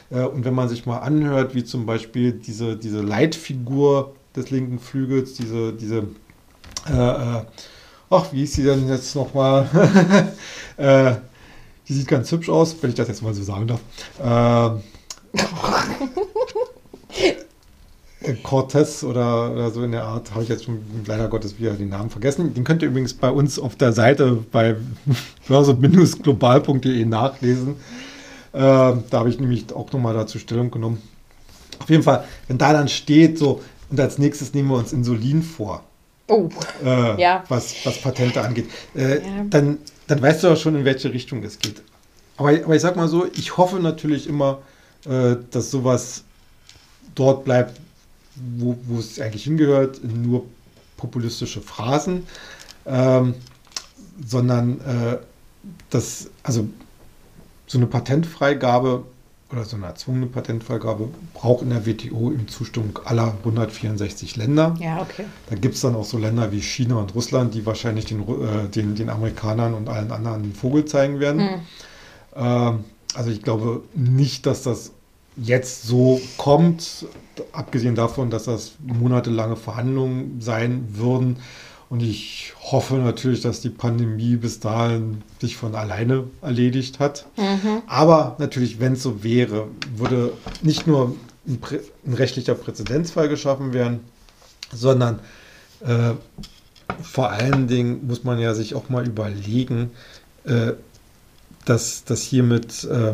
Äh, 0.09 0.21
und 0.21 0.45
wenn 0.45 0.53
man 0.53 0.69
sich 0.69 0.85
mal 0.85 0.99
anhört, 0.99 1.53
wie 1.53 1.65
zum 1.65 1.85
Beispiel 1.85 2.31
diese, 2.31 2.77
diese 2.77 3.01
Leitfigur 3.01 4.15
des 4.35 4.51
linken 4.51 4.79
Flügels, 4.79 5.33
diese, 5.33 5.73
diese 5.73 6.07
äh, 6.89 6.93
äh 6.93 7.41
ach, 8.09 8.31
wie 8.31 8.43
ist 8.43 8.53
sie 8.53 8.63
denn 8.63 8.87
jetzt 8.87 9.13
nochmal? 9.13 9.67
äh, 10.77 11.15
die 11.89 11.93
sieht 11.93 12.07
ganz 12.07 12.31
hübsch 12.31 12.49
aus, 12.49 12.75
wenn 12.81 12.91
ich 12.91 12.95
das 12.95 13.09
jetzt 13.09 13.21
mal 13.21 13.33
so 13.33 13.43
sagen 13.43 13.67
darf. 13.67 13.81
Äh, 14.19 14.79
Cortez 18.35 19.03
oder, 19.03 19.51
oder, 19.51 19.71
so 19.71 19.83
in 19.83 19.91
der 19.91 20.03
Art, 20.03 20.31
habe 20.31 20.43
ich 20.43 20.49
jetzt 20.49 20.65
schon 20.65 20.79
leider 21.05 21.27
Gottes 21.27 21.59
wieder 21.59 21.73
den 21.73 21.89
Namen 21.89 22.09
vergessen. 22.09 22.53
Den 22.53 22.63
könnt 22.63 22.81
ihr 22.81 22.89
übrigens 22.89 23.13
bei 23.13 23.29
uns 23.29 23.59
auf 23.59 23.75
der 23.75 23.93
Seite 23.93 24.43
bei 24.51 24.75
börse-global.de 25.47 27.05
nachlesen. 27.05 27.75
Äh, 28.53 28.59
da 28.59 29.03
habe 29.13 29.29
ich 29.29 29.39
nämlich 29.39 29.73
auch 29.73 29.91
nochmal 29.91 30.13
dazu 30.13 30.39
Stellung 30.39 30.71
genommen. 30.71 31.01
Auf 31.79 31.89
jeden 31.89 32.03
Fall, 32.03 32.23
wenn 32.47 32.57
da 32.57 32.73
dann 32.73 32.87
steht, 32.87 33.37
so, 33.37 33.61
und 33.89 33.99
als 33.99 34.17
nächstes 34.17 34.53
nehmen 34.53 34.69
wir 34.69 34.77
uns 34.77 34.93
Insulin 34.93 35.41
vor. 35.41 35.83
Oh. 36.27 36.49
Äh, 36.83 37.21
ja. 37.21 37.43
was, 37.47 37.73
was 37.85 38.01
Patente 38.01 38.41
angeht. 38.41 38.69
Äh, 38.95 39.19
ja. 39.19 39.21
dann, 39.49 39.77
dann 40.07 40.21
weißt 40.21 40.43
du 40.43 40.49
auch 40.49 40.57
schon, 40.57 40.75
in 40.75 40.85
welche 40.85 41.13
Richtung 41.13 41.43
es 41.43 41.59
geht. 41.59 41.81
Aber, 42.35 42.49
aber 42.49 42.75
ich 42.75 42.81
sag 42.81 42.95
mal 42.95 43.07
so, 43.07 43.25
ich 43.33 43.57
hoffe 43.57 43.79
natürlich 43.79 44.27
immer, 44.27 44.59
äh, 45.05 45.37
dass 45.51 45.71
sowas 45.71 46.23
dort 47.15 47.45
bleibt, 47.45 47.79
wo, 48.57 48.77
wo 48.83 48.99
es 48.99 49.19
eigentlich 49.19 49.43
hingehört, 49.43 50.03
nur 50.03 50.45
populistische 50.97 51.61
Phrasen, 51.61 52.27
ähm, 52.85 53.35
sondern 54.25 54.81
äh, 54.81 55.17
dass, 55.89 56.29
also 56.43 56.67
so 57.67 57.77
eine 57.77 57.87
Patentfreigabe 57.87 59.03
oder 59.51 59.63
so 59.63 59.77
eine 59.77 59.85
erzwungene 59.85 60.25
Patentfreigabe 60.25 61.09
braucht 61.33 61.61
in 61.61 61.69
der 61.69 61.85
WTO 61.85 62.31
in 62.31 62.47
Zustimmung 62.47 62.99
aller 63.05 63.33
164 63.39 64.35
Länder. 64.35 64.75
Ja, 64.79 65.01
okay. 65.01 65.25
Da 65.49 65.55
gibt 65.55 65.75
es 65.75 65.81
dann 65.81 65.95
auch 65.95 66.03
so 66.03 66.17
Länder 66.17 66.51
wie 66.51 66.61
China 66.61 66.95
und 66.95 67.15
Russland, 67.15 67.53
die 67.53 67.65
wahrscheinlich 67.65 68.05
den, 68.05 68.21
äh, 68.21 68.67
den, 68.67 68.95
den 68.95 69.09
Amerikanern 69.09 69.73
und 69.73 69.87
allen 69.87 70.11
anderen 70.11 70.43
den 70.43 70.53
Vogel 70.53 70.85
zeigen 70.85 71.19
werden. 71.19 71.41
Mhm. 71.41 71.61
Ähm, 72.35 72.83
also 73.13 73.31
ich 73.31 73.41
glaube 73.41 73.83
nicht, 73.93 74.45
dass 74.45 74.63
das 74.63 74.91
jetzt 75.37 75.83
so 75.83 76.19
kommt, 76.37 77.05
abgesehen 77.51 77.95
davon, 77.95 78.29
dass 78.29 78.45
das 78.45 78.73
monatelange 78.81 79.55
Verhandlungen 79.55 80.41
sein 80.41 80.87
würden. 80.93 81.37
Und 81.89 82.03
ich 82.03 82.53
hoffe 82.59 82.95
natürlich, 82.95 83.41
dass 83.41 83.61
die 83.61 83.69
Pandemie 83.69 84.35
bis 84.35 84.59
dahin 84.59 85.21
sich 85.39 85.55
von 85.55 85.73
alleine 85.73 86.25
erledigt 86.41 86.99
hat. 86.99 87.25
Mhm. 87.37 87.81
Aber 87.87 88.35
natürlich, 88.39 88.79
wenn 88.79 88.93
es 88.93 89.03
so 89.03 89.23
wäre, 89.23 89.67
würde 89.95 90.33
nicht 90.61 90.85
nur 90.85 91.15
ein, 91.47 91.59
ein, 92.05 92.13
rechtlicher 92.13 92.55
Präzedenzfall 92.55 93.29
geschaffen 93.29 93.71
werden, 93.73 94.01
sondern 94.73 95.19
äh, 95.85 96.13
vor 97.01 97.31
allen 97.31 97.67
Dingen 97.67 98.05
muss 98.05 98.25
man 98.25 98.39
ja 98.39 98.53
sich 98.53 98.75
auch 98.75 98.89
mal 98.89 99.07
überlegen, 99.07 99.91
äh, 100.43 100.73
dass, 101.63 102.03
dass 102.03 102.21
hiermit 102.21 102.83
äh, 102.85 103.13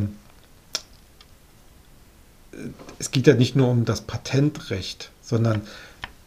es 2.99 3.11
geht 3.11 3.27
ja 3.27 3.33
nicht 3.33 3.55
nur 3.55 3.69
um 3.69 3.85
das 3.85 4.01
Patentrecht, 4.01 5.11
sondern 5.21 5.61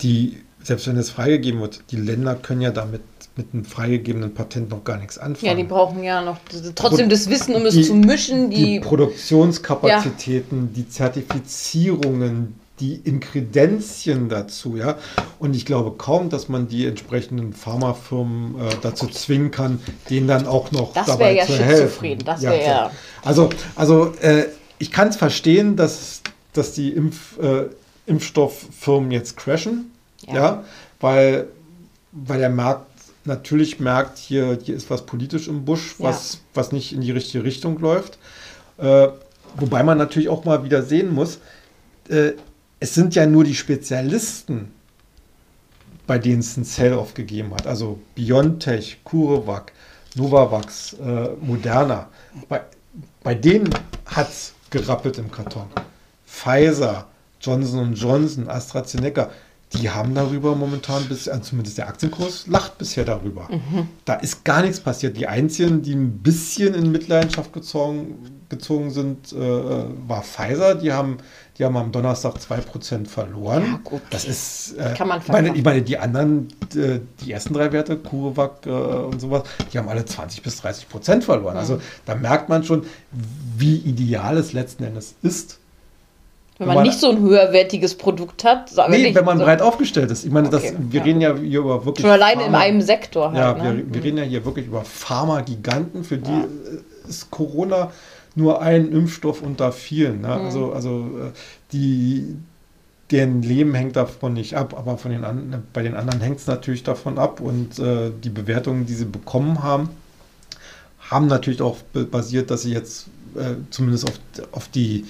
die, 0.03 0.39
selbst 0.63 0.87
wenn 0.87 0.97
es 0.97 1.11
freigegeben 1.11 1.61
wird, 1.61 1.83
die 1.91 1.97
Länder 1.97 2.35
können 2.35 2.61
ja 2.61 2.71
damit 2.71 3.03
mit 3.37 3.53
einem 3.53 3.65
freigegebenen 3.65 4.33
Patent 4.33 4.71
noch 4.71 4.83
gar 4.85 4.97
nichts 4.97 5.19
anfangen. 5.19 5.47
Ja, 5.47 5.55
die 5.55 5.65
brauchen 5.65 6.03
ja 6.03 6.23
noch 6.23 6.39
trotzdem 6.75 7.09
das 7.11 7.29
Wissen, 7.29 7.55
um 7.55 7.63
die, 7.63 7.81
es 7.81 7.87
zu 7.87 7.95
mischen. 7.95 8.51
Die, 8.51 8.57
die 8.57 8.81
Produktionskapazitäten, 8.81 10.63
ja. 10.63 10.69
die 10.75 10.89
Zertifizierungen, 10.89 12.59
die 12.81 12.95
Inkredenzien 12.95 14.29
dazu, 14.29 14.77
ja. 14.77 14.97
Und 15.39 15.55
ich 15.55 15.67
glaube 15.67 15.97
kaum, 15.97 16.31
dass 16.31 16.49
man 16.49 16.69
die 16.69 16.87
entsprechenden 16.87 17.53
Pharmafirmen 17.53 18.59
äh, 18.59 18.75
dazu 18.81 19.07
zwingen 19.07 19.51
kann, 19.51 19.81
denen 20.09 20.29
dann 20.29 20.47
auch 20.47 20.73
noch 20.73 20.95
das 20.95 21.07
dabei 21.07 21.37
ja 21.37 21.47
zu 21.47 21.59
helfen. 21.59 22.19
Das 22.25 22.43
wäre 22.43 22.59
ja, 22.59 22.67
ja. 22.67 22.91
Also, 23.23 23.51
also 23.75 24.15
äh, 24.21 24.45
ich 24.79 24.91
kann 24.91 25.09
es 25.09 25.17
verstehen, 25.17 25.77
dass, 25.77 26.23
dass 26.53 26.73
die 26.73 26.91
Impf, 26.91 27.39
äh, 27.39 27.67
Impfstofffirmen 28.07 29.11
jetzt 29.11 29.37
crashen, 29.37 29.91
ja, 30.27 30.35
ja 30.35 30.65
weil, 31.01 31.49
weil 32.13 32.39
der 32.39 32.51
Markt 32.51 32.87
natürlich 33.25 33.81
merkt, 33.81 34.19
hier, 34.19 34.59
hier 34.63 34.77
ist 34.77 34.89
was 34.91 35.05
politisch 35.05 35.49
im 35.49 35.65
Busch, 35.65 35.97
was, 35.99 36.35
ja. 36.35 36.39
was 36.55 36.73
nicht 36.73 36.93
in 36.93 37.01
die 37.01 37.11
richtige 37.11 37.45
Richtung 37.45 37.79
läuft. 37.81 38.19
Äh, 38.79 39.09
wobei 39.57 39.83
man 39.83 39.99
natürlich 39.99 40.29
auch 40.29 40.45
mal 40.45 40.65
wieder 40.65 40.83
sehen 40.83 41.13
muss, 41.13 41.41
äh, 42.09 42.33
es 42.79 42.95
sind 42.95 43.15
ja 43.15 43.27
nur 43.27 43.45
die 43.45 43.55
Spezialisten, 43.55 44.73
bei 46.07 46.19
denen 46.19 46.41
es 46.41 46.57
ein 46.57 46.65
Sell-Off 46.65 47.15
gegeben 47.15 47.53
hat. 47.55 47.67
Also 47.67 47.99
BioNTech, 48.15 48.99
CureVac, 49.05 49.73
Novavax, 50.15 50.95
äh, 50.95 51.31
Moderna. 51.41 52.09
Bei, 52.49 52.63
bei 53.23 53.35
denen 53.35 53.71
hat 54.07 54.29
es 54.29 54.53
gerappelt 54.71 55.19
im 55.19 55.31
Karton. 55.31 55.69
Pfizer, 56.27 57.07
Johnson 57.41 57.95
Johnson, 57.95 58.49
AstraZeneca, 58.49 59.31
die 59.73 59.91
haben 59.91 60.15
darüber 60.15 60.55
momentan 60.55 61.05
bis, 61.07 61.27
äh, 61.27 61.43
zumindest 61.43 61.79
der 61.79 61.89
Aktienkurs 61.89 62.47
lacht 62.47 62.79
bisher 62.79 63.05
darüber. 63.05 63.49
Mhm. 63.51 63.89
Da 64.05 64.15
ist 64.15 64.45
gar 64.45 64.63
nichts 64.63 64.79
passiert. 64.79 65.17
Die 65.17 65.27
einzigen, 65.27 65.83
die 65.83 65.93
ein 65.93 66.19
bisschen 66.19 66.75
in 66.75 66.93
Mitleidenschaft 66.93 67.53
gezogen, 67.53 68.45
gezogen 68.49 68.91
sind, 68.91 69.33
äh, 69.33 69.39
war 69.39 70.23
Pfizer. 70.23 70.77
Die 70.77 70.93
haben, 70.93 71.19
die 71.59 71.65
haben 71.65 71.77
am 71.77 71.91
Donnerstag 71.91 72.37
2% 72.37 73.09
verloren. 73.09 73.65
Ja, 73.67 73.81
gut. 73.83 74.03
Das 74.11 74.25
ist, 74.25 74.75
äh, 74.79 74.95
kann 74.97 75.09
man 75.09 75.21
meine, 75.27 75.55
Ich 75.57 75.65
meine, 75.65 75.83
die 75.83 75.99
anderen, 75.99 76.49
äh, 76.77 77.01
die 77.25 77.33
ersten 77.33 77.53
drei 77.53 77.73
Werte, 77.73 77.97
CureVac 77.97 78.67
äh, 78.67 78.71
und 78.71 79.21
sowas, 79.21 79.43
die 79.73 79.79
haben 79.79 79.89
alle 79.89 80.05
20 80.05 80.43
bis 80.43 80.63
30% 80.63 81.23
verloren. 81.23 81.55
Mhm. 81.55 81.61
Also 81.61 81.81
da 82.05 82.15
merkt 82.15 82.49
man 82.49 82.63
schon, 82.63 82.87
wie 83.59 83.79
ideal 83.79 84.37
es 84.37 84.53
letzten 84.53 84.85
Endes 84.85 85.17
ist, 85.23 85.59
wenn 86.59 86.69
man, 86.69 86.77
man 86.77 86.87
nicht 86.87 86.99
so 86.99 87.11
ein 87.11 87.21
höherwertiges 87.21 87.97
Produkt 87.97 88.45
hat. 88.45 88.71
Nee, 88.89 89.15
wenn 89.15 89.25
man 89.25 89.39
so 89.39 89.45
breit 89.45 89.61
aufgestellt 89.61 90.11
ist. 90.11 90.25
Ich 90.25 90.31
meine, 90.31 90.49
okay, 90.49 90.73
das, 90.73 90.91
wir 90.91 91.01
ja. 91.01 91.05
reden 91.05 91.21
ja 91.21 91.37
hier 91.37 91.61
über 91.61 91.85
wirklich. 91.85 92.03
Schon 92.03 92.11
alleine 92.11 92.43
Pharma, 92.43 92.59
in 92.59 92.63
einem 92.63 92.81
Sektor 92.81 93.33
halt. 93.33 93.37
Ja, 93.37 93.55
ne? 93.55 93.77
wir, 93.77 93.95
wir, 93.95 94.05
reden 94.05 94.19
ja 94.19 94.25
hier 94.25 94.45
wirklich 94.45 94.67
über 94.67 94.83
Pharma-Giganten, 94.83 96.03
für 96.03 96.17
die 96.17 96.31
ja. 96.31 96.47
ist 97.09 97.31
Corona 97.31 97.91
nur 98.35 98.63
ein 98.63 98.91
Impfstoff 98.91 99.43
unter 99.43 99.71
vielen. 99.73 100.23
Ne? 100.23 100.29
Mhm. 100.29 100.45
Also, 100.47 100.73
also 100.73 100.91
äh, 100.99 101.31
die, 101.73 102.37
deren 103.11 103.43
Leben 103.43 103.75
hängt 103.75 103.97
davon 103.97 104.33
nicht 104.33 104.55
ab, 104.55 104.75
aber 104.79 104.97
von 104.97 105.11
den 105.11 105.25
an, 105.25 105.63
bei 105.75 105.83
den 105.83 105.95
anderen 105.95 106.21
hängt 106.21 106.39
es 106.39 106.47
natürlich 106.47 106.85
davon 106.85 107.19
ab. 107.19 107.41
Und 107.41 107.79
äh, 107.79 108.11
die 108.23 108.31
Bewertungen, 108.31 108.87
die 108.87 108.95
sie 108.95 109.05
bekommen 109.05 109.63
haben, 109.63 109.91
haben 111.11 111.27
natürlich 111.27 111.61
auch 111.61 111.77
basiert, 111.93 112.51
dass 112.51 112.63
sie 112.63 112.73
jetzt 112.73 113.09
äh, 113.37 113.57
zumindest 113.71 114.09
auf, 114.09 114.19
auf 114.53 114.69
die 114.69 115.05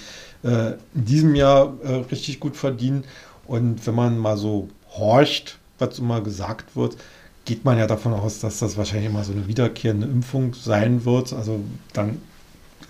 äh, 0.46 0.76
in 0.94 1.04
diesem 1.04 1.34
Jahr 1.34 1.74
äh, 1.82 1.92
richtig 2.10 2.40
gut 2.40 2.56
verdienen. 2.56 3.04
Und 3.46 3.86
wenn 3.86 3.94
man 3.94 4.18
mal 4.18 4.36
so 4.36 4.68
horcht, 4.96 5.58
was 5.78 5.98
immer 5.98 6.20
gesagt 6.20 6.76
wird, 6.76 6.96
geht 7.44 7.64
man 7.64 7.78
ja 7.78 7.86
davon 7.86 8.12
aus, 8.12 8.40
dass 8.40 8.58
das 8.58 8.76
wahrscheinlich 8.76 9.10
immer 9.10 9.24
so 9.24 9.32
eine 9.32 9.46
wiederkehrende 9.46 10.06
Impfung 10.06 10.54
sein 10.54 11.04
wird. 11.04 11.32
Also 11.32 11.60
dann 11.92 12.20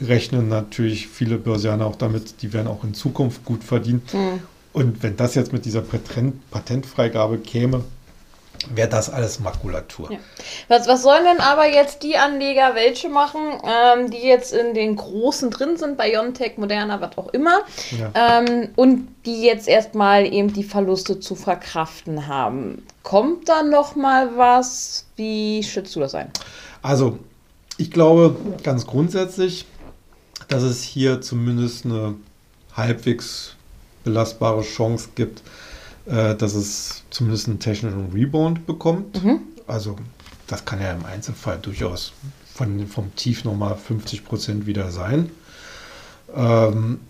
rechnen 0.00 0.48
natürlich 0.48 1.08
viele 1.08 1.38
Börsianer 1.38 1.86
auch 1.86 1.96
damit, 1.96 2.42
die 2.42 2.52
werden 2.52 2.66
auch 2.66 2.84
in 2.84 2.94
Zukunft 2.94 3.44
gut 3.44 3.64
verdienen. 3.64 4.02
Mhm. 4.12 4.40
Und 4.72 5.02
wenn 5.02 5.16
das 5.16 5.34
jetzt 5.34 5.52
mit 5.52 5.64
dieser 5.64 5.82
Patentfreigabe 6.50 7.38
käme, 7.38 7.84
wäre 8.74 8.88
das 8.88 9.10
alles 9.10 9.40
Makulatur. 9.40 10.10
Ja. 10.10 10.18
Was, 10.68 10.88
was 10.88 11.02
sollen 11.02 11.24
denn 11.24 11.40
aber 11.40 11.66
jetzt 11.66 12.02
die 12.02 12.16
Anleger 12.16 12.74
welche 12.74 13.08
machen, 13.08 13.40
ähm, 13.64 14.10
die 14.10 14.26
jetzt 14.26 14.52
in 14.52 14.74
den 14.74 14.96
großen 14.96 15.50
drin 15.50 15.76
sind, 15.76 15.96
BioNTech, 15.96 16.58
Moderna, 16.58 17.00
was 17.00 17.16
auch 17.16 17.28
immer, 17.28 17.60
ja. 17.98 18.40
ähm, 18.40 18.68
und 18.76 19.08
die 19.24 19.42
jetzt 19.42 19.68
erstmal 19.68 20.26
eben 20.32 20.52
die 20.52 20.64
Verluste 20.64 21.20
zu 21.20 21.34
verkraften 21.34 22.26
haben? 22.26 22.84
Kommt 23.02 23.48
da 23.48 23.62
noch 23.62 23.96
mal 23.96 24.36
was? 24.36 25.06
Wie 25.16 25.62
schätzt 25.62 25.94
du 25.96 26.00
das 26.00 26.14
ein? 26.14 26.30
Also, 26.82 27.18
ich 27.78 27.90
glaube 27.90 28.36
ganz 28.62 28.86
grundsätzlich, 28.86 29.66
dass 30.48 30.62
es 30.62 30.82
hier 30.82 31.20
zumindest 31.20 31.84
eine 31.84 32.14
halbwegs 32.76 33.54
belastbare 34.04 34.62
Chance 34.62 35.10
gibt, 35.14 35.42
äh, 36.06 36.34
dass 36.34 36.54
es 36.54 37.02
zumindest 37.10 37.48
einen 37.48 37.58
technischen 37.58 38.10
Rebound 38.12 38.66
bekommt. 38.66 39.22
Mhm. 39.22 39.40
Also 39.66 39.96
das 40.46 40.64
kann 40.64 40.80
ja 40.80 40.92
im 40.92 41.04
Einzelfall 41.04 41.58
durchaus 41.60 42.12
von, 42.54 42.86
vom 42.86 43.14
Tief 43.16 43.44
nochmal 43.44 43.76
50 43.76 44.24
Prozent 44.24 44.66
wieder 44.66 44.90
sein. 44.90 45.30
Ähm, 46.34 47.00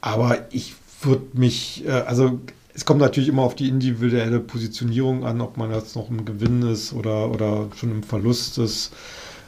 aber 0.00 0.52
ich 0.52 0.74
würde 1.02 1.26
mich, 1.34 1.84
äh, 1.86 1.90
also 1.90 2.40
es 2.74 2.84
kommt 2.84 3.00
natürlich 3.00 3.28
immer 3.28 3.42
auf 3.42 3.54
die 3.54 3.68
individuelle 3.68 4.40
Positionierung 4.40 5.24
an, 5.24 5.40
ob 5.40 5.56
man 5.56 5.72
jetzt 5.72 5.94
noch 5.94 6.10
im 6.10 6.24
Gewinn 6.24 6.62
ist 6.62 6.92
oder, 6.92 7.30
oder 7.30 7.68
schon 7.76 7.90
im 7.90 8.02
Verlust 8.02 8.58
ist. 8.58 8.92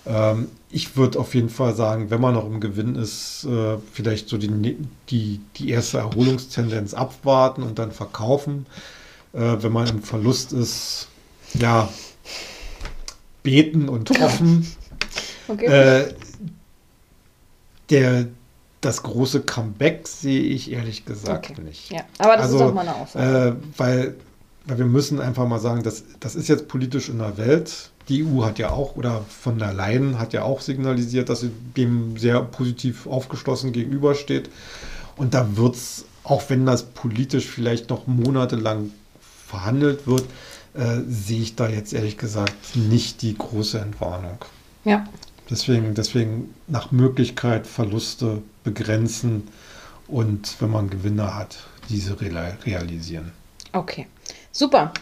Ähm, 0.06 0.48
ich 0.74 0.96
würde 0.96 1.20
auf 1.20 1.36
jeden 1.36 1.50
Fall 1.50 1.72
sagen, 1.76 2.10
wenn 2.10 2.20
man 2.20 2.34
noch 2.34 2.46
im 2.46 2.58
Gewinn 2.58 2.96
ist, 2.96 3.44
äh, 3.44 3.78
vielleicht 3.92 4.28
so 4.28 4.36
die, 4.36 4.48
ne-, 4.48 4.76
die, 5.08 5.40
die 5.56 5.70
erste 5.70 5.98
Erholungstendenz 5.98 6.94
abwarten 6.94 7.62
und 7.62 7.78
dann 7.78 7.92
verkaufen. 7.92 8.66
Äh, 9.32 9.62
wenn 9.62 9.70
man 9.70 9.88
im 9.88 10.02
Verlust 10.02 10.52
ist, 10.52 11.06
ja, 11.54 11.88
beten 13.44 13.88
und 13.88 14.10
hoffen. 14.18 14.66
Okay. 15.46 15.66
Äh, 15.66 16.14
der, 17.90 18.26
das 18.80 19.04
große 19.04 19.42
Comeback 19.42 20.08
sehe 20.08 20.42
ich 20.42 20.72
ehrlich 20.72 21.04
gesagt 21.04 21.50
okay. 21.50 21.62
nicht. 21.62 21.92
Ja, 21.92 22.00
aber 22.18 22.36
das 22.36 22.46
also, 22.46 22.56
ist 22.56 22.62
auch 22.62 22.74
meine 22.74 22.96
Aussage. 22.96 23.48
Äh, 23.48 23.78
weil, 23.78 24.16
weil 24.66 24.78
wir 24.78 24.84
müssen 24.86 25.20
einfach 25.20 25.46
mal 25.46 25.58
sagen, 25.60 25.82
das, 25.82 26.04
das 26.20 26.34
ist 26.34 26.48
jetzt 26.48 26.68
politisch 26.68 27.08
in 27.08 27.18
der 27.18 27.36
Welt. 27.36 27.90
Die 28.08 28.24
EU 28.24 28.44
hat 28.44 28.58
ja 28.58 28.70
auch, 28.70 28.96
oder 28.96 29.24
von 29.28 29.58
der 29.58 29.72
Leyen 29.72 30.18
hat 30.18 30.32
ja 30.32 30.42
auch 30.42 30.60
signalisiert, 30.60 31.28
dass 31.28 31.40
sie 31.40 31.50
dem 31.76 32.16
sehr 32.18 32.40
positiv 32.42 33.06
aufgeschlossen 33.06 33.72
gegenübersteht. 33.72 34.50
Und 35.16 35.34
da 35.34 35.56
wird 35.56 35.76
es, 35.76 36.04
auch 36.22 36.42
wenn 36.48 36.66
das 36.66 36.84
politisch 36.84 37.46
vielleicht 37.46 37.90
noch 37.90 38.06
monatelang 38.06 38.90
verhandelt 39.46 40.06
wird, 40.06 40.24
äh, 40.74 41.00
sehe 41.08 41.42
ich 41.42 41.54
da 41.54 41.68
jetzt 41.68 41.92
ehrlich 41.92 42.18
gesagt 42.18 42.76
nicht 42.76 43.22
die 43.22 43.36
große 43.36 43.78
Entwarnung. 43.78 44.38
Ja, 44.84 45.06
Deswegen, 45.50 45.94
deswegen 45.94 46.54
nach 46.68 46.90
Möglichkeit 46.90 47.66
Verluste 47.66 48.42
begrenzen 48.62 49.48
und 50.08 50.56
wenn 50.60 50.70
man 50.70 50.88
Gewinne 50.88 51.34
hat, 51.34 51.58
diese 51.90 52.18
realisieren. 52.20 53.32
Okay, 53.72 54.06
super. 54.54 54.92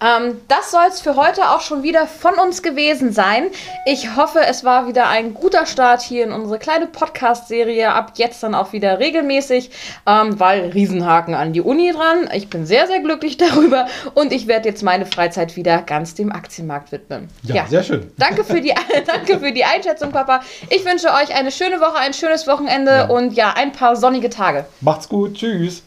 Ähm, 0.00 0.40
das 0.48 0.70
soll 0.70 0.84
es 0.88 1.00
für 1.00 1.16
heute 1.16 1.50
auch 1.50 1.60
schon 1.60 1.82
wieder 1.82 2.06
von 2.06 2.34
uns 2.34 2.62
gewesen 2.62 3.12
sein. 3.12 3.46
Ich 3.86 4.16
hoffe, 4.16 4.40
es 4.46 4.64
war 4.64 4.88
wieder 4.88 5.08
ein 5.08 5.32
guter 5.34 5.64
Start 5.66 6.02
hier 6.02 6.24
in 6.24 6.32
unsere 6.32 6.58
kleine 6.58 6.86
Podcast-Serie. 6.86 7.92
Ab 7.92 8.12
jetzt 8.16 8.42
dann 8.42 8.54
auch 8.54 8.72
wieder 8.72 8.98
regelmäßig, 8.98 9.70
ähm, 10.06 10.38
weil 10.38 10.70
Riesenhaken 10.70 11.34
an 11.34 11.52
die 11.52 11.62
Uni 11.62 11.92
dran. 11.92 12.28
Ich 12.34 12.50
bin 12.50 12.66
sehr, 12.66 12.86
sehr 12.86 13.00
glücklich 13.00 13.36
darüber 13.38 13.86
und 14.14 14.32
ich 14.32 14.46
werde 14.46 14.68
jetzt 14.68 14.82
meine 14.82 15.06
Freizeit 15.06 15.56
wieder 15.56 15.82
ganz 15.82 16.14
dem 16.14 16.32
Aktienmarkt 16.32 16.92
widmen. 16.92 17.28
Ja, 17.42 17.56
ja. 17.56 17.66
sehr 17.66 17.82
schön. 17.82 18.10
Danke 18.18 18.44
für, 18.44 18.60
die, 18.60 18.74
danke 19.06 19.38
für 19.38 19.52
die 19.52 19.64
Einschätzung, 19.64 20.10
Papa. 20.10 20.40
Ich 20.70 20.84
wünsche 20.84 21.08
euch 21.08 21.34
eine 21.34 21.52
schöne 21.52 21.80
Woche, 21.80 21.96
ein 21.98 22.12
schönes 22.12 22.46
Wochenende 22.46 22.90
ja. 22.90 23.06
und 23.06 23.32
ja, 23.32 23.54
ein 23.56 23.72
paar 23.72 23.96
sonnige 23.96 24.30
Tage. 24.30 24.66
Macht's 24.80 25.08
gut. 25.08 25.34
Tschüss. 25.34 25.82